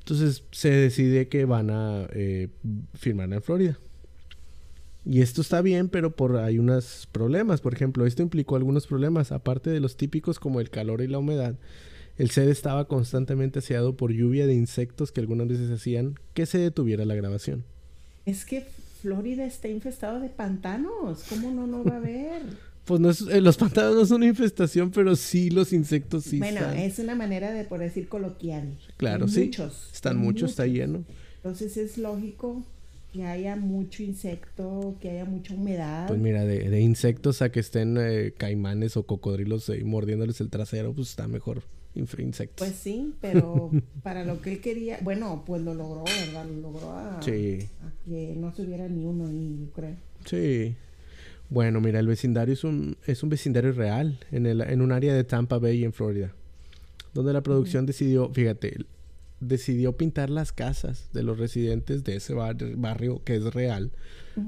Entonces 0.00 0.44
se 0.50 0.70
decide 0.70 1.28
que 1.28 1.44
van 1.44 1.70
a 1.70 2.06
eh, 2.12 2.48
filmar 2.94 3.32
en 3.32 3.42
Florida. 3.42 3.78
Y 5.04 5.20
esto 5.20 5.40
está 5.40 5.62
bien, 5.62 5.88
pero 5.88 6.14
por 6.14 6.36
hay 6.36 6.58
unos 6.58 7.08
problemas. 7.10 7.60
Por 7.60 7.74
ejemplo, 7.74 8.06
esto 8.06 8.22
implicó 8.22 8.56
algunos 8.56 8.86
problemas, 8.86 9.32
aparte 9.32 9.70
de 9.70 9.80
los 9.80 9.96
típicos 9.96 10.38
como 10.38 10.60
el 10.60 10.70
calor 10.70 11.00
y 11.02 11.08
la 11.08 11.18
humedad. 11.18 11.56
El 12.18 12.30
set 12.30 12.48
estaba 12.48 12.86
constantemente 12.86 13.60
aseado 13.60 13.96
por 13.96 14.12
lluvia 14.12 14.46
de 14.46 14.54
insectos 14.54 15.12
que 15.12 15.20
algunas 15.20 15.48
veces 15.48 15.70
hacían 15.70 16.18
que 16.34 16.46
se 16.46 16.58
detuviera 16.58 17.04
la 17.04 17.14
grabación. 17.14 17.64
Es 18.26 18.44
que 18.44 18.66
Florida 19.00 19.44
está 19.44 19.68
infestado 19.68 20.20
de 20.20 20.28
pantanos. 20.28 21.24
¿Cómo 21.28 21.50
no 21.50 21.66
no 21.66 21.82
va 21.84 21.94
a 21.94 21.96
haber? 21.96 22.42
pues 22.84 23.00
no 23.00 23.10
eh, 23.30 23.40
los 23.40 23.56
pantanos 23.56 23.94
no 23.94 24.06
son 24.06 24.18
una 24.18 24.26
infestación, 24.26 24.90
pero 24.90 25.16
sí 25.16 25.50
los 25.50 25.72
insectos 25.72 26.24
sí. 26.24 26.38
Bueno, 26.38 26.70
es 26.72 26.98
una 26.98 27.14
manera 27.14 27.50
de 27.50 27.64
por 27.64 27.80
decir 27.80 28.08
coloquial. 28.08 28.78
Claro, 28.98 29.26
sí. 29.26 29.44
Muchos. 29.44 29.90
Están 29.92 30.18
muchos, 30.18 30.50
está 30.50 30.66
lleno. 30.66 31.04
Entonces 31.36 31.76
es 31.76 31.98
lógico 31.98 32.62
que 33.12 33.24
haya 33.24 33.56
mucho 33.56 34.02
insecto, 34.02 34.96
que 35.00 35.10
haya 35.10 35.24
mucha 35.24 35.54
humedad. 35.54 36.08
Pues 36.08 36.20
mira, 36.20 36.44
de, 36.44 36.80
insectos 36.80 37.42
a 37.42 37.50
que 37.50 37.60
estén 37.60 37.96
eh, 37.98 38.32
caimanes 38.36 38.96
o 38.96 39.04
cocodrilos 39.04 39.68
eh, 39.68 39.82
mordiéndoles 39.84 40.40
el 40.40 40.50
trasero, 40.50 40.92
pues 40.94 41.10
está 41.10 41.26
mejor 41.26 41.62
insectos. 41.94 42.66
Pues 42.66 42.78
sí, 42.78 43.14
pero 43.20 43.70
para 44.02 44.24
lo 44.24 44.40
que 44.40 44.52
él 44.52 44.60
quería, 44.60 44.98
bueno, 45.02 45.44
pues 45.46 45.62
lo 45.62 45.74
logró, 45.74 46.04
¿verdad? 46.04 46.46
Lo 46.46 46.60
logró 46.60 46.92
a, 46.92 47.20
que 47.20 48.34
no 48.36 48.54
se 48.54 48.62
hubiera 48.62 48.88
ni 48.88 49.04
uno 49.04 49.26
ahí, 49.26 49.58
yo 49.60 49.72
creo. 49.72 49.96
Sí. 50.24 50.76
Bueno, 51.50 51.80
mira, 51.80 52.00
el 52.00 52.06
vecindario 52.06 52.54
es 52.54 52.64
un, 52.64 52.96
es 53.06 53.22
un 53.22 53.28
vecindario 53.28 53.72
real 53.72 54.18
en, 54.30 54.46
el, 54.46 54.62
en 54.62 54.80
un 54.80 54.90
área 54.90 55.12
de 55.12 55.22
Tampa 55.22 55.58
Bay, 55.58 55.84
en 55.84 55.92
Florida, 55.92 56.32
donde 57.12 57.34
la 57.34 57.42
producción 57.42 57.84
decidió, 57.84 58.30
fíjate, 58.32 58.86
decidió 59.38 59.94
pintar 59.96 60.30
las 60.30 60.52
casas 60.52 61.10
de 61.12 61.22
los 61.22 61.38
residentes 61.38 62.04
de 62.04 62.16
ese 62.16 62.32
barrio, 62.32 63.22
que 63.24 63.34
es 63.34 63.52
real, 63.52 63.90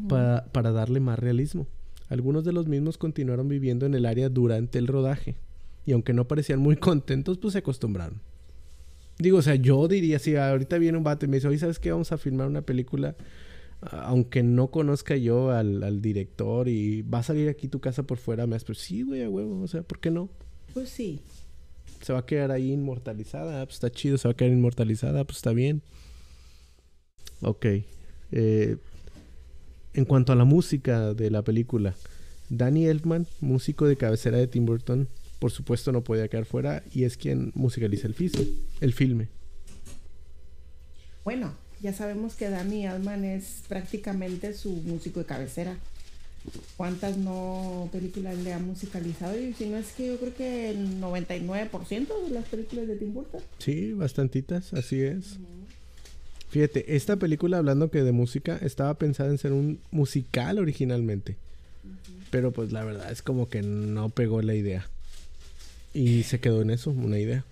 para, 0.09 0.47
para 0.47 0.73
darle 0.73 1.01
más 1.01 1.19
realismo. 1.19 1.67
Algunos 2.09 2.45
de 2.45 2.53
los 2.53 2.69
mismos 2.69 2.97
continuaron 2.97 3.49
viviendo 3.49 3.85
en 3.85 3.95
el 3.95 4.07
área 4.07 4.31
durante 4.31 4.79
el 4.79 4.87
rodaje, 4.87 5.37
y 5.87 5.93
aunque 5.93 6.13
no 6.13 6.27
parecían 6.27 6.61
muy 6.61 6.77
contentos, 6.79 7.39
pues 7.39 7.53
se 7.53 7.59
acostumbraron. 7.59 8.21
Digo, 9.19 9.39
o 9.39 9.43
sea, 9.43 9.55
yo 9.55 9.87
diría, 9.87 10.19
si 10.19 10.35
ahorita 10.37 10.79
viene 10.79 10.99
un 10.99 11.05
vato 11.05 11.25
y 11.25 11.29
me 11.29 11.37
dice, 11.37 11.49
oye, 11.49 11.59
¿sabes 11.59 11.79
qué? 11.79 11.93
Vamos 11.93 12.11
a 12.11 12.19
filmar 12.19 12.49
una 12.49 12.63
película 12.63 13.15
aunque 13.91 14.43
no 14.43 14.69
conozca 14.69 15.17
yo 15.17 15.51
al, 15.51 16.01
director 16.01 16.69
y 16.69 17.03
va 17.03 17.19
a 17.19 17.23
salir 17.23 17.49
aquí 17.49 17.69
tu 17.69 17.81
casa 17.81 18.03
por 18.03 18.19
fuera, 18.19 18.47
me 18.47 18.59
pero 18.59 18.75
sí, 18.75 19.03
güey, 19.03 19.23
a 19.23 19.29
huevo, 19.29 19.61
o 19.61 19.69
sea, 19.69 19.83
¿por 19.83 20.01
qué 20.01 20.11
no? 20.11 20.29
Pues 20.73 20.89
sí. 20.89 21.21
Se 22.03 22.13
va 22.13 22.21
a 22.21 22.27
quedar 22.27 22.51
ahí 22.51 22.73
inmortalizada, 22.73 23.65
pues 23.65 23.77
está 23.77 23.91
chido, 23.91 24.19
se 24.19 24.29
va 24.29 24.33
a 24.33 24.37
quedar 24.37 24.53
inmortalizada, 24.53 25.25
pues 25.25 25.39
está 25.39 25.53
bien. 25.53 25.83
Ok. 27.41 27.67
Eh, 28.33 28.77
en 29.95 30.05
cuanto 30.05 30.33
a 30.33 30.37
la 30.37 30.45
música 30.45 31.15
de 31.15 31.31
la 31.31 31.43
película, 31.43 31.95
Danny 32.51 32.87
Elfman, 32.87 33.27
músico 33.41 33.87
de 33.87 33.97
cabecera 33.97 34.39
de 34.39 34.47
Tim 34.47 34.67
Burton, 34.67 35.09
por 35.45 35.51
supuesto 35.51 35.93
no 35.93 36.03
podía 36.03 36.27
quedar 36.27 36.47
fuera 36.47 36.83
y 36.91 37.05
es 37.05 37.19
quien 37.19 37.53
musicaliza 37.55 38.07
el, 38.07 38.15
el 38.81 38.95
filme. 38.95 39.29
Bueno, 41.23 41.53
ya 41.83 41.93
sabemos 41.93 42.35
que 42.35 42.49
Danny 42.49 42.87
Elfman 42.87 43.25
es 43.25 43.63
prácticamente 43.69 44.55
su 44.55 44.71
músico 44.71 45.21
de 45.21 45.27
cabecera. 45.27 45.77
¿Cuántas 46.79 47.19
no 47.19 47.91
películas 47.93 48.39
le 48.39 48.55
ha 48.55 48.59
musicalizado? 48.59 49.39
Y 49.39 49.53
si 49.53 49.67
no 49.67 49.77
es 49.77 49.93
que 49.93 50.07
yo 50.07 50.17
creo 50.19 50.35
que 50.35 50.71
el 50.71 50.99
99% 50.99 52.25
de 52.25 52.31
las 52.31 52.47
películas 52.47 52.89
de 52.89 52.97
Tim 52.97 53.13
Burton. 53.13 53.43
Sí, 53.59 53.93
bastantitas, 53.93 54.73
así 54.73 55.03
es. 55.03 55.37
Fíjate, 56.49 56.97
esta 56.97 57.17
película, 57.17 57.59
hablando 57.59 57.91
que 57.91 58.03
de 58.03 58.13
música, 58.13 58.57
estaba 58.63 58.95
pensada 58.95 59.29
en 59.29 59.37
ser 59.37 59.53
un 59.53 59.79
musical 59.91 60.59
originalmente. 60.59 61.37
Pero 62.31 62.51
pues 62.51 62.73
la 62.73 62.83
verdad 62.83 63.13
es 63.13 63.21
como 63.21 63.51
que 63.51 63.61
no 63.61 64.09
pegó 64.09 64.41
la 64.41 64.55
idea. 64.55 64.89
Y 65.95 66.25
se 66.25 66.41
quedó 66.41 66.61
en 66.61 66.69
eso, 66.71 66.91
una 66.91 67.19
idea. 67.19 67.47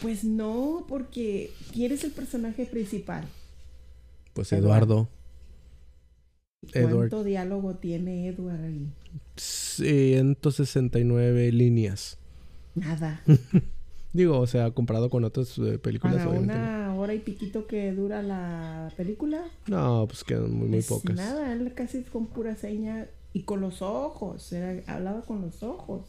Pues 0.00 0.24
no, 0.24 0.86
porque 0.88 1.52
¿quién 1.72 1.92
es 1.92 2.02
el 2.04 2.12
personaje 2.12 2.64
principal? 2.64 3.26
Pues 4.32 4.50
Eduardo. 4.52 5.10
¿Cuánto 6.72 7.24
diálogo 7.24 7.74
tiene 7.76 8.28
Edward 8.28 8.62
ahí? 8.62 8.86
169 9.36 11.52
líneas. 11.52 12.16
Nada. 12.74 13.22
Digo, 14.12 14.40
o 14.40 14.46
sea, 14.46 14.70
comparado 14.72 15.08
con 15.10 15.24
otras 15.24 15.56
eh, 15.58 15.78
películas. 15.78 16.26
Para 16.26 16.40
una 16.40 16.94
hora 16.96 17.14
y 17.14 17.20
piquito 17.20 17.66
que 17.66 17.92
dura 17.92 18.22
la 18.22 18.92
película. 18.96 19.44
No, 19.68 20.06
pues 20.08 20.24
quedan 20.24 20.52
muy, 20.52 20.68
muy 20.68 20.78
pues 20.78 20.88
pocas. 20.88 21.16
Nada, 21.16 21.52
él 21.52 21.72
casi 21.74 22.02
con 22.02 22.26
pura 22.26 22.56
seña 22.56 23.06
y 23.32 23.42
con 23.42 23.60
los 23.60 23.82
ojos. 23.82 24.52
hablaba 24.86 25.22
con 25.22 25.42
los 25.42 25.62
ojos. 25.62 26.06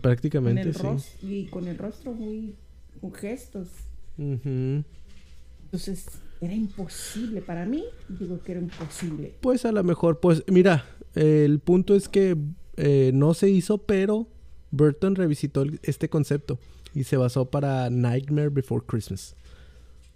prácticamente, 0.00 0.72
sí. 0.72 1.26
Y 1.26 1.46
con 1.46 1.68
el 1.68 1.78
rostro 1.78 2.12
muy 2.12 2.54
con 3.00 3.12
gestos. 3.12 3.68
Entonces, 4.16 6.06
era 6.40 6.54
imposible 6.54 7.42
para 7.42 7.64
mí. 7.64 7.84
Digo 8.08 8.40
que 8.42 8.52
era 8.52 8.60
imposible. 8.60 9.34
Pues 9.40 9.64
a 9.64 9.72
lo 9.72 9.84
mejor, 9.84 10.20
pues 10.20 10.42
mira, 10.48 10.84
el 11.14 11.60
punto 11.60 11.94
es 11.94 12.08
que 12.08 12.36
eh, 12.76 13.10
no 13.14 13.34
se 13.34 13.50
hizo, 13.50 13.78
pero 13.78 14.26
Burton 14.70 15.14
revisitó 15.14 15.64
este 15.82 16.08
concepto 16.08 16.58
y 16.94 17.04
se 17.04 17.16
basó 17.16 17.46
para 17.46 17.90
Nightmare 17.90 18.50
Before 18.50 18.84
Christmas. 18.86 19.34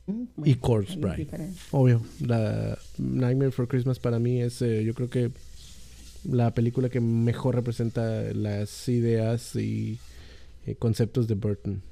Mm, 0.06 0.24
y 0.44 0.54
Corpse 0.56 0.96
Bride. 0.96 1.28
Obvio, 1.70 2.02
la 2.20 2.76
Nightmare 2.98 3.50
Before 3.50 3.68
Christmas 3.68 3.98
para 3.98 4.18
mí 4.18 4.40
es, 4.40 4.60
eh, 4.62 4.84
yo 4.84 4.94
creo 4.94 5.08
que 5.08 5.30
la 6.24 6.54
película 6.54 6.88
que 6.88 7.00
mejor 7.00 7.54
representa 7.54 8.32
las 8.34 8.88
ideas 8.88 9.56
y 9.56 9.98
eh, 10.66 10.74
conceptos 10.76 11.26
de 11.28 11.34
Burton. 11.34 11.82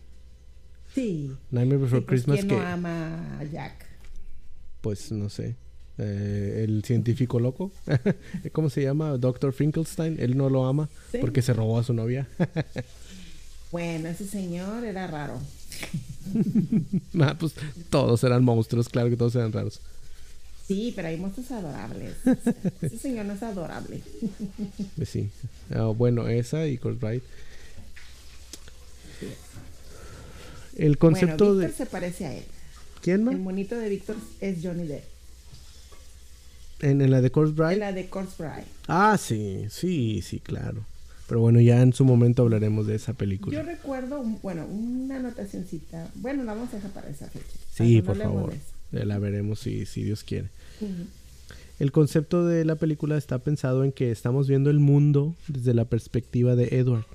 Sí. 0.94 1.32
Nightmare 1.50 1.82
Before 1.82 2.02
pues, 2.02 2.24
Christmas. 2.24 2.44
¿Quién 2.44 2.58
no 2.58 2.66
ama 2.66 3.38
a 3.38 3.44
Jack? 3.44 3.86
Pues 4.80 5.12
no 5.12 5.28
sé. 5.28 5.56
Eh, 5.98 6.64
el 6.64 6.82
científico 6.84 7.38
loco. 7.38 7.72
¿Cómo 8.52 8.70
se 8.70 8.82
llama? 8.82 9.16
Doctor 9.18 9.52
Finkelstein. 9.52 10.16
Él 10.18 10.36
no 10.36 10.48
lo 10.48 10.66
ama 10.66 10.88
porque 11.20 11.42
se 11.42 11.52
robó 11.52 11.78
a 11.78 11.84
su 11.84 11.92
novia. 11.92 12.26
bueno, 13.72 14.08
ese 14.08 14.26
señor 14.26 14.84
era 14.84 15.06
raro. 15.06 15.38
ah, 17.20 17.36
pues 17.38 17.54
todos 17.90 18.24
eran 18.24 18.44
monstruos, 18.44 18.88
claro 18.88 19.10
que 19.10 19.16
todos 19.16 19.34
eran 19.34 19.52
raros. 19.52 19.80
Sí, 20.70 20.92
pero 20.94 21.08
hay 21.08 21.16
monstruos 21.16 21.50
adorables. 21.50 22.14
ese 22.80 22.96
señor 22.96 23.26
no 23.26 23.32
es 23.32 23.42
adorable. 23.42 24.00
pues 24.94 25.08
sí. 25.08 25.28
Ah, 25.74 25.86
bueno, 25.86 26.28
esa 26.28 26.64
y 26.68 26.78
Kurt 26.78 27.02
Wright. 27.02 27.24
El 30.76 30.96
concepto 30.96 31.46
bueno, 31.46 31.60
Víctor 31.62 31.76
se 31.76 31.86
parece 31.86 32.26
a 32.26 32.36
él. 32.36 32.44
¿Quién 33.02 33.24
más? 33.24 33.34
El 33.34 33.40
monito 33.40 33.76
de 33.76 33.88
Víctor 33.88 34.14
es 34.40 34.58
Johnny 34.62 34.86
Depp. 34.86 35.02
¿En, 36.82 37.10
la 37.10 37.20
de 37.20 37.30
Bride? 37.30 37.72
En 37.72 37.80
la 37.80 37.92
de 37.92 38.04
Bride. 38.04 38.64
Ah, 38.86 39.18
sí, 39.18 39.66
sí, 39.70 40.22
sí, 40.22 40.38
claro. 40.38 40.84
Pero 41.26 41.40
bueno, 41.40 41.58
ya 41.58 41.82
en 41.82 41.92
su 41.92 42.04
momento 42.04 42.42
hablaremos 42.42 42.86
de 42.86 42.94
esa 42.94 43.12
película. 43.12 43.56
Yo 43.56 43.64
recuerdo, 43.64 44.22
bueno, 44.40 44.66
una 44.66 45.16
anotacióncita. 45.16 46.12
Bueno, 46.14 46.44
la 46.44 46.54
vamos 46.54 46.72
a 46.72 46.76
dejar 46.76 46.92
para 46.92 47.08
esa 47.10 47.26
fecha. 47.26 47.56
Sí, 47.74 48.00
por 48.02 48.16
favor. 48.16 48.54
La 48.92 49.18
veremos 49.18 49.58
si, 49.58 49.84
si 49.84 50.04
Dios 50.04 50.22
quiere. 50.22 50.48
El 51.78 51.92
concepto 51.92 52.46
de 52.46 52.64
la 52.64 52.76
película 52.76 53.16
está 53.16 53.38
pensado 53.38 53.84
en 53.84 53.92
que 53.92 54.10
estamos 54.10 54.48
viendo 54.48 54.70
el 54.70 54.80
mundo 54.80 55.34
desde 55.48 55.74
la 55.74 55.86
perspectiva 55.86 56.56
de 56.56 56.78
Edward 56.78 57.06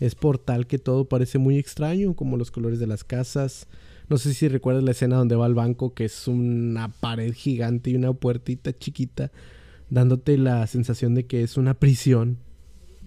es 0.00 0.14
por 0.14 0.38
tal 0.38 0.66
que 0.66 0.78
todo 0.78 1.04
parece 1.04 1.38
muy 1.38 1.58
extraño, 1.58 2.14
como 2.14 2.38
los 2.38 2.50
colores 2.50 2.78
de 2.78 2.86
las 2.86 3.04
casas. 3.04 3.66
No 4.08 4.16
sé 4.16 4.32
si 4.32 4.48
recuerdas 4.48 4.82
la 4.82 4.92
escena 4.92 5.16
donde 5.16 5.36
va 5.36 5.44
al 5.44 5.54
banco, 5.54 5.92
que 5.92 6.06
es 6.06 6.26
una 6.26 6.88
pared 6.88 7.32
gigante 7.34 7.90
y 7.90 7.96
una 7.96 8.14
puertita 8.14 8.76
chiquita, 8.76 9.30
dándote 9.90 10.38
la 10.38 10.66
sensación 10.66 11.14
de 11.14 11.26
que 11.26 11.42
es 11.42 11.58
una 11.58 11.74
prisión. 11.74 12.38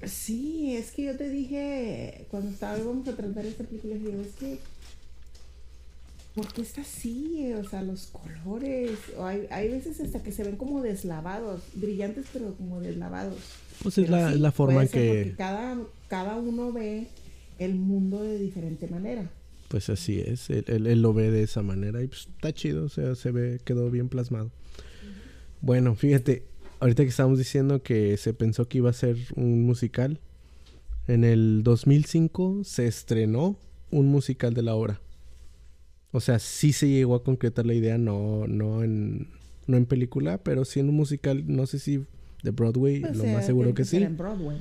Sí, 0.05 0.75
es 0.75 0.91
que 0.91 1.05
yo 1.05 1.17
te 1.17 1.29
dije, 1.29 2.27
cuando 2.29 2.51
estábamos 2.51 3.07
a 3.07 3.15
tratar 3.15 3.45
esta 3.45 3.63
película, 3.63 3.95
digo, 3.95 4.21
es 4.21 4.33
que 4.33 4.59
¿por 6.33 6.51
qué 6.51 6.61
está 6.61 6.81
así? 6.81 7.53
O 7.53 7.67
sea, 7.67 7.81
los 7.81 8.07
colores. 8.07 8.91
hay, 9.19 9.47
hay, 9.49 9.69
veces 9.69 9.99
hasta 9.99 10.21
que 10.23 10.31
se 10.31 10.43
ven 10.43 10.55
como 10.55 10.81
deslavados, 10.81 11.61
brillantes, 11.75 12.25
pero 12.33 12.55
como 12.55 12.79
deslavados. 12.79 13.37
Pues 13.81 13.97
es 13.97 14.09
la, 14.09 14.51
forma 14.51 14.83
en 14.83 14.87
que... 14.87 15.33
Cada, 15.37 15.77
cada 16.07 16.37
uno 16.37 16.71
ve 16.71 17.07
el 17.59 17.75
mundo 17.75 18.21
de 18.21 18.39
diferente 18.39 18.87
manera. 18.87 19.29
Pues 19.67 19.89
así 19.89 20.19
es, 20.19 20.49
él, 20.49 21.01
lo 21.01 21.13
ve 21.13 21.31
de 21.31 21.43
esa 21.43 21.63
manera 21.63 22.03
y 22.03 22.07
pues 22.07 22.27
está 22.27 22.53
chido, 22.53 22.85
o 22.85 22.89
sea, 22.89 23.15
se 23.15 23.31
ve, 23.31 23.59
quedó 23.63 23.89
bien 23.89 24.07
plasmado. 24.07 24.51
Bueno, 25.61 25.95
fíjate, 25.95 26.43
ahorita 26.79 27.03
que 27.03 27.09
estábamos 27.09 27.39
diciendo 27.39 27.81
que 27.81 28.17
se 28.17 28.33
pensó 28.33 28.67
que 28.67 28.79
iba 28.79 28.91
a 28.91 28.93
ser 28.93 29.17
un 29.35 29.63
musical, 29.63 30.19
en 31.07 31.23
el 31.23 31.63
2005 31.63 32.63
se 32.63 32.85
estrenó 32.85 33.57
un 33.89 34.07
musical 34.07 34.53
de 34.53 34.61
la 34.61 34.75
obra. 34.75 35.01
O 36.13 36.19
sea, 36.19 36.37
sí 36.37 36.73
se 36.73 36.87
llegó 36.87 37.15
a 37.15 37.23
concretar 37.23 37.65
la 37.65 37.73
idea, 37.73 37.97
no, 37.97 38.47
no 38.47 38.83
en, 38.83 39.29
no 39.65 39.77
en 39.77 39.87
película, 39.87 40.37
pero 40.37 40.63
sí 40.63 40.79
en 40.79 40.89
un 40.89 40.95
musical, 40.95 41.43
no 41.47 41.65
sé 41.65 41.79
si 41.79 42.05
de 42.43 42.51
Broadway, 42.51 43.01
pues 43.01 43.17
lo 43.17 43.25
más 43.25 43.45
seguro 43.45 43.73
que, 43.73 43.83
sí. 43.83 43.97
En 43.97 44.15
Broadway. 44.15 44.57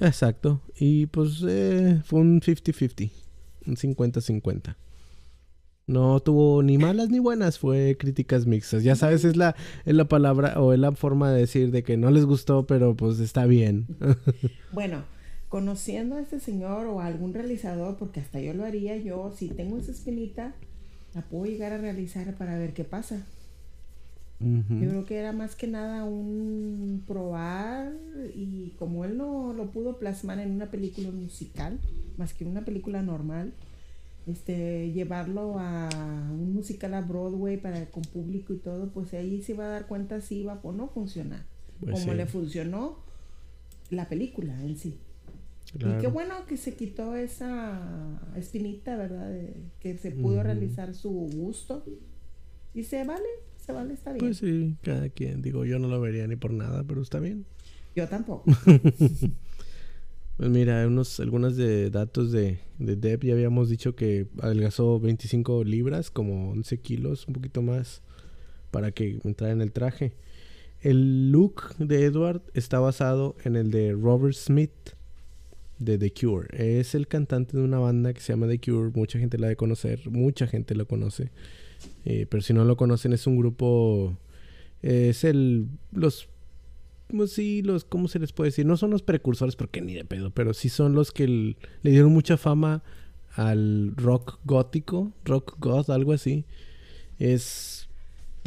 Exacto. 0.00 0.62
Y 0.78 1.06
pues 1.06 1.42
eh, 1.46 2.00
fue 2.04 2.20
un 2.20 2.40
50-50, 2.40 3.10
un 3.66 3.76
50-50. 3.76 4.76
No 5.88 6.20
tuvo 6.20 6.62
ni 6.62 6.78
malas 6.78 7.08
ni 7.10 7.18
buenas, 7.18 7.58
fue 7.58 7.96
críticas 7.98 8.46
mixtas. 8.46 8.84
Ya 8.84 8.94
sabes, 8.94 9.24
es 9.24 9.36
la, 9.36 9.56
es 9.84 9.94
la 9.94 10.06
palabra 10.06 10.60
o 10.60 10.72
es 10.72 10.78
la 10.78 10.92
forma 10.92 11.32
de 11.32 11.40
decir 11.40 11.72
de 11.72 11.82
que 11.82 11.96
no 11.96 12.12
les 12.12 12.26
gustó, 12.26 12.64
pero 12.66 12.96
pues 12.96 13.18
está 13.18 13.46
bien. 13.46 13.86
bueno, 14.72 15.04
conociendo 15.48 16.16
a 16.16 16.20
este 16.20 16.38
señor 16.38 16.86
o 16.86 17.00
a 17.00 17.06
algún 17.06 17.34
realizador, 17.34 17.96
porque 17.96 18.20
hasta 18.20 18.40
yo 18.40 18.52
lo 18.52 18.64
haría, 18.64 18.96
yo 18.96 19.32
si 19.36 19.48
tengo 19.48 19.78
esa 19.78 19.92
espinita, 19.92 20.54
la 21.16 21.22
puedo 21.22 21.46
llegar 21.46 21.72
a 21.72 21.78
realizar 21.78 22.34
para 22.34 22.58
ver 22.58 22.74
qué 22.74 22.84
pasa. 22.84 23.24
Yo 24.38 24.90
creo 24.90 25.06
que 25.06 25.16
era 25.16 25.32
más 25.32 25.56
que 25.56 25.66
nada 25.66 26.04
un 26.04 27.02
probar 27.06 27.90
y 28.34 28.74
como 28.78 29.06
él 29.06 29.16
no 29.16 29.54
lo 29.54 29.70
pudo 29.70 29.98
plasmar 29.98 30.38
en 30.40 30.50
una 30.50 30.70
película 30.70 31.10
musical, 31.10 31.78
más 32.18 32.34
que 32.34 32.44
una 32.44 32.66
película 32.66 33.00
normal, 33.00 33.54
este 34.26 34.92
llevarlo 34.92 35.58
a 35.58 35.88
un 36.32 36.52
musical 36.52 36.92
a 36.92 37.00
Broadway 37.00 37.56
para 37.56 37.86
con 37.86 38.02
público 38.02 38.52
y 38.52 38.58
todo, 38.58 38.90
pues 38.90 39.14
ahí 39.14 39.40
se 39.42 39.54
va 39.54 39.64
a 39.64 39.68
dar 39.68 39.86
cuenta 39.86 40.20
si 40.20 40.40
iba 40.40 40.60
o 40.62 40.72
no 40.72 40.88
funcionar. 40.88 41.46
Pues 41.80 41.98
como 41.98 42.12
le 42.12 42.26
funcionó, 42.26 42.98
la 43.88 44.06
película 44.06 44.62
en 44.62 44.76
sí. 44.76 44.98
Y 45.74 46.00
qué 46.00 46.06
bueno 46.06 46.46
que 46.46 46.56
se 46.56 46.74
quitó 46.74 47.16
esa 47.16 48.20
espinita, 48.36 48.96
¿verdad? 48.96 49.34
que 49.80 49.98
se 49.98 50.12
pudo 50.12 50.42
realizar 50.42 50.94
su 50.94 51.10
gusto. 51.10 51.84
Y 52.74 52.84
se 52.84 53.04
vale, 53.04 53.28
se 53.56 53.72
vale, 53.72 53.94
está 53.94 54.12
bien. 54.12 54.24
Pues 54.24 54.38
sí, 54.38 54.76
cada 54.82 55.08
quien. 55.08 55.42
Digo, 55.42 55.64
yo 55.64 55.78
no 55.78 55.88
lo 55.88 56.00
vería 56.00 56.26
ni 56.26 56.36
por 56.36 56.52
nada, 56.52 56.84
pero 56.84 57.02
está 57.02 57.18
bien. 57.18 57.46
Yo 57.94 58.06
tampoco. 58.06 58.44
pues 60.36 60.50
mira, 60.50 60.86
unos, 60.86 61.18
algunos 61.20 61.56
de 61.56 61.90
datos 61.90 62.30
de, 62.32 62.58
de 62.78 62.96
Deb. 62.96 63.24
Ya 63.24 63.32
habíamos 63.32 63.68
dicho 63.68 63.96
que 63.96 64.28
adelgazó 64.40 65.00
25 65.00 65.64
libras, 65.64 66.10
como 66.10 66.50
11 66.50 66.78
kilos, 66.78 67.26
un 67.26 67.34
poquito 67.34 67.62
más, 67.62 68.02
para 68.70 68.92
que 68.92 69.18
entrara 69.24 69.52
en 69.52 69.62
el 69.62 69.72
traje. 69.72 70.12
El 70.80 71.32
look 71.32 71.74
de 71.78 72.04
Edward 72.04 72.42
está 72.52 72.78
basado 72.78 73.34
en 73.44 73.56
el 73.56 73.70
de 73.70 73.92
Robert 73.92 74.34
Smith 74.34 74.96
de 75.78 75.98
The 75.98 76.12
Cure. 76.12 76.48
Es 76.52 76.94
el 76.94 77.08
cantante 77.08 77.56
de 77.56 77.62
una 77.62 77.78
banda 77.78 78.12
que 78.12 78.20
se 78.20 78.32
llama 78.32 78.48
The 78.48 78.58
Cure. 78.58 78.90
Mucha 78.94 79.18
gente 79.18 79.38
la 79.38 79.48
de 79.48 79.56
conocer, 79.56 80.08
mucha 80.10 80.46
gente 80.46 80.74
lo 80.74 80.86
conoce. 80.86 81.30
Eh, 82.04 82.26
pero 82.28 82.42
si 82.42 82.52
no 82.52 82.64
lo 82.64 82.76
conocen, 82.76 83.12
es 83.12 83.26
un 83.26 83.36
grupo. 83.36 84.16
es 84.82 85.24
el. 85.24 85.68
Los. 85.92 86.28
Pues 87.08 87.32
sí, 87.32 87.62
los. 87.62 87.84
¿Cómo 87.84 88.08
se 88.08 88.18
les 88.18 88.32
puede 88.32 88.48
decir? 88.48 88.66
No 88.66 88.76
son 88.76 88.90
los 88.90 89.02
precursores, 89.02 89.56
porque 89.56 89.80
ni 89.80 89.94
de 89.94 90.04
pedo. 90.04 90.30
Pero 90.30 90.54
sí 90.54 90.68
son 90.68 90.94
los 90.94 91.12
que 91.12 91.26
le 91.26 91.56
dieron 91.90 92.12
mucha 92.12 92.36
fama 92.36 92.82
al 93.34 93.92
rock 93.96 94.38
gótico. 94.44 95.12
Rock 95.24 95.56
goth, 95.58 95.90
algo 95.90 96.12
así. 96.12 96.44
Es 97.18 97.85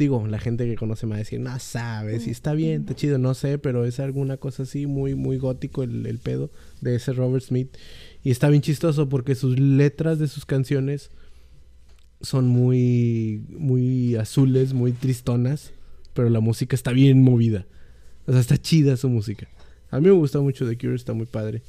digo, 0.00 0.26
la 0.26 0.38
gente 0.38 0.66
que 0.66 0.76
conoce 0.76 1.06
me 1.06 1.10
va 1.10 1.16
a 1.16 1.18
decir, 1.20 1.38
no 1.38 1.56
sabes, 1.58 2.24
si 2.24 2.30
está 2.30 2.54
bien, 2.54 2.80
está 2.80 2.96
chido, 2.96 3.18
no 3.18 3.34
sé, 3.34 3.58
pero 3.58 3.84
es 3.84 4.00
alguna 4.00 4.38
cosa 4.38 4.64
así 4.64 4.86
muy, 4.86 5.14
muy 5.14 5.36
gótico 5.36 5.82
el, 5.82 6.18
pedo 6.18 6.50
de 6.80 6.96
ese 6.96 7.12
Robert 7.12 7.44
Smith. 7.44 7.76
Y 8.24 8.30
está 8.30 8.48
bien 8.48 8.62
chistoso 8.62 9.08
porque 9.08 9.34
sus 9.34 9.58
letras 9.60 10.18
de 10.18 10.26
sus 10.26 10.46
canciones 10.46 11.10
son 12.20 12.48
muy, 12.48 13.44
muy 13.50 14.16
azules, 14.16 14.72
muy 14.72 14.92
tristonas, 14.92 15.72
pero 16.14 16.30
la 16.30 16.40
música 16.40 16.74
está 16.74 16.92
bien 16.92 17.22
movida. 17.22 17.66
O 18.26 18.32
sea, 18.32 18.40
está 18.40 18.56
chida 18.56 18.96
su 18.96 19.08
música. 19.08 19.48
A 19.90 20.00
mí 20.00 20.06
me 20.06 20.12
gusta 20.12 20.40
mucho 20.40 20.66
The 20.66 20.76
Cure, 20.78 20.94
está 20.94 21.12
muy 21.12 21.26
padre. 21.26 21.62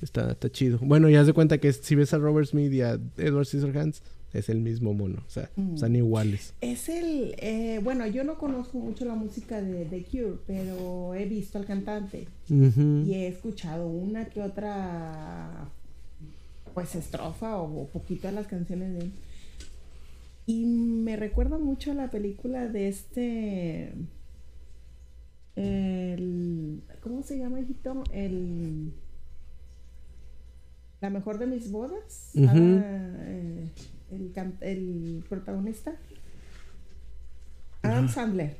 Está, 0.00 0.32
está 0.32 0.50
chido. 0.50 0.78
Bueno, 0.80 1.08
ya 1.08 1.24
de 1.24 1.32
cuenta 1.32 1.58
que 1.58 1.72
si 1.72 1.94
ves 1.94 2.14
a 2.14 2.18
Robert 2.18 2.48
Smith 2.48 2.72
y 2.72 2.82
a 2.82 2.98
Edward 3.16 3.46
Scissorhands, 3.46 4.02
es 4.38 4.48
el 4.48 4.60
mismo 4.60 4.94
mono, 4.94 5.22
o 5.26 5.30
sea, 5.30 5.50
mm. 5.56 5.76
son 5.76 5.96
iguales. 5.96 6.54
Es 6.60 6.88
el, 6.88 7.34
eh, 7.38 7.80
bueno, 7.82 8.06
yo 8.06 8.24
no 8.24 8.38
conozco 8.38 8.78
mucho 8.78 9.04
la 9.04 9.14
música 9.14 9.60
de 9.60 9.84
The 9.84 10.04
Cure, 10.04 10.38
pero 10.46 11.14
he 11.14 11.24
visto 11.26 11.58
al 11.58 11.66
cantante 11.66 12.28
y 12.48 13.14
he 13.14 13.28
escuchado 13.28 13.86
una 13.86 14.26
que 14.26 14.42
otra, 14.42 15.68
pues 16.74 16.94
estrofa 16.94 17.56
o, 17.58 17.86
poquito 17.86 18.28
de 18.28 18.34
las 18.34 18.46
canciones 18.46 18.92
de 18.94 19.00
él. 19.00 19.12
Y 20.46 20.64
me 20.64 21.16
recuerda 21.16 21.58
mucho 21.58 21.90
a 21.90 21.94
la 21.94 22.10
película 22.10 22.68
de 22.68 22.88
este, 22.88 23.92
el, 25.56 26.82
¿cómo 27.00 27.22
se 27.22 27.38
llama, 27.38 27.60
hijito? 27.60 28.04
El... 28.12 28.92
La 31.00 31.10
mejor 31.10 31.38
de 31.38 31.46
mis 31.46 31.70
bodas 31.70 32.32
el, 34.10 34.32
el 34.60 35.24
protagonista, 35.28 35.96
Adam 37.82 38.08
Sandler. 38.08 38.56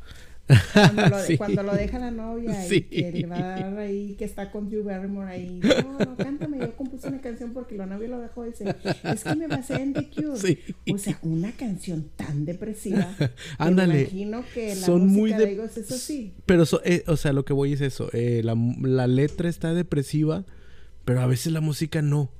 Cuando 1.39 1.63
lo, 1.65 1.75
deja 1.75 1.99
la 1.99 2.13
novia 2.13 2.67
y 2.69 2.83
que 2.83 3.11
le 3.11 3.27
va 3.27 3.37
a 3.37 3.61
dar 3.61 3.79
ahí, 3.79 4.15
que 4.17 4.25
está 4.25 4.53
con 4.53 4.69
Drew 4.69 4.85
Barrymore 4.85 5.29
ahí. 5.29 5.61
No, 5.61 5.99
no, 5.99 6.17
cántame. 6.17 6.59
Yo 6.61 6.77
compuse 6.77 7.09
una 7.09 7.21
canción 7.21 7.53
porque 7.53 7.77
la 7.77 7.87
novia 7.87 8.09
lo 8.09 8.21
dejó. 8.21 8.45
Dice, 8.45 8.77
es 9.03 9.25
que 9.25 9.35
me 9.35 9.49
basé 9.49 9.75
en 9.75 9.93
The 9.93 10.09
Cure. 10.09 10.59
O 10.93 10.99
sea, 10.99 11.19
una 11.23 11.51
canción 11.53 12.11
tan 12.15 12.45
depresiva. 12.45 13.09
Ándale. 13.59 13.95
Me 13.95 14.01
imagino 14.03 14.45
que 14.55 14.77
la 14.77 14.87
son 14.87 15.09
música 15.09 15.39
muy 15.39 15.57
de... 15.57 15.65
es 15.65 15.77
eso 15.79 15.97
sí. 15.97 16.33
Pero, 16.47 16.63
eh, 16.85 17.03
o 17.09 17.17
sea, 17.17 17.33
lo 17.33 17.45
que 17.45 17.53
voy 17.53 17.73
es 17.73 17.81
eso. 17.81 18.09
Eh, 18.13 18.43
la, 18.45 18.57
la 18.83 19.09
letra 19.09 19.49
está 19.49 19.75
depresiva, 19.75 20.45
pero 21.05 21.23
a 21.23 21.27
veces 21.27 21.53
la 21.53 21.61
música 21.61 22.03
no. 22.03 22.31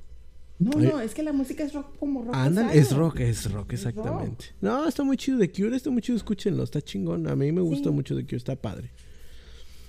No, 0.59 0.71
no, 0.79 1.01
es 1.01 1.15
que 1.15 1.23
la 1.23 1.33
música 1.33 1.65
es 1.65 1.75
rock 1.75 1.99
como 1.99 2.25
rock. 2.25 2.35
Ándale, 2.35 2.79
es 2.79 2.95
rock, 2.95 3.21
es 3.21 3.51
rock, 3.53 3.75
exactamente. 3.75 4.47
No, 4.61 4.89
está 4.89 5.05
muy 5.05 5.17
chido. 5.17 5.39
The 5.39 5.51
Cure 5.51 5.77
está 5.77 5.91
muy 5.91 6.01
chido, 6.01 6.17
escúchenlo, 6.17 6.63
está 6.63 6.81
chingón. 6.81 7.29
A 7.29 7.37
mí 7.37 7.53
me 7.53 7.61
gusta 7.61 7.91
mucho 7.91 8.17
The 8.17 8.25
Cure, 8.25 8.37
está 8.37 8.57
padre. 8.57 8.91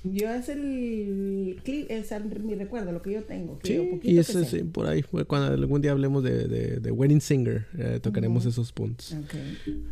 Yo 0.03 0.29
es 0.29 0.49
el 0.49 1.59
clip, 1.63 1.87
es 1.89 2.11
mi 2.39 2.55
recuerdo, 2.55 2.91
lo 2.91 3.01
que 3.01 3.13
yo 3.13 3.23
tengo. 3.23 3.59
sí, 3.63 3.99
y 4.03 4.17
eso 4.17 4.43
sí, 4.43 4.63
por 4.63 4.87
ahí, 4.87 5.03
cuando 5.03 5.53
algún 5.53 5.81
día 5.81 5.91
hablemos 5.91 6.23
de, 6.23 6.47
de, 6.79 6.91
Wedding 6.91 7.21
Singer, 7.21 7.65
eh, 7.77 7.99
tocaremos 8.01 8.45
esos 8.45 8.71
puntos. 8.71 9.15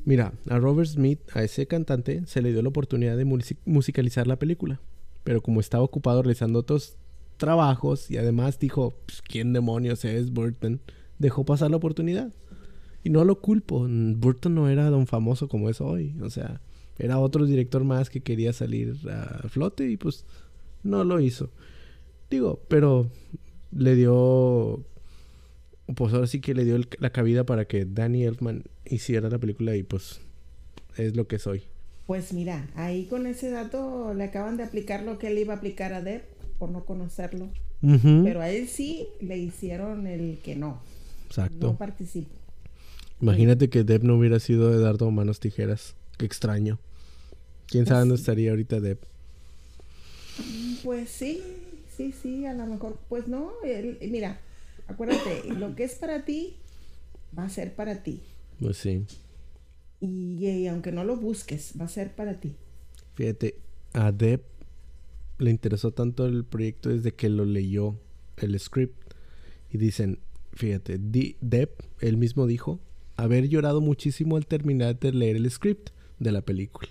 Mira, 0.06 0.34
a 0.50 0.60
Robert 0.60 0.90
Smith, 0.90 1.20
a 1.34 1.44
ese 1.44 1.68
cantante, 1.68 2.24
se 2.28 2.42
le 2.42 2.52
dio 2.52 2.62
la 2.62 2.70
oportunidad 2.70 3.18
de 3.18 3.26
musicalizar 3.66 4.28
la 4.28 4.38
película. 4.38 4.80
Pero 5.24 5.42
como 5.42 5.60
estaba 5.60 5.84
ocupado 5.84 6.22
realizando 6.22 6.60
otros 6.60 6.98
trabajos 7.38 8.10
y 8.10 8.18
además 8.18 8.60
dijo, 8.60 8.94
pues, 9.06 9.22
¿quién 9.22 9.54
demonios 9.54 10.06
es 10.06 10.32
Burton? 10.32 10.82
Dejó 11.20 11.46
pasar 11.46 11.72
la 11.72 11.78
oportunidad. 11.78 12.32
Y 13.04 13.10
no 13.10 13.24
lo 13.24 13.40
culpo, 13.40 13.88
Burton 13.88 14.56
no 14.56 14.68
era 14.68 14.90
don 14.90 15.06
famoso 15.06 15.48
como 15.48 15.70
es 15.70 15.80
hoy, 15.80 16.16
o 16.24 16.30
sea, 16.32 16.60
era 16.98 17.20
otro 17.20 17.46
director 17.46 17.84
más 17.84 18.10
que 18.10 18.22
quería 18.22 18.52
salir 18.52 18.96
a 19.12 19.48
flote 19.48 19.88
y 19.90 19.98
pues 19.98 20.26
no 20.82 21.04
lo 21.04 21.20
hizo. 21.20 21.52
Digo, 22.32 22.62
pero 22.68 23.12
le 23.72 23.96
dio, 23.96 24.84
pues 25.96 26.14
ahora 26.14 26.26
sí 26.26 26.42
que 26.42 26.56
le 26.56 26.66
dio 26.66 26.80
la 27.00 27.12
cabida 27.12 27.46
para 27.46 27.66
que 27.66 27.86
Danny 27.86 28.24
Elfman 28.24 28.64
hiciera 28.86 29.30
la 29.30 29.38
película 29.38 29.76
y 29.76 29.84
pues 29.84 30.22
es 30.98 31.16
lo 31.16 31.28
que 31.28 31.38
soy. 31.38 31.64
Pues 32.08 32.34
mira, 32.34 32.70
ahí 32.76 33.06
con 33.06 33.28
ese 33.28 33.50
dato 33.50 34.14
le 34.14 34.26
acaban 34.26 34.58
de 34.58 34.64
aplicar 34.64 35.04
lo 35.04 35.18
que 35.18 35.28
él 35.28 35.38
iba 35.38 35.54
a 35.54 35.58
aplicar 35.58 35.94
a 35.94 36.02
Depp 36.02 36.24
por 36.58 36.70
no 36.70 36.86
conocerlo. 36.86 37.50
Pero 37.82 38.42
a 38.42 38.50
él 38.50 38.68
sí 38.68 39.08
le 39.22 39.38
hicieron 39.38 40.08
el 40.08 40.40
que 40.44 40.56
no. 40.56 40.80
Exacto. 41.28 41.68
No 41.68 41.78
participo. 41.78 42.34
Imagínate 43.22 43.70
que 43.70 43.84
Deb 43.84 44.04
no 44.04 44.18
hubiera 44.18 44.40
sido 44.40 44.74
Eduardo 44.74 45.10
Manos 45.12 45.40
Tijeras. 45.40 45.96
Qué 46.18 46.26
extraño. 46.26 46.80
¿Quién 47.68 47.86
sabe 47.86 48.02
dónde 48.02 48.16
estaría 48.16 48.52
ahorita 48.52 48.80
Deb? 48.80 49.00
Pues 50.84 51.10
sí, 51.10 51.42
sí, 51.96 52.12
sí, 52.12 52.46
a 52.46 52.54
lo 52.54 52.66
mejor. 52.66 52.98
Pues 53.08 53.28
no, 53.28 53.52
mira, 54.02 54.40
acuérdate, 54.88 55.44
lo 55.54 55.76
que 55.76 55.84
es 55.84 55.96
para 55.96 56.26
ti 56.26 56.56
va 57.38 57.46
a 57.46 57.50
ser 57.50 57.74
para 57.74 58.04
ti. 58.04 58.22
Pues 58.60 58.78
sí. 58.78 59.06
Y, 60.00 60.46
y 60.46 60.68
aunque 60.68 60.92
no 60.92 61.04
lo 61.04 61.18
busques, 61.18 61.74
va 61.80 61.86
a 61.86 61.90
ser 61.90 62.12
para 62.14 62.40
ti. 62.40 62.56
Fíjate, 63.16 63.56
a 63.94 64.12
Deb 64.12 64.42
le 65.38 65.52
interesó 65.52 65.92
tanto 65.92 66.26
el 66.26 66.46
proyecto 66.46 66.90
desde 66.90 67.14
que 67.14 67.30
lo 67.30 67.46
leyó 67.46 67.96
el 68.38 68.60
script. 68.60 69.14
Y 69.72 69.78
dicen, 69.78 70.20
fíjate, 70.54 70.98
Depp, 71.00 71.82
él 72.00 72.18
mismo 72.18 72.48
dijo, 72.48 72.80
haber 73.18 73.48
llorado 73.48 73.82
muchísimo 73.82 74.38
al 74.38 74.48
terminar 74.48 75.00
de 75.00 75.12
leer 75.12 75.36
el 75.36 75.50
script 75.50 75.90
de 76.20 76.32
la 76.32 76.42
película. 76.42 76.90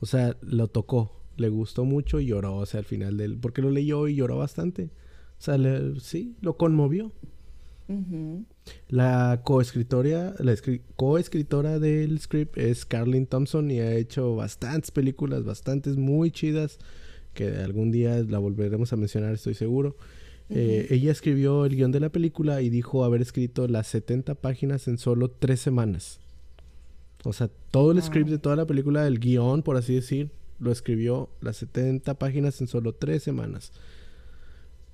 O 0.00 0.06
sea, 0.06 0.36
lo 0.42 0.68
tocó, 0.68 1.20
le 1.36 1.48
gustó 1.48 1.84
mucho 1.84 2.20
y 2.20 2.26
lloró, 2.26 2.56
o 2.56 2.66
sea, 2.66 2.78
al 2.78 2.84
final 2.84 3.16
del... 3.16 3.36
Porque 3.38 3.62
lo 3.62 3.70
leyó 3.70 4.08
y 4.08 4.16
lloró 4.16 4.38
bastante. 4.38 4.90
O 5.38 5.42
sea, 5.42 5.58
sí, 6.00 6.36
lo 6.40 6.56
conmovió. 6.56 7.12
La 8.88 9.42
coescritora, 9.44 10.34
la 10.40 10.54
coescritora 10.96 11.78
del 11.78 12.18
script 12.18 12.58
es 12.58 12.84
Carlin 12.84 13.26
Thompson 13.26 13.70
y 13.70 13.78
ha 13.78 13.94
hecho 13.94 14.34
bastantes 14.34 14.90
películas, 14.90 15.44
bastantes 15.44 15.96
muy 15.96 16.32
chidas 16.32 16.78
que 17.36 17.48
algún 17.58 17.92
día 17.92 18.16
la 18.28 18.38
volveremos 18.38 18.92
a 18.92 18.96
mencionar, 18.96 19.32
estoy 19.32 19.54
seguro. 19.54 19.96
Eh, 20.48 20.88
ella 20.90 21.12
escribió 21.12 21.64
el 21.64 21.76
guion 21.76 21.92
de 21.92 22.00
la 22.00 22.08
película 22.08 22.62
y 22.62 22.70
dijo 22.70 23.04
haber 23.04 23.20
escrito 23.20 23.68
las 23.68 23.86
70 23.88 24.36
páginas 24.36 24.88
en 24.88 24.98
solo 24.98 25.30
tres 25.30 25.60
semanas. 25.60 26.18
O 27.24 27.32
sea, 27.32 27.48
todo 27.70 27.92
el 27.92 28.02
script 28.02 28.30
de 28.30 28.38
toda 28.38 28.56
la 28.56 28.66
película, 28.66 29.06
el 29.06 29.18
guion, 29.18 29.62
por 29.62 29.76
así 29.76 29.94
decir, 29.94 30.30
lo 30.58 30.72
escribió 30.72 31.28
las 31.40 31.58
70 31.58 32.14
páginas 32.14 32.60
en 32.60 32.68
solo 32.68 32.92
tres 32.94 33.22
semanas. 33.22 33.72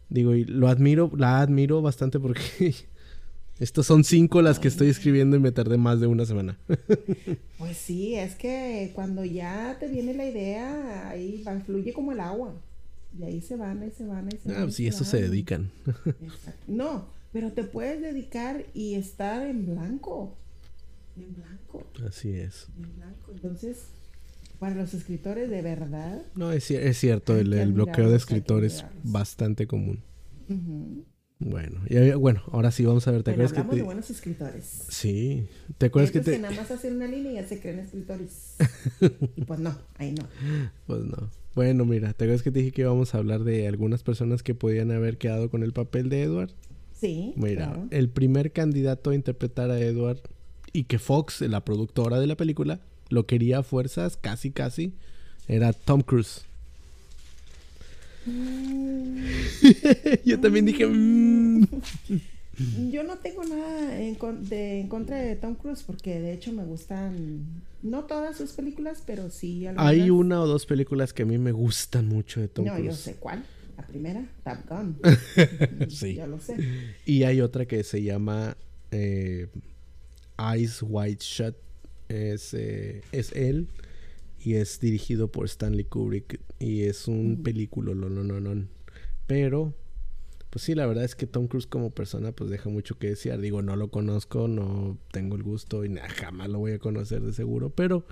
Digo, 0.09 0.34
y 0.34 0.45
lo 0.45 0.68
admiro, 0.68 1.11
la 1.16 1.40
admiro 1.40 1.80
bastante 1.80 2.18
porque 2.18 2.43
Estos 3.59 3.86
son 3.86 4.03
cinco 4.03 4.42
las 4.42 4.59
que 4.59 4.68
estoy 4.68 4.88
escribiendo 4.88 5.36
y 5.36 5.40
me 5.40 5.53
tardé 5.53 5.76
más 5.76 6.00
de 6.00 6.07
una 6.07 6.24
semana. 6.24 6.59
pues 7.59 7.76
sí, 7.76 8.14
es 8.14 8.34
que 8.34 8.90
cuando 8.94 9.24
ya 9.24 9.76
te 9.78 9.88
viene 9.88 10.14
la 10.14 10.26
idea, 10.26 11.11
ahí 11.11 11.42
va, 11.46 11.61
fluye 11.61 11.92
como 11.92 12.12
el 12.12 12.20
agua. 12.20 12.55
Y 13.18 13.24
ahí 13.24 13.40
se 13.40 13.57
van, 13.57 13.82
ahí 13.82 13.92
se 13.96 14.07
van, 14.07 14.26
ahí 14.26 14.38
se 14.42 14.50
ah, 14.50 14.55
van. 14.55 14.68
Ah, 14.68 14.70
sí, 14.72 14.86
eso 14.86 15.05
se 15.05 15.20
dedican. 15.20 15.70
no, 16.66 17.07
pero 17.32 17.53
te 17.53 17.62
puedes 17.62 18.00
dedicar 18.00 18.64
y 18.74 18.94
estar 18.94 19.46
en 19.46 19.66
blanco. 19.66 20.36
En 21.16 21.34
blanco. 21.34 21.86
Así 22.07 22.30
es. 22.30 22.68
En 22.76 22.96
blanco. 22.96 23.32
Entonces, 23.32 23.86
para 24.59 24.74
los 24.74 24.94
escritores 24.94 25.50
de 25.50 25.61
verdad. 25.61 26.22
No, 26.34 26.53
es, 26.53 26.70
es 26.70 26.98
cierto, 26.98 27.36
el, 27.36 27.53
el 27.53 27.72
bloqueo 27.72 28.11
de 28.11 28.16
escritores 28.16 28.76
es 28.76 28.84
bastante 29.05 29.66
común. 29.66 30.03
Bueno, 31.45 31.80
y, 31.88 32.12
bueno, 32.12 32.43
ahora 32.53 32.70
sí 32.70 32.84
vamos 32.84 33.07
a 33.09 33.11
ver. 33.11 33.22
¿Te 33.22 33.32
acuerdas 33.32 33.53
que 33.53 33.62
te... 33.62 33.76
de 33.76 33.82
buenos 33.82 34.11
escritores. 34.11 34.84
Sí. 34.88 35.47
¿Te 35.78 35.86
acuerdas 35.86 36.11
que 36.11 36.20
te... 36.20 36.32
que 36.32 36.38
nada 36.38 36.55
más 36.55 36.70
hacen 36.70 36.97
una 36.97 37.07
línea 37.07 37.32
y 37.32 37.34
ya 37.36 37.49
se 37.49 37.61
creen 37.61 37.80
escritores. 37.80 38.57
y 39.36 39.45
pues 39.45 39.61
no, 39.61 39.76
ahí 39.97 40.12
no. 40.12 40.26
Pues 40.86 41.05
no. 41.05 41.30
Bueno, 41.55 41.84
mira, 41.84 42.12
¿te 42.12 42.24
acuerdas 42.24 42.43
que 42.43 42.51
te 42.51 42.61
dije 42.61 42.72
que 42.72 42.82
íbamos 42.82 43.14
a 43.14 43.18
hablar 43.18 43.45
de 43.45 43.68
algunas 43.68 44.03
personas 44.03 44.43
que 44.43 44.55
podían 44.55 44.90
haber 44.90 45.18
quedado 45.18 45.51
con 45.51 45.62
el 45.62 45.72
papel 45.72 46.09
de 46.09 46.22
Edward? 46.22 46.51
Sí. 46.99 47.34
Mira, 47.36 47.76
el 47.90 48.09
primer 48.09 48.53
candidato 48.53 49.11
a 49.11 49.14
interpretar 49.14 49.70
a 49.70 49.80
Edward 49.80 50.20
y 50.72 50.84
que 50.84 50.99
Fox, 50.99 51.40
la 51.43 51.64
productora 51.64 52.20
de 52.20 52.26
la 52.26 52.36
película, 52.36 52.80
lo 53.09 53.26
quería 53.26 53.59
a 53.59 53.62
fuerzas, 53.62 54.16
casi, 54.16 54.51
casi, 54.51 54.95
era 55.49 55.72
Tom 55.72 56.01
Cruise. 56.01 56.47
Mm. 58.26 59.16
Yo 60.24 60.40
también 60.40 60.66
dije... 60.66 60.86
Mm". 60.86 61.66
Yo 62.90 63.02
no 63.02 63.16
tengo 63.16 63.44
nada 63.44 63.98
en, 63.98 64.16
de, 64.48 64.80
en 64.80 64.88
contra 64.88 65.16
de 65.16 65.36
Tom 65.36 65.54
Cruise 65.54 65.82
porque 65.84 66.20
de 66.20 66.34
hecho 66.34 66.52
me 66.52 66.64
gustan, 66.64 67.44
no 67.82 68.04
todas 68.04 68.36
sus 68.36 68.52
películas, 68.52 69.02
pero 69.06 69.30
sí 69.30 69.66
algunas. 69.66 69.88
Hay 69.88 70.10
una 70.10 70.40
o 70.42 70.46
dos 70.46 70.66
películas 70.66 71.14
que 71.14 71.22
a 71.22 71.26
mí 71.26 71.38
me 71.38 71.52
gustan 71.52 72.08
mucho 72.08 72.40
de 72.40 72.48
Tom 72.48 72.66
Cruise. 72.66 72.78
No, 72.78 72.84
yo 72.84 72.94
sé 72.94 73.14
cuál. 73.14 73.42
La 73.76 73.86
primera, 73.86 74.22
Top 74.44 74.58
Gun. 74.68 74.98
sí. 75.88 76.14
Ya 76.14 76.26
lo 76.26 76.38
sé. 76.38 76.56
Y 77.06 77.22
hay 77.22 77.40
otra 77.40 77.64
que 77.64 77.82
se 77.84 78.02
llama 78.02 78.54
eh, 78.90 79.48
Eyes 80.38 80.80
White 80.82 81.24
Shut 81.24 81.56
es, 82.08 82.52
eh, 82.52 83.02
es 83.12 83.32
él 83.32 83.66
y 84.45 84.55
es 84.55 84.80
dirigido 84.80 85.28
por 85.28 85.47
Stanley 85.47 85.84
Kubrick 85.84 86.40
y 86.59 86.82
es 86.82 87.07
un 87.07 87.32
mm. 87.32 87.43
película, 87.43 87.95
no, 87.95 88.09
no, 88.09 88.24
no, 88.24 88.40
no. 88.40 88.66
Pero, 89.26 89.74
pues 90.51 90.64
sí, 90.64 90.74
la 90.74 90.86
verdad 90.86 91.05
es 91.05 91.14
que 91.14 91.26
Tom 91.26 91.47
Cruise 91.47 91.66
como 91.66 91.90
persona 91.90 92.32
pues 92.32 92.51
deja 92.51 92.68
mucho 92.68 92.99
que 92.99 93.09
decir. 93.09 93.38
Digo, 93.38 93.62
no 93.62 93.76
lo 93.76 93.88
conozco, 93.88 94.49
no 94.49 94.99
tengo 95.12 95.36
el 95.36 95.43
gusto 95.43 95.84
y 95.84 95.95
jamás 96.16 96.49
lo 96.49 96.59
voy 96.59 96.72
a 96.72 96.78
conocer 96.78 97.22
de 97.22 97.32
seguro, 97.32 97.70
pero 97.70 98.05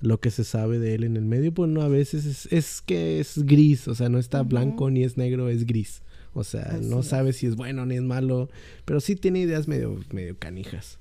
lo 0.00 0.20
que 0.20 0.30
se 0.30 0.44
sabe 0.44 0.78
de 0.78 0.94
él 0.94 1.04
en 1.04 1.16
el 1.16 1.24
medio, 1.24 1.52
pues 1.52 1.70
no, 1.70 1.82
a 1.82 1.88
veces 1.88 2.48
es, 2.50 2.82
que 2.82 3.20
es 3.20 3.44
gris, 3.44 3.88
o 3.88 3.94
sea, 3.94 4.08
no 4.08 4.18
está 4.18 4.42
blanco 4.42 4.90
ni 4.90 5.04
es 5.04 5.16
negro, 5.16 5.48
es 5.48 5.66
gris. 5.66 6.02
O 6.34 6.44
sea, 6.44 6.78
no 6.82 7.02
sabe 7.02 7.32
si 7.32 7.46
es 7.46 7.56
bueno 7.56 7.84
ni 7.86 7.96
es 7.96 8.02
malo, 8.02 8.48
pero 8.84 9.00
sí 9.00 9.16
tiene 9.16 9.40
ideas 9.40 9.66
medio, 9.66 9.98
medio 10.12 10.38
canijas. 10.38 10.98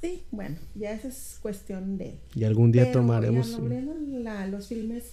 Sí, 0.00 0.22
bueno, 0.30 0.56
ya 0.74 0.92
esa 0.92 1.08
es 1.08 1.38
cuestión 1.42 1.98
de... 1.98 2.18
Y 2.34 2.44
algún 2.44 2.70
día 2.70 2.92
tomaremos... 2.92 3.58
Ya 4.22 4.46
los 4.46 4.68
filmes, 4.68 5.12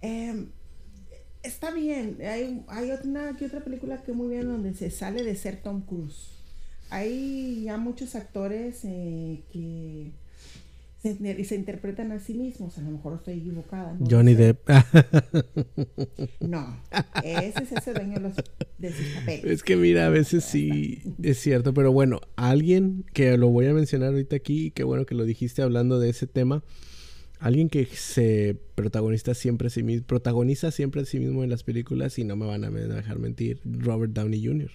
em, 0.00 0.48
está 1.42 1.70
bien. 1.70 2.18
Hay, 2.20 2.64
hay 2.68 2.90
otra, 2.90 3.30
aquí 3.30 3.44
otra 3.44 3.60
película 3.60 4.02
que 4.02 4.12
muy 4.12 4.28
bien 4.28 4.48
donde 4.48 4.74
se 4.74 4.90
sale 4.90 5.22
de 5.22 5.36
ser 5.36 5.62
Tom 5.62 5.82
Cruise. 5.82 6.30
Hay 6.90 7.62
ya 7.64 7.76
muchos 7.76 8.14
actores 8.14 8.80
eh, 8.84 9.42
que 9.52 10.12
se, 11.02 11.44
se 11.44 11.54
interpretan 11.54 12.12
a 12.12 12.18
sí 12.18 12.34
mismos. 12.34 12.76
A 12.78 12.82
lo 12.82 12.90
mejor 12.90 13.14
estoy 13.14 13.34
equivocada. 13.34 13.96
Johnny 14.08 14.34
Depp. 14.34 14.68
no, 16.40 16.80
ese 17.22 17.62
es 17.62 17.72
ese 17.72 17.92
dueño 17.92 18.20
de, 18.78 18.92
sus 18.92 19.06
papeles. 19.14 19.44
Es 19.44 19.62
que 19.62 19.76
mira, 19.76 20.06
a 20.06 20.10
veces 20.10 20.44
sí 20.44 21.02
es 21.22 21.38
cierto, 21.38 21.72
pero 21.72 21.92
bueno, 21.92 22.20
alguien 22.36 23.04
que 23.14 23.36
lo 23.38 23.48
voy 23.48 23.66
a 23.66 23.74
mencionar 23.74 24.10
ahorita 24.10 24.36
aquí, 24.36 24.72
qué 24.72 24.82
bueno 24.84 25.06
que 25.06 25.14
lo 25.14 25.24
dijiste 25.24 25.62
hablando 25.62 26.00
de 26.00 26.10
ese 26.10 26.26
tema. 26.26 26.64
Alguien 27.38 27.68
que 27.68 27.86
se 27.86 28.56
protagoniza 28.74 29.32
siempre 29.34 29.68
a 29.68 29.70
sí 29.70 29.84
mismo, 29.84 30.04
protagoniza 30.04 30.72
siempre 30.72 31.02
a 31.02 31.04
sí 31.04 31.20
mismo 31.20 31.44
en 31.44 31.50
las 31.50 31.62
películas 31.62 32.18
y 32.18 32.24
no 32.24 32.34
me 32.34 32.46
van 32.46 32.64
a 32.64 32.70
dejar 32.70 33.20
mentir, 33.20 33.60
Robert 33.64 34.12
Downey 34.12 34.44
Jr. 34.44 34.72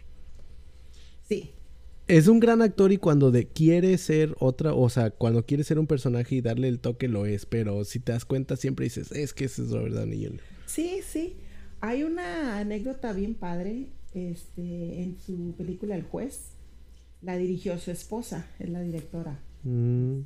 Sí, 1.28 1.52
es 2.08 2.28
un 2.28 2.40
gran 2.40 2.62
actor 2.62 2.92
y 2.92 2.98
cuando 2.98 3.32
de, 3.32 3.48
quiere 3.48 3.98
ser 3.98 4.36
otra, 4.40 4.74
o 4.74 4.90
sea, 4.90 5.12
cuando 5.12 5.46
quiere 5.46 5.64
ser 5.64 5.80
un 5.80 5.88
personaje 5.88 6.36
y 6.36 6.42
darle 6.42 6.68
el 6.68 6.80
toque 6.80 7.08
lo 7.08 7.26
es, 7.26 7.46
pero 7.46 7.86
si 7.86 8.00
te 8.00 8.12
das 8.12 8.26
cuenta 8.26 8.58
siempre 8.58 8.86
dices, 8.86 9.12
es 9.12 9.34
que 9.34 9.46
ese 9.46 9.64
es 9.64 9.72
Robert 9.72 9.96
Downey 9.96 10.26
Jr. 10.26 10.42
Sí, 10.66 11.00
sí. 11.08 11.38
Hay 11.82 12.04
una 12.04 12.60
anécdota 12.60 13.14
bien 13.14 13.36
padre, 13.36 13.88
este, 14.14 15.02
en 15.02 15.18
su 15.20 15.54
película 15.58 15.96
El 15.96 16.04
juez, 16.04 16.52
la 17.22 17.38
dirigió 17.38 17.78
su 17.78 17.92
esposa, 17.92 18.48
es 18.60 18.70
la 18.70 18.82
directora. 18.82 19.40
Mm. 19.64 20.20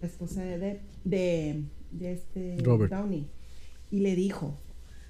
La 0.00 0.06
esposa 0.06 0.42
de, 0.42 0.80
de, 1.04 1.62
de 1.90 2.12
este 2.12 2.56
Robert 2.62 2.92
Downey. 2.92 3.26
Y 3.90 4.00
le 4.00 4.14
dijo, 4.14 4.58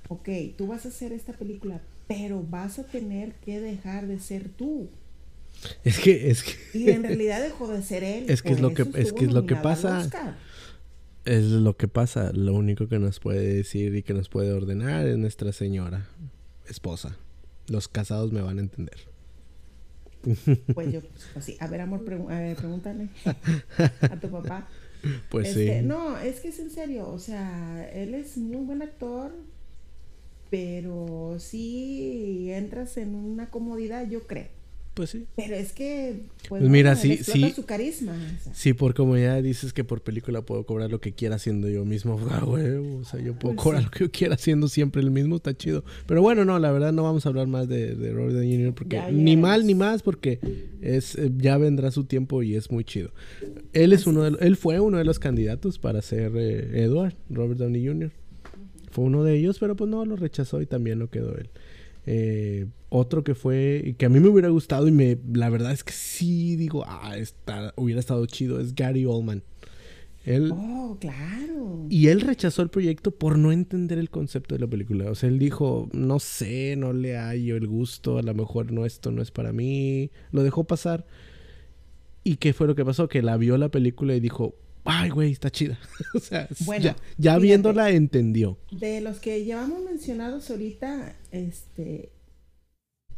ok, 0.08 0.28
tú 0.56 0.68
vas 0.68 0.86
a 0.86 0.88
hacer 0.88 1.12
esta 1.12 1.32
película, 1.32 1.82
pero 2.06 2.42
vas 2.42 2.78
a 2.78 2.84
tener 2.84 3.34
que 3.34 3.60
dejar 3.60 4.06
de 4.06 4.18
ser 4.20 4.48
tú. 4.48 4.88
Es 5.84 5.98
que, 5.98 6.30
es 6.30 6.42
que. 6.42 6.78
Y 6.78 6.90
en 6.90 7.02
realidad 7.02 7.42
dejó 7.42 7.68
de 7.68 7.82
ser 7.82 8.04
él. 8.04 8.24
Es 8.28 8.42
que 8.42 8.52
es 8.52 8.60
lo 8.60 8.72
que, 8.74 8.86
es 8.94 9.12
que 9.12 9.24
es 9.24 9.32
lo 9.32 9.46
que 9.46 9.56
pasa. 9.56 10.08
Es 11.24 11.44
lo 11.44 11.76
que 11.76 11.88
pasa. 11.88 12.32
Lo 12.32 12.54
único 12.54 12.88
que 12.88 12.98
nos 12.98 13.20
puede 13.20 13.54
decir 13.56 13.94
y 13.94 14.02
que 14.02 14.14
nos 14.14 14.28
puede 14.28 14.52
ordenar 14.52 15.06
es 15.06 15.18
nuestra 15.18 15.52
señora, 15.52 16.08
esposa. 16.68 17.16
Los 17.68 17.88
casados 17.88 18.32
me 18.32 18.40
van 18.40 18.58
a 18.58 18.62
entender. 18.62 19.08
Pues 20.74 20.92
yo, 20.92 21.00
pues 21.32 21.44
sí. 21.44 21.56
A 21.60 21.66
ver, 21.66 21.80
amor, 21.80 22.02
a 22.30 22.38
ver, 22.40 22.56
pregúntale 22.56 23.08
a 24.02 24.20
tu 24.20 24.30
papá. 24.30 24.68
Pues 25.30 25.48
este, 25.48 25.80
sí. 25.80 25.86
No, 25.86 26.18
es 26.18 26.40
que 26.40 26.48
es 26.48 26.58
en 26.58 26.70
serio. 26.70 27.08
O 27.08 27.18
sea, 27.18 27.90
él 27.90 28.12
es 28.12 28.36
muy 28.36 28.66
buen 28.66 28.82
actor. 28.82 29.32
Pero 30.50 31.36
sí 31.38 32.50
entras 32.50 32.98
en 32.98 33.14
una 33.14 33.48
comodidad, 33.48 34.06
yo 34.10 34.26
creo. 34.26 34.48
Pues 34.94 35.10
sí. 35.10 35.26
Pero 35.36 35.54
es 35.54 35.72
que, 35.72 36.22
pues, 36.48 36.60
pues 36.60 36.70
mira, 36.70 36.96
sí, 36.96 37.18
sí. 37.18 37.52
su 37.54 37.64
carisma. 37.64 38.12
Sí, 38.52 38.72
por 38.72 38.92
como 38.92 39.16
ya 39.16 39.40
dices 39.40 39.72
que 39.72 39.84
por 39.84 40.02
película 40.02 40.42
puedo 40.42 40.64
cobrar 40.66 40.90
lo 40.90 41.00
que 41.00 41.12
quiera 41.12 41.36
haciendo 41.36 41.68
yo 41.68 41.84
mismo. 41.84 42.18
Ah, 42.30 42.44
o 42.44 43.04
sea, 43.04 43.20
yo 43.20 43.34
puedo 43.34 43.56
pues 43.56 43.64
cobrar 43.64 43.82
lo 43.82 43.90
que 43.90 44.00
yo 44.00 44.10
quiera 44.10 44.34
haciendo 44.34 44.68
siempre 44.68 45.02
el 45.02 45.10
mismo, 45.10 45.36
está 45.36 45.56
chido. 45.56 45.84
Pero 46.06 46.22
bueno, 46.22 46.44
no, 46.44 46.58
la 46.58 46.70
verdad 46.70 46.92
no 46.92 47.02
vamos 47.02 47.26
a 47.26 47.28
hablar 47.28 47.48
más 47.48 47.68
de, 47.68 47.96
de 47.96 48.12
Robert 48.12 48.34
Downey 48.34 48.56
Jr. 48.56 48.74
porque 48.74 49.02
ni 49.12 49.36
mal 49.36 49.66
ni 49.66 49.74
más 49.74 50.02
porque 50.02 50.38
es 50.80 51.16
eh, 51.16 51.30
ya 51.36 51.58
vendrá 51.58 51.90
su 51.90 52.04
tiempo 52.04 52.42
y 52.42 52.54
es 52.54 52.70
muy 52.70 52.84
chido. 52.84 53.10
Él 53.72 53.92
es 53.92 54.06
uno 54.06 54.22
de, 54.22 54.36
él 54.46 54.56
fue 54.56 54.78
uno 54.80 54.98
de 54.98 55.04
los 55.04 55.18
candidatos 55.18 55.78
para 55.78 56.02
ser 56.02 56.32
eh, 56.36 56.82
Edward, 56.84 57.14
Robert 57.28 57.58
Downey 57.58 57.86
Jr. 57.86 58.12
Fue 58.90 59.04
uno 59.04 59.24
de 59.24 59.36
ellos, 59.36 59.58
pero 59.58 59.76
pues 59.76 59.90
no 59.90 60.04
lo 60.04 60.16
rechazó 60.16 60.60
y 60.60 60.66
también 60.66 60.98
lo 60.98 61.10
quedó 61.10 61.36
él. 61.36 61.50
Eh, 62.06 62.66
otro 62.88 63.22
que 63.22 63.34
fue, 63.34 63.94
que 63.98 64.06
a 64.06 64.08
mí 64.08 64.20
me 64.20 64.28
hubiera 64.28 64.48
gustado 64.48 64.88
y 64.88 64.92
me, 64.92 65.18
la 65.32 65.48
verdad 65.48 65.72
es 65.72 65.84
que 65.84 65.92
sí 65.92 66.56
digo, 66.56 66.84
ah, 66.86 67.16
está, 67.16 67.72
hubiera 67.76 68.00
estado 68.00 68.24
chido, 68.26 68.60
es 68.60 68.74
Gary 68.74 69.06
Oldman. 69.06 69.42
Él, 70.24 70.52
oh, 70.52 70.98
claro. 71.00 71.86
Y 71.88 72.08
él 72.08 72.20
rechazó 72.20 72.62
el 72.62 72.68
proyecto 72.68 73.10
por 73.10 73.38
no 73.38 73.52
entender 73.52 73.98
el 73.98 74.10
concepto 74.10 74.54
de 74.54 74.60
la 74.60 74.66
película. 74.66 75.10
O 75.10 75.14
sea, 75.14 75.28
él 75.30 75.38
dijo, 75.38 75.88
no 75.92 76.18
sé, 76.18 76.76
no 76.76 76.92
le 76.92 77.16
hallo 77.16 77.56
el 77.56 77.66
gusto, 77.66 78.18
a 78.18 78.22
lo 78.22 78.34
mejor 78.34 78.70
no, 78.70 78.84
esto 78.84 79.10
no 79.12 79.22
es 79.22 79.30
para 79.30 79.52
mí. 79.52 80.10
Lo 80.30 80.42
dejó 80.42 80.64
pasar. 80.64 81.06
¿Y 82.22 82.36
qué 82.36 82.52
fue 82.52 82.66
lo 82.66 82.74
que 82.74 82.84
pasó? 82.84 83.08
Que 83.08 83.22
la 83.22 83.38
vio 83.38 83.56
la 83.56 83.70
película 83.70 84.14
y 84.14 84.20
dijo, 84.20 84.54
ay, 84.84 85.10
güey, 85.10 85.32
está 85.32 85.50
chida. 85.50 85.78
o 86.14 86.18
sea, 86.18 86.48
ya, 87.18 87.38
viéndola 87.38 87.90
entendió. 87.90 88.58
De 88.70 89.00
los 89.00 89.18
que 89.18 89.44
llevamos 89.44 89.82
mencionados 89.82 90.50
ahorita, 90.50 91.14
este, 91.30 92.10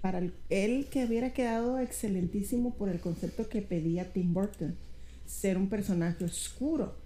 para 0.01 0.23
él 0.51 0.87
que 0.91 1.05
hubiera 1.05 1.33
quedado 1.33 1.79
excelentísimo 1.79 2.75
por 2.75 2.89
el 2.89 3.01
concepto 3.01 3.49
que 3.49 3.63
pedía 3.63 4.13
Tim 4.13 4.35
Burton, 4.35 4.77
ser 5.27 5.57
un 5.57 5.69
personaje 5.69 6.25
oscuro. 6.25 6.97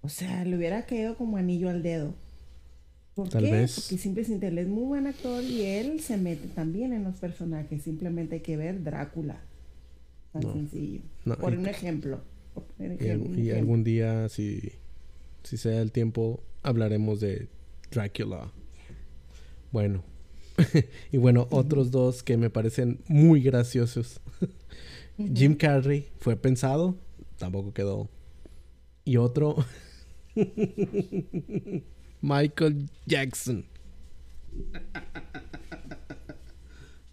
O 0.00 0.08
sea, 0.08 0.44
le 0.44 0.56
hubiera 0.56 0.84
caído 0.84 1.16
como 1.16 1.36
anillo 1.36 1.70
al 1.70 1.82
dedo. 1.82 2.14
¿Por 3.14 3.28
Tal 3.28 3.44
qué? 3.44 3.52
Vez. 3.52 3.74
Porque 3.76 3.96
simplemente 3.96 4.48
él 4.48 4.58
es 4.58 4.66
muy 4.66 4.84
buen 4.84 5.06
actor 5.06 5.42
y 5.42 5.62
él 5.62 6.00
se 6.00 6.16
mete 6.16 6.48
también 6.48 6.92
en 6.92 7.04
los 7.04 7.16
personajes. 7.16 7.82
Simplemente 7.82 8.36
hay 8.36 8.40
que 8.40 8.56
ver 8.56 8.82
Drácula. 8.82 9.40
Tan 10.32 10.42
sencillo. 10.42 11.00
por 11.40 11.54
un 11.54 11.66
ejemplo. 11.66 12.20
Y, 12.78 13.50
algún 13.50 13.84
día, 13.84 14.28
si, 14.28 14.72
si 15.42 15.56
sea 15.56 15.80
el 15.80 15.92
tiempo, 15.92 16.42
hablaremos 16.62 17.20
de 17.20 17.48
Dracula. 17.90 18.52
Bueno. 19.72 20.04
y 21.12 21.16
bueno, 21.16 21.48
otros 21.50 21.90
dos 21.90 22.22
que 22.22 22.36
me 22.36 22.50
parecen 22.50 23.00
muy 23.08 23.42
graciosos. 23.42 24.20
Jim 25.16 25.54
Carrey 25.54 26.08
fue 26.18 26.36
pensado, 26.36 26.96
tampoco 27.38 27.72
quedó. 27.72 28.08
Y 29.04 29.16
otro, 29.16 29.56
Michael 32.20 32.90
Jackson. 33.06 33.64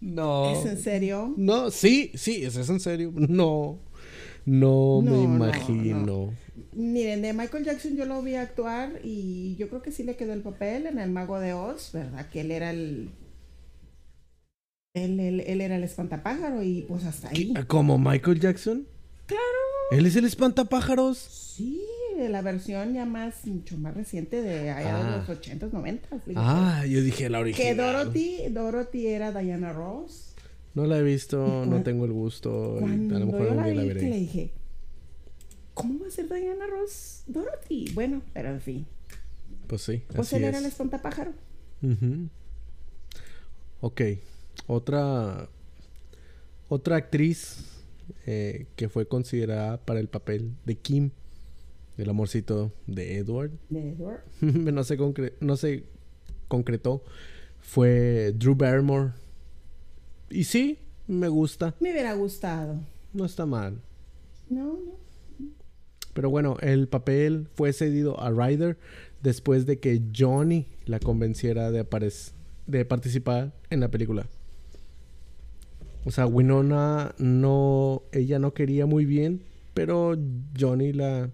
No. 0.02 0.50
¿Es 0.50 0.66
en 0.66 0.78
serio? 0.78 1.32
No, 1.36 1.70
sí, 1.70 2.10
sí, 2.16 2.42
es 2.42 2.56
en 2.56 2.80
serio. 2.80 3.12
No. 3.14 3.78
No, 4.44 5.00
me 5.02 5.22
imagino. 5.22 6.32
Miren, 6.72 7.22
de 7.22 7.32
Michael 7.32 7.64
Jackson 7.64 7.96
yo 7.96 8.04
lo 8.06 8.22
vi 8.22 8.34
actuar 8.34 9.00
y 9.04 9.56
yo 9.56 9.68
creo 9.68 9.82
que 9.82 9.92
sí 9.92 10.02
le 10.04 10.16
quedó 10.16 10.32
el 10.32 10.40
papel 10.42 10.86
en 10.86 10.98
El 10.98 11.10
Mago 11.10 11.38
de 11.38 11.52
Oz, 11.52 11.90
¿verdad? 11.92 12.28
Que 12.30 12.40
él 12.40 12.50
era 12.50 12.70
el... 12.70 13.10
Él, 14.94 15.20
él, 15.20 15.40
él 15.46 15.60
era 15.62 15.76
el 15.76 15.84
espantapájaro 15.84 16.62
y 16.62 16.82
pues 16.86 17.04
hasta 17.04 17.28
ahí. 17.30 17.54
¿Como 17.66 17.98
Michael 17.98 18.40
Jackson? 18.40 18.86
Claro. 19.26 19.42
¿Él 19.90 20.04
es 20.06 20.16
el 20.16 20.24
espantapájaros? 20.26 21.16
Sí, 21.18 21.80
de 22.18 22.28
la 22.28 22.42
versión 22.42 22.92
ya 22.92 23.06
más, 23.06 23.46
mucho 23.46 23.78
más 23.78 23.94
reciente 23.94 24.42
de 24.42 24.70
allá 24.70 24.96
de 24.98 25.02
Ah. 25.02 25.24
los 25.26 25.28
80s, 25.38 25.70
90s. 25.70 26.20
fíjate. 26.26 26.34
Ah, 26.36 26.84
yo 26.86 27.00
dije 27.02 27.30
la 27.30 27.38
original. 27.40 27.74
Que 27.76 27.82
Dorothy, 27.82 28.36
Dorothy 28.50 29.06
era 29.06 29.32
Diana 29.32 29.72
Ross. 29.72 30.31
No 30.74 30.86
la 30.86 30.98
he 30.98 31.02
visto, 31.02 31.66
no 31.66 31.82
tengo 31.82 32.04
el 32.06 32.12
gusto. 32.12 32.76
Cuando 32.80 33.16
a 33.16 33.18
lo 33.20 33.26
mejor 33.26 33.48
yo 33.48 33.54
la 33.54 33.64
día 33.66 33.74
la 33.74 33.82
vi, 33.82 33.88
que 33.88 33.94
le 33.94 34.00
veré. 34.06 34.16
dije, 34.18 34.50
¿cómo 35.74 35.98
va 36.00 36.06
a 36.06 36.10
ser 36.10 36.28
Diana 36.28 36.66
Ross 36.66 37.24
Dorothy? 37.26 37.90
Bueno, 37.94 38.22
pero 38.32 38.48
en 38.50 38.60
fin. 38.60 38.86
Pues 39.66 39.82
sí, 39.82 40.02
Pues 40.08 40.20
así 40.28 40.36
él 40.36 40.44
era 40.44 40.58
es. 40.58 40.64
el 40.64 40.68
espantapájaro. 40.70 41.32
Ujú. 41.82 42.28
Ok, 43.80 44.00
otra 44.66 45.48
otra 46.68 46.96
actriz 46.96 47.64
eh, 48.26 48.66
que 48.76 48.88
fue 48.88 49.06
considerada 49.06 49.78
para 49.84 50.00
el 50.00 50.08
papel 50.08 50.52
de 50.64 50.76
Kim, 50.76 51.10
el 51.98 52.08
amorcito 52.08 52.72
de 52.86 53.16
Edward, 53.18 53.50
De 53.68 53.90
Edward. 53.90 54.22
no 54.40 54.84
se 54.84 54.98
concre- 54.98 55.34
no 55.40 55.56
se 55.56 55.84
concretó, 56.48 57.02
fue 57.60 58.32
Drew 58.36 58.54
Barrymore. 58.54 59.12
Y 60.32 60.44
sí, 60.44 60.78
me 61.06 61.28
gusta, 61.28 61.74
Me 61.80 61.90
hubiera 61.92 62.14
gustado. 62.14 62.80
no 63.12 63.24
está 63.24 63.44
mal. 63.46 63.80
No, 64.48 64.64
no. 64.64 65.02
Pero 66.14 66.28
bueno, 66.30 66.56
el 66.60 66.88
papel 66.88 67.48
fue 67.54 67.72
cedido 67.72 68.20
a 68.20 68.30
Ryder 68.30 68.78
después 69.22 69.64
de 69.66 69.78
que 69.78 70.02
Johnny 70.16 70.66
la 70.84 70.98
convenciera 71.00 71.70
de, 71.70 71.86
de 72.66 72.84
participar 72.84 73.52
en 73.70 73.80
la 73.80 73.88
película. 73.90 74.26
O 76.04 76.10
sea, 76.10 76.26
Winona 76.26 77.14
no, 77.18 78.02
ella 78.12 78.38
no 78.38 78.52
quería 78.54 78.86
muy 78.86 79.04
bien, 79.06 79.42
pero 79.72 80.16
Johnny 80.58 80.92
la, 80.92 81.30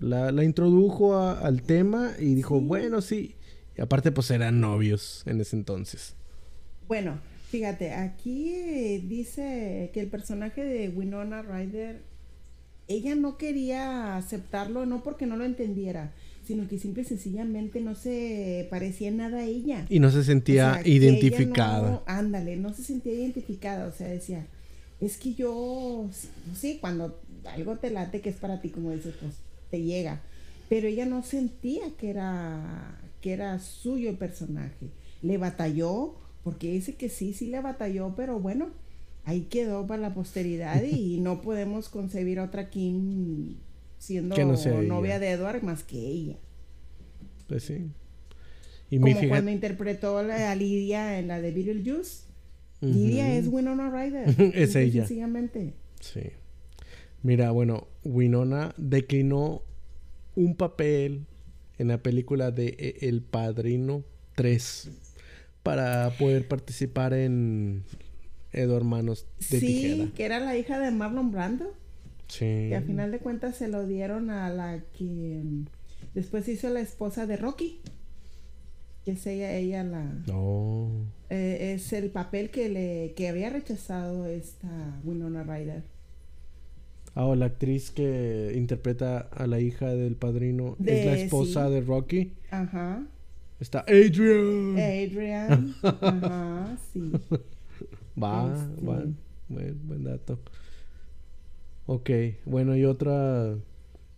la, 0.00 0.32
la 0.32 0.44
introdujo 0.44 1.14
a- 1.16 1.38
al 1.38 1.62
tema 1.62 2.12
y 2.18 2.34
dijo, 2.34 2.58
Sí. 2.58 2.64
bueno, 2.66 3.00
sí. 3.00 3.36
Y 3.76 3.80
aparte, 3.80 4.10
pues 4.12 4.30
eran 4.32 4.60
novios 4.60 5.22
en 5.26 5.40
ese 5.40 5.54
entonces. 5.56 6.14
Bueno, 6.88 7.18
fíjate, 7.50 7.92
aquí 7.92 8.50
eh, 8.54 9.02
dice 9.06 9.90
que 9.92 10.00
el 10.00 10.08
personaje 10.08 10.64
de 10.64 10.88
Winona 10.90 11.42
Ryder, 11.42 12.02
ella 12.88 13.14
no 13.14 13.36
quería 13.38 14.16
aceptarlo, 14.16 14.86
no 14.86 15.02
porque 15.02 15.26
no 15.26 15.36
lo 15.36 15.44
entendiera, 15.44 16.12
sino 16.46 16.66
que 16.68 16.78
simple 16.78 17.02
y 17.02 17.06
sencillamente 17.06 17.80
no 17.80 17.94
se 17.94 18.66
parecía 18.70 19.08
en 19.08 19.18
nada 19.18 19.38
a 19.38 19.44
ella. 19.44 19.86
Y 19.90 19.98
no 20.00 20.10
se 20.10 20.18
O 20.20 20.22
sentía 20.24 20.74
sea, 20.74 20.82
que 20.82 20.90
ella 20.90 21.04
identificada. 21.06 21.90
no- 21.90 22.02
ándale, 22.06 22.56
no 22.56 22.72
se 22.72 22.82
sentía 22.82 23.12
identificada, 23.14 23.86
o 23.86 23.92
sea, 23.92 24.08
decía, 24.08 24.46
es 25.00 25.16
que 25.18 25.34
yo, 25.34 26.08
sí, 26.54 26.78
cuando 26.80 27.20
algo 27.46 27.76
te 27.76 27.90
late 27.90 28.20
que 28.20 28.30
es 28.30 28.36
para 28.36 28.60
ti, 28.60 28.70
como 28.70 28.90
dices, 28.92 29.14
pues 29.20 29.34
te 29.70 29.82
llega, 29.82 30.20
pero 30.68 30.86
ella 30.88 31.04
no 31.06 31.22
sentía 31.22 31.84
que 31.98 32.10
era, 32.10 32.98
que 33.20 33.32
era 33.32 33.58
suyo 33.58 34.08
el 34.10 34.16
personaje, 34.16 34.88
le 35.22 35.36
batalló, 35.38 36.14
porque 36.50 36.70
dice 36.72 36.94
que 36.94 37.08
sí, 37.08 37.32
sí 37.32 37.46
le 37.48 37.60
batalló, 37.60 38.14
pero 38.16 38.38
bueno, 38.40 38.70
ahí 39.24 39.42
quedó 39.50 39.86
para 39.86 40.00
la 40.02 40.14
posteridad 40.14 40.82
y 40.82 41.20
no 41.20 41.42
podemos 41.42 41.88
concebir 41.88 42.38
a 42.38 42.44
otra 42.44 42.70
Kim 42.70 43.56
siendo 43.98 44.36
no 44.36 44.82
novia 44.82 45.16
ella. 45.16 45.18
de 45.18 45.30
Edward 45.32 45.62
más 45.62 45.82
que 45.84 45.98
ella. 45.98 46.36
Pues 47.48 47.64
sí. 47.64 47.88
Y 48.90 48.98
Como 48.98 49.28
cuando 49.28 49.50
interpretó 49.50 50.22
la- 50.22 50.50
a 50.50 50.54
Lidia 50.54 51.18
en 51.18 51.28
la 51.28 51.40
de 51.40 51.50
Beetlejuice. 51.52 52.24
Ujú. 52.80 52.92
Lidia 52.92 53.36
es 53.36 53.48
Winona 53.48 53.90
Ryder. 53.90 54.28
Es 54.54 54.74
ella. 54.76 55.02
Sencillamente. 55.06 55.74
Sí. 56.00 56.20
Mira, 57.22 57.50
bueno, 57.50 57.88
Winona 58.04 58.72
declinó 58.78 59.62
un 60.36 60.54
papel 60.56 61.26
en 61.78 61.88
la 61.88 61.98
película 62.02 62.50
de 62.52 62.68
E- 62.78 63.08
El 63.08 63.20
Padrino 63.22 64.04
3 64.36 64.90
para 65.68 66.08
poder 66.18 66.48
participar 66.48 67.12
en 67.12 67.84
Edward 68.52 68.84
Manos 68.84 69.26
de 69.50 69.60
Sí, 69.60 69.66
Tijera. 69.66 70.08
que 70.14 70.24
era 70.24 70.40
la 70.40 70.56
hija 70.56 70.78
de 70.78 70.90
Marlon 70.90 71.30
Brando. 71.30 71.74
Sí. 72.26 72.38
Que 72.70 72.74
a 72.76 72.80
final 72.80 73.10
de 73.10 73.18
cuentas 73.18 73.56
se 73.56 73.68
lo 73.68 73.86
dieron 73.86 74.30
a 74.30 74.48
la 74.48 74.80
que 74.96 75.42
mm, 75.44 75.66
después 76.14 76.48
hizo 76.48 76.70
la 76.70 76.80
esposa 76.80 77.26
de 77.26 77.36
Rocky. 77.36 77.82
Que 79.04 79.10
es 79.10 79.26
ella, 79.26 79.52
ella 79.52 79.84
la... 79.84 80.04
No. 80.26 80.90
eh, 81.28 81.74
es 81.74 81.92
el 81.92 82.08
papel 82.10 82.48
que 82.50 82.70
le 82.70 83.12
que 83.14 83.28
había 83.28 83.50
rechazado 83.50 84.24
esta 84.26 84.98
Winona 85.04 85.42
Ryder. 85.44 85.82
Ah, 87.14 87.26
o 87.26 87.34
la 87.34 87.44
actriz 87.46 87.90
que 87.90 88.52
interpreta 88.54 89.18
a 89.18 89.46
la 89.46 89.60
hija 89.60 89.88
del 89.88 90.16
padrino 90.16 90.76
es 90.82 91.04
la 91.04 91.12
esposa 91.18 91.66
sí. 91.68 91.74
de 91.74 91.80
Rocky. 91.82 92.32
Ajá. 92.50 93.06
Está 93.60 93.80
Adrian. 93.88 94.76
Adrian. 94.78 95.74
Ajá, 95.82 96.76
sí. 96.92 97.12
Va, 98.20 98.54
Este- 98.54 98.86
va. 98.86 99.04
Buen, 99.48 99.78
buen 99.88 100.04
dato. 100.04 100.38
Ok, 101.86 102.10
bueno, 102.44 102.76
y 102.76 102.84
otra 102.84 103.56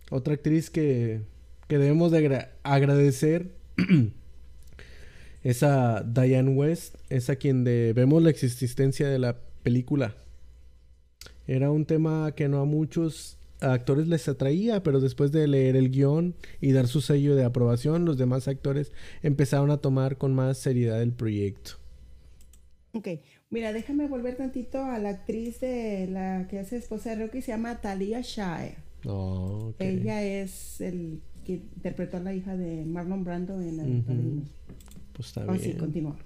otra 0.09 0.33
actriz 0.33 0.69
que, 0.69 1.21
que 1.69 1.77
debemos 1.77 2.11
de 2.11 2.17
agra- 2.17 2.51
agradecer 2.63 3.51
es 5.43 5.63
a 5.63 6.03
Diane 6.03 6.49
West, 6.51 6.95
es 7.09 7.29
a 7.29 7.37
quien 7.37 7.63
debemos 7.63 8.21
la 8.21 8.29
existencia 8.29 9.07
de 9.07 9.19
la 9.19 9.37
película. 9.63 10.15
Era 11.47 11.71
un 11.71 11.85
tema 11.85 12.33
que 12.35 12.49
no 12.49 12.59
a 12.61 12.65
muchos 12.65 13.37
actores 13.61 14.07
les 14.07 14.27
atraía, 14.27 14.83
pero 14.83 14.99
después 14.99 15.31
de 15.31 15.47
leer 15.47 15.75
el 15.75 15.89
guion 15.91 16.35
y 16.59 16.71
dar 16.71 16.87
su 16.87 17.01
sello 17.01 17.35
de 17.35 17.45
aprobación, 17.45 18.05
los 18.05 18.17
demás 18.17 18.47
actores 18.47 18.91
empezaron 19.21 19.71
a 19.71 19.77
tomar 19.77 20.17
con 20.17 20.33
más 20.33 20.57
seriedad 20.57 21.01
el 21.01 21.13
proyecto. 21.13 21.73
Ok, 22.93 23.07
mira, 23.49 23.71
déjame 23.71 24.07
volver 24.07 24.35
tantito 24.35 24.83
a 24.83 24.99
la 24.99 25.09
actriz 25.09 25.61
de 25.61 26.07
la 26.07 26.47
que 26.49 26.59
hace 26.59 26.77
esposa 26.77 27.11
de 27.11 27.25
Rocky, 27.25 27.41
se 27.41 27.51
llama 27.51 27.79
Talia 27.79 28.21
Shire. 28.21 28.75
Oh, 29.05 29.69
ok. 29.69 29.75
Ella 29.79 30.23
es 30.23 30.81
el 30.81 31.21
que 31.45 31.53
interpretó 31.53 32.17
a 32.17 32.19
la 32.19 32.33
hija 32.33 32.57
de 32.57 32.85
Marlon 32.85 33.23
Brando 33.23 33.61
en 33.61 33.77
la. 33.77 33.83
Padrino. 34.05 34.43
Pues 35.13 35.27
está 35.27 35.57
sí, 35.57 35.67
bien. 35.67 35.77
continúa. 35.77 36.17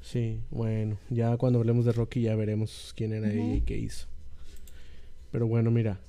Sí, 0.00 0.40
bueno, 0.50 0.96
ya 1.10 1.36
cuando 1.36 1.58
hablemos 1.58 1.84
de 1.84 1.92
Rocky 1.92 2.22
ya 2.22 2.36
veremos 2.36 2.92
quién 2.96 3.12
era 3.12 3.30
ella 3.30 3.56
y 3.56 3.60
qué 3.60 3.76
hizo. 3.76 4.06
Pero 5.30 5.46
bueno, 5.46 5.70
mira, 5.70 6.00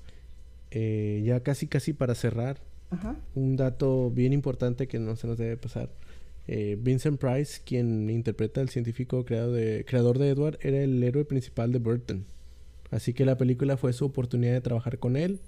eh, 0.72 1.22
ya 1.26 1.42
casi 1.42 1.68
casi 1.68 1.94
para 1.94 2.16
cerrar, 2.16 2.62
Ajá. 2.90 3.16
un 3.36 3.56
dato 3.56 4.12
bien 4.12 4.34
importante 4.34 4.88
que 4.88 5.00
no 5.00 5.16
se 5.16 5.28
nos 5.28 5.38
debe 5.38 5.58
pasar. 5.58 5.90
Eh, 6.48 6.78
Vincent 6.82 7.20
Price, 7.20 7.62
quien 7.64 8.10
interpreta 8.10 8.60
al 8.60 8.70
científico 8.70 9.24
creado 9.24 9.54
de, 9.54 9.86
creador 9.86 10.18
de 10.18 10.30
Edward, 10.30 10.58
era 10.62 10.82
el 10.82 11.04
héroe 11.04 11.24
principal 11.24 11.72
de 11.72 11.78
Burton. 11.78 12.26
Así 12.90 13.14
que 13.14 13.24
la 13.24 13.38
película 13.38 13.78
fue 13.78 13.94
su 13.94 14.06
oportunidad 14.06 14.54
de 14.54 14.62
trabajar 14.62 14.98
con 14.98 15.16
él. 15.16 15.40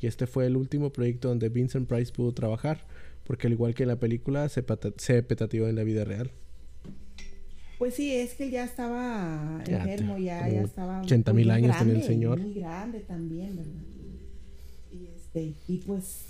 Y 0.00 0.08
este 0.08 0.26
fue 0.26 0.46
el 0.46 0.56
último 0.56 0.92
proyecto 0.92 1.28
donde 1.28 1.48
Vincent 1.50 1.88
Price 1.88 2.12
pudo 2.12 2.32
trabajar. 2.32 2.84
Porque 3.24 3.46
al 3.46 3.52
igual 3.52 3.74
que 3.74 3.84
en 3.84 3.90
la 3.90 4.00
película, 4.00 4.48
se, 4.48 4.64
se 4.96 5.22
petateó 5.22 5.68
en 5.68 5.76
la 5.76 5.84
vida 5.84 6.04
real. 6.04 6.32
Pues 7.78 7.94
sí, 7.94 8.12
es 8.12 8.34
que 8.34 8.50
ya 8.50 8.64
estaba 8.64 9.62
enfermo, 9.66 10.18
ya, 10.18 10.48
estaba. 10.48 11.00
80,000 11.02 11.46
muy 11.46 11.54
años 11.54 11.78
tenía 11.78 11.94
el 11.94 12.02
señor. 12.02 12.40
Muy 12.40 12.54
grande 12.54 13.00
también, 13.00 13.56
¿verdad? 13.56 13.93
Y, 15.34 15.38
este, 15.38 15.54
y 15.68 15.78
pues, 15.78 16.26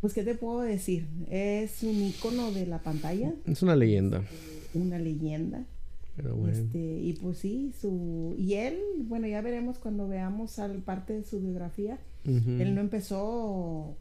pues, 0.00 0.14
¿qué 0.14 0.22
te 0.22 0.34
puedo 0.34 0.60
decir? 0.60 1.06
Es 1.30 1.82
un 1.82 1.96
icono 2.02 2.52
de 2.52 2.66
la 2.66 2.78
pantalla, 2.82 3.32
Es 3.46 3.62
una 3.62 3.76
leyenda. 3.76 4.24
una 4.74 4.98
leyenda. 4.98 5.64
Pero 6.16 6.36
bueno. 6.36 6.56
Este, 6.56 6.78
y 6.78 7.12
pues 7.14 7.38
sí, 7.38 7.72
su. 7.80 8.34
Y 8.38 8.54
él, 8.54 8.78
bueno, 9.04 9.26
ya 9.26 9.40
veremos 9.40 9.78
cuando 9.78 10.08
veamos 10.08 10.58
al 10.58 10.78
parte 10.82 11.14
de 11.14 11.24
su 11.24 11.40
biografía. 11.40 11.98
Él 12.26 12.74
no 12.74 12.82
empezó 12.82 13.96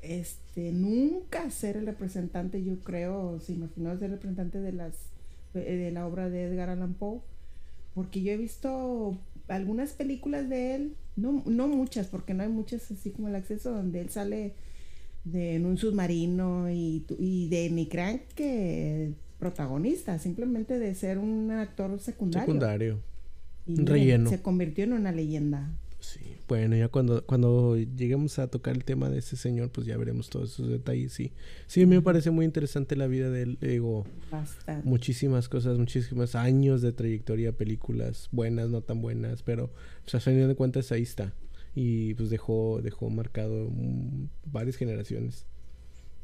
este 0.00 0.70
nunca 0.70 1.42
a 1.42 1.50
ser 1.50 1.76
el 1.76 1.86
representante, 1.86 2.62
yo 2.62 2.78
creo, 2.78 3.40
se 3.40 3.54
imaginó 3.54 3.98
ser 3.98 4.10
representante 4.12 4.60
de 4.60 4.70
las 4.72 4.94
de 5.52 5.90
la 5.90 6.06
obra 6.06 6.28
de 6.28 6.44
Edgar 6.44 6.68
Allan 6.68 6.94
Poe, 6.94 7.20
porque 7.94 8.22
yo 8.22 8.30
he 8.30 8.36
visto 8.36 9.18
algunas 9.48 9.92
películas 9.92 10.48
de 10.48 10.74
él, 10.74 10.96
no, 11.16 11.42
no 11.46 11.68
muchas, 11.68 12.08
porque 12.08 12.34
no 12.34 12.42
hay 12.42 12.48
muchas 12.48 12.90
así 12.90 13.10
como 13.10 13.28
el 13.28 13.34
acceso 13.34 13.72
donde 13.72 14.00
él 14.00 14.10
sale 14.10 14.54
de, 15.24 15.56
en 15.56 15.66
un 15.66 15.78
submarino 15.78 16.70
y, 16.70 17.04
y 17.18 17.48
de 17.48 17.70
ni 17.70 17.88
crean 17.88 18.20
que 18.34 19.12
protagonista, 19.38 20.18
simplemente 20.18 20.78
de 20.78 20.94
ser 20.94 21.18
un 21.18 21.50
actor 21.50 21.98
secundario. 22.00 22.46
Secundario. 22.46 23.00
Y 23.66 23.76
relleno. 23.84 24.30
Se 24.30 24.40
convirtió 24.40 24.84
en 24.84 24.92
una 24.92 25.12
leyenda. 25.12 25.70
Bueno, 26.48 26.76
ya 26.76 26.88
cuando, 26.88 27.24
cuando 27.26 27.76
lleguemos 27.76 28.38
a 28.38 28.46
tocar 28.46 28.76
el 28.76 28.84
tema 28.84 29.10
de 29.10 29.18
ese 29.18 29.36
señor, 29.36 29.70
pues 29.70 29.86
ya 29.86 29.96
veremos 29.96 30.30
todos 30.30 30.52
esos 30.52 30.68
detalles. 30.68 31.12
Sí, 31.12 31.32
sí, 31.66 31.82
a 31.82 31.86
mí 31.86 31.96
me 31.96 32.02
parece 32.02 32.30
muy 32.30 32.44
interesante 32.44 32.94
la 32.94 33.08
vida 33.08 33.30
de 33.30 33.42
él. 33.42 33.58
Digo, 33.60 34.04
Bastante. 34.30 34.88
muchísimas 34.88 35.48
cosas, 35.48 35.76
muchísimos 35.78 36.36
años 36.36 36.82
de 36.82 36.92
trayectoria, 36.92 37.50
películas 37.52 38.28
buenas, 38.30 38.70
no 38.70 38.80
tan 38.80 39.02
buenas, 39.02 39.42
pero 39.42 39.72
pues, 40.04 40.14
a 40.14 40.20
fin 40.20 40.46
de 40.46 40.54
cuentas 40.54 40.92
ahí 40.92 41.02
está. 41.02 41.34
Y 41.74 42.14
pues 42.14 42.30
dejó, 42.30 42.80
dejó 42.80 43.10
marcado 43.10 43.68
varias 44.50 44.76
generaciones. 44.76 45.46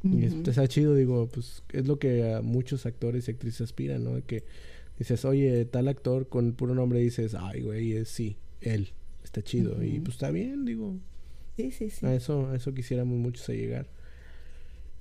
Y 0.05 0.25
es- 0.25 0.35
Ujú. 0.35 0.51
está 0.51 0.67
chido, 0.69 0.95
digo, 0.95 1.29
pues 1.33 1.63
es 1.73 1.87
lo 1.87 1.99
que 1.99 2.33
a 2.35 2.43
muchos 2.43 2.87
actores 2.87 3.27
y 3.27 3.33
actrices 3.33 3.61
aspiran, 3.63 4.05
¿no? 4.05 4.25
Que 4.25 4.45
dices, 4.99 5.25
oye, 5.25 5.65
tal 5.65 5.89
actor 5.89 6.29
con 6.29 6.47
el 6.47 6.53
puro 6.55 6.75
nombre 6.75 7.01
dices, 7.01 7.35
ay, 7.39 7.63
güey, 7.63 7.93
es 7.93 8.09
sí, 8.09 8.37
él, 8.61 8.89
está 9.25 9.43
chido. 9.43 9.83
Y 9.83 10.01
pues 10.01 10.15
está 10.17 10.31
bien, 10.31 10.65
digo, 10.65 10.97
Sí, 11.57 11.71
sí, 11.71 11.91
sí. 11.91 12.07
a 12.07 12.15
eso, 12.15 12.49
a 12.51 12.57
eso 12.57 12.73
quisiéramos 12.73 13.19
muchos 13.19 13.49
a 13.49 13.53
llegar. 13.53 13.87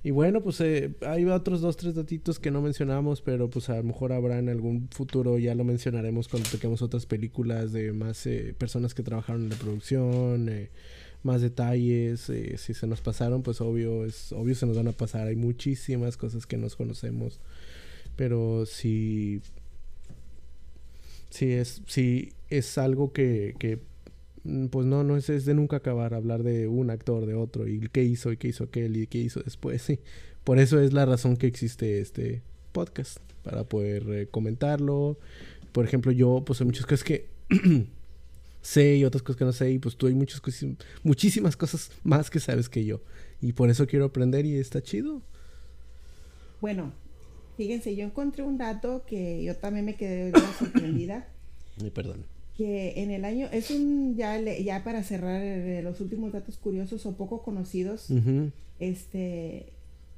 Y 0.04 0.10
bueno, 0.10 0.42
pues 0.42 0.60
eh, 0.60 0.94
hay 1.06 1.24
otros 1.26 1.60
dos, 1.60 1.76
tres 1.76 1.94
datitos 1.94 2.40
que 2.40 2.50
no 2.50 2.60
mencionamos, 2.60 3.22
pero 3.22 3.48
pues 3.48 3.68
a 3.70 3.76
lo 3.76 3.84
mejor 3.84 4.12
habrá 4.12 4.38
en 4.38 4.48
algún 4.48 4.88
futuro, 4.90 5.38
ya 5.38 5.54
lo 5.54 5.62
mencionaremos 5.62 6.26
cuando 6.26 6.50
toquemos 6.50 6.82
otras 6.82 7.06
películas 7.06 7.72
de 7.72 7.92
más 7.92 8.26
eh, 8.26 8.52
personas 8.58 8.94
que 8.94 9.04
trabajaron 9.04 9.44
en 9.44 9.50
la 9.50 9.56
producción, 9.56 10.48
eh, 10.48 10.70
más 11.22 11.40
detalles, 11.40 12.28
eh, 12.30 12.56
si 12.58 12.74
se 12.74 12.86
nos 12.86 13.00
pasaron, 13.00 13.42
pues 13.42 13.60
obvio, 13.60 14.04
es 14.04 14.32
obvio 14.32 14.54
se 14.54 14.66
nos 14.66 14.76
van 14.76 14.88
a 14.88 14.92
pasar, 14.92 15.28
hay 15.28 15.36
muchísimas 15.36 16.16
cosas 16.16 16.46
que 16.46 16.56
nos 16.56 16.74
conocemos, 16.74 17.40
pero 18.16 18.66
si, 18.66 19.40
si 21.30 21.52
es, 21.52 21.82
si 21.86 22.32
es 22.50 22.76
algo 22.76 23.12
que, 23.12 23.54
que 23.58 23.78
Pues 24.70 24.86
no, 24.86 25.04
no 25.04 25.16
es, 25.16 25.28
es 25.30 25.44
de 25.44 25.54
nunca 25.54 25.76
acabar 25.76 26.14
hablar 26.14 26.42
de 26.42 26.66
un 26.66 26.90
actor, 26.90 27.26
de 27.26 27.34
otro, 27.34 27.68
y 27.68 27.88
qué 27.88 28.02
hizo, 28.02 28.32
y 28.32 28.36
qué 28.36 28.48
hizo 28.48 28.64
aquel, 28.64 28.96
y 28.96 29.06
qué 29.06 29.18
hizo 29.18 29.40
después, 29.40 29.82
sí. 29.82 30.00
Por 30.44 30.58
eso 30.58 30.80
es 30.80 30.92
la 30.92 31.06
razón 31.06 31.36
que 31.36 31.46
existe 31.46 32.00
este 32.00 32.42
podcast, 32.72 33.18
para 33.44 33.64
poder 33.64 34.04
eh, 34.10 34.26
comentarlo. 34.28 35.18
Por 35.70 35.84
ejemplo, 35.84 36.10
yo, 36.10 36.42
pues 36.44 36.60
hay 36.60 36.66
muchas 36.66 36.86
cosas 36.86 37.04
que 37.04 37.28
sé 38.62 38.96
y 38.96 39.04
otras 39.04 39.22
cosas 39.22 39.36
que 39.36 39.44
no 39.44 39.52
sé, 39.52 39.70
y 39.70 39.78
pues 39.78 39.96
tú 39.96 40.06
hay 40.06 40.14
muchas 40.14 40.40
cosas, 40.40 40.70
muchísimas 41.02 41.56
cosas 41.56 41.90
más 42.02 42.30
que 42.30 42.40
sabes 42.40 42.68
que 42.68 42.84
yo. 42.84 43.00
Y 43.40 43.52
por 43.52 43.70
eso 43.70 43.86
quiero 43.86 44.06
aprender 44.06 44.46
y 44.46 44.56
está 44.56 44.82
chido. 44.82 45.22
Bueno, 46.60 46.92
fíjense, 47.56 47.94
yo 47.94 48.04
encontré 48.04 48.44
un 48.44 48.56
dato 48.56 49.04
que 49.06 49.42
yo 49.44 49.56
también 49.56 49.84
me 49.84 49.96
quedé 49.96 50.32
sorprendida. 50.58 51.28
Perdón. 51.94 52.24
Que 52.56 53.02
en 53.02 53.10
el 53.10 53.24
año 53.24 53.48
es 53.52 53.70
un 53.70 54.14
ya 54.16 54.38
le- 54.38 54.62
ya 54.62 54.84
para 54.84 55.02
cerrar 55.02 55.42
eh, 55.42 55.80
los 55.82 56.00
últimos 56.00 56.32
datos 56.32 56.56
curiosos 56.58 57.06
o 57.06 57.16
poco 57.16 57.42
conocidos 57.42 58.10
este 58.80 59.72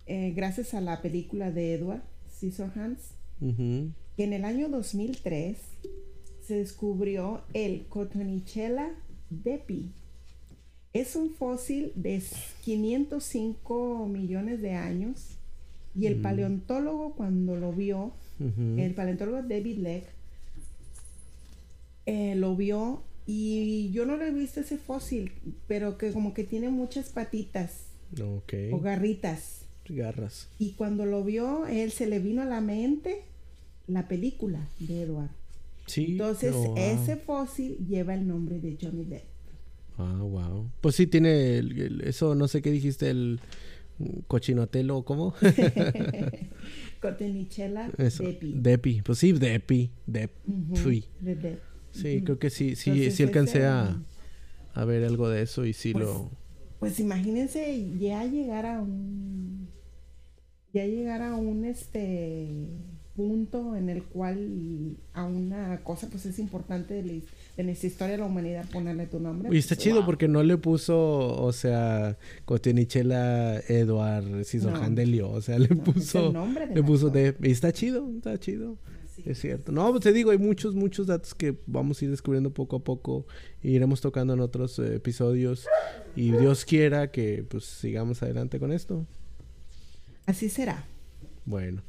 eh, 0.06 0.32
gracias 0.34 0.74
a 0.74 0.80
la 0.80 1.00
película 1.02 1.50
de 1.50 1.74
Edward 1.74 2.02
Scissorhands 2.30 3.00
Ujú. 3.40 3.90
que 4.16 4.24
en 4.24 4.32
el 4.32 4.44
año 4.44 4.68
2003 4.68 5.56
se 6.46 6.56
descubrió 6.58 7.42
el 7.54 7.86
Cotonichella 7.86 8.90
depi 9.30 9.90
es 10.92 11.16
un 11.16 11.30
fósil 11.30 11.92
de 11.96 12.22
505 12.64 14.06
millones 14.08 14.60
de 14.62 14.72
años 14.72 15.36
y 15.96 16.06
el 16.06 16.16
paleontólogo 16.20 17.14
cuando 17.14 17.56
lo 17.56 17.72
vio 17.72 18.12
el 18.78 18.94
paleontólogo 18.94 19.42
David 19.42 19.78
Leck 19.78 20.04
eh, 22.06 22.34
lo 22.36 22.56
vio 22.56 23.02
y 23.26 23.90
yo 23.92 24.04
no 24.06 24.16
lo 24.16 24.24
he 24.24 24.30
visto 24.32 24.60
ese 24.60 24.76
fósil, 24.78 25.32
pero 25.66 25.96
que 25.98 26.12
como 26.12 26.34
que 26.34 26.44
tiene 26.44 26.68
muchas 26.70 27.08
patitas 27.10 27.86
o 28.20 28.80
garritas. 28.80 29.66
Garras. 29.88 30.48
Y 30.58 30.72
cuando 30.72 31.04
lo 31.04 31.24
vio, 31.24 31.66
él 31.66 31.90
se 31.90 32.06
le 32.06 32.18
vino 32.18 32.42
a 32.42 32.46
la 32.46 32.60
mente 32.60 33.22
la 33.86 34.08
película 34.08 34.66
de 34.80 35.02
Edward. 35.02 35.30
Sí. 35.86 36.06
Entonces, 36.12 36.54
oh, 36.54 36.68
wow. 36.68 36.76
ese 36.78 37.16
fósil 37.16 37.76
lleva 37.86 38.14
el 38.14 38.26
nombre 38.26 38.58
de 38.60 38.78
Johnny 38.80 39.04
Depp. 39.04 39.24
Ah, 39.98 40.18
wow. 40.22 40.70
Pues 40.80 40.96
sí 40.96 41.06
tiene 41.06 41.58
el- 41.58 41.78
el- 41.80 42.00
eso, 42.02 42.34
no 42.34 42.48
sé 42.48 42.62
qué 42.62 42.70
dijiste, 42.70 43.10
el 43.10 43.40
cochinotelo, 44.26 45.02
¿cómo? 45.04 45.34
Cotenichella 47.00 47.90
Eso. 47.98 48.22
Depi. 48.22 48.52
Depi. 48.56 49.02
Pues 49.02 49.18
sí, 49.18 49.32
Depi. 49.32 49.90
Dep. 50.06 50.30
Ujú, 50.46 50.76
Sí. 50.76 51.04
de 51.20 51.34
Depp. 51.36 51.60
Sí, 51.94 52.22
creo 52.22 52.38
que 52.38 52.50
sí, 52.50 52.76
sí, 52.76 52.90
Entonces, 52.90 53.14
sí 53.16 53.22
alcancé 53.22 53.58
ese- 53.58 53.66
a, 53.66 54.02
a 54.74 54.84
ver 54.84 55.04
algo 55.04 55.28
de 55.28 55.42
eso 55.42 55.64
y 55.64 55.72
sí 55.72 55.92
Pues, 55.92 56.04
lo... 56.04 56.30
Pues 56.80 57.00
imagínense 57.00 57.96
ya 57.98 58.24
llegar 58.24 58.66
a 58.66 58.80
un 58.80 59.68
ya 60.72 60.84
llegar 60.86 61.22
a 61.22 61.36
un 61.36 61.64
este 61.64 62.66
punto 63.14 63.76
en 63.76 63.88
el 63.88 64.02
cual 64.02 64.96
a 65.12 65.24
una 65.24 65.80
cosa 65.84 66.08
pues 66.10 66.26
es 66.26 66.40
importante 66.40 66.94
de, 66.94 67.22
la 67.56 67.62
de 67.64 67.72
historia 67.72 68.12
de 68.14 68.18
la 68.18 68.24
humanidad 68.26 68.68
ponerle 68.72 69.06
tu 69.06 69.20
nombre. 69.20 69.50
Y 69.54 69.58
está 69.58 69.76
pues, 69.76 69.84
chido 69.84 69.96
wow. 69.98 70.06
porque 70.06 70.26
no 70.26 70.42
le 70.42 70.58
puso, 70.58 71.40
o 71.40 71.52
sea, 71.52 72.18
Cotenichela 72.44 73.60
Edward 73.68 74.44
Cisojandelio, 74.44 75.30
o 75.30 75.40
sea, 75.40 75.60
le 75.60 75.68
No, 75.68 75.74
es 75.76 75.80
puso... 75.94 76.26
el 76.26 76.32
nombre 76.32 76.66
del 76.66 76.74
Le 76.74 76.82
puso 76.82 77.08
de... 77.08 77.36
Y 77.40 77.52
está 77.52 77.72
chido, 77.72 78.10
está 78.16 78.36
chido. 78.38 78.76
Es 79.24 79.40
cierto. 79.40 79.72
No, 79.72 79.90
pues 79.90 80.02
te 80.02 80.12
digo, 80.12 80.30
hay 80.30 80.38
muchos, 80.38 80.74
muchos 80.74 81.06
datos 81.06 81.34
que 81.34 81.56
vamos 81.66 82.00
a 82.00 82.04
ir 82.04 82.10
descubriendo 82.10 82.50
poco 82.50 82.76
a 82.76 82.84
poco. 82.84 83.26
E 83.62 83.70
iremos 83.70 84.00
tocando 84.00 84.34
en 84.34 84.40
otros 84.40 84.78
eh, 84.78 84.96
episodios. 84.96 85.66
Y 86.14 86.32
Dios 86.32 86.64
quiera 86.64 87.10
que 87.10 87.44
pues 87.48 87.64
sigamos 87.64 88.22
adelante 88.22 88.58
con 88.58 88.72
esto. 88.72 89.06
Así 90.26 90.48
será. 90.48 90.84
Bueno. 91.44 91.82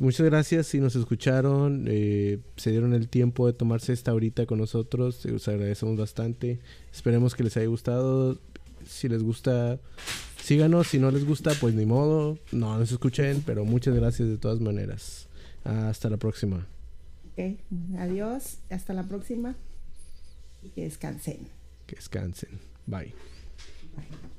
Muchas 0.00 0.26
gracias 0.26 0.66
si 0.66 0.80
nos 0.80 0.96
escucharon, 0.96 1.84
eh, 1.86 2.38
se 2.56 2.70
dieron 2.70 2.92
el 2.92 3.08
tiempo 3.08 3.46
de 3.46 3.52
tomarse 3.52 3.92
esta 3.92 4.12
horita 4.12 4.46
con 4.46 4.58
nosotros, 4.58 5.24
eh, 5.26 5.32
os 5.32 5.46
agradecemos 5.46 5.96
bastante. 5.96 6.58
Esperemos 6.92 7.34
que 7.34 7.44
les 7.44 7.56
haya 7.56 7.66
gustado. 7.66 8.40
Si 8.84 9.08
les 9.08 9.22
gusta, 9.22 9.78
síganos. 10.42 10.88
Si 10.88 10.98
no 10.98 11.10
les 11.10 11.24
gusta, 11.24 11.52
pues 11.60 11.74
ni 11.74 11.86
modo, 11.86 12.38
no 12.50 12.78
nos 12.78 12.90
escuchen, 12.90 13.42
pero 13.46 13.64
muchas 13.64 13.94
gracias 13.94 14.28
de 14.28 14.38
todas 14.38 14.60
maneras. 14.60 15.28
Hasta 15.64 16.08
la 16.08 16.16
próxima. 16.16 16.66
Ok, 17.32 17.58
Adiós. 17.98 18.58
Hasta 18.70 18.92
la 18.92 19.04
próxima. 19.04 19.56
Y 20.62 20.70
que 20.70 20.82
descansen. 20.82 21.48
Que 21.86 21.96
descansen. 21.96 22.60
Bye. 22.86 23.14
Bye. 23.96 24.30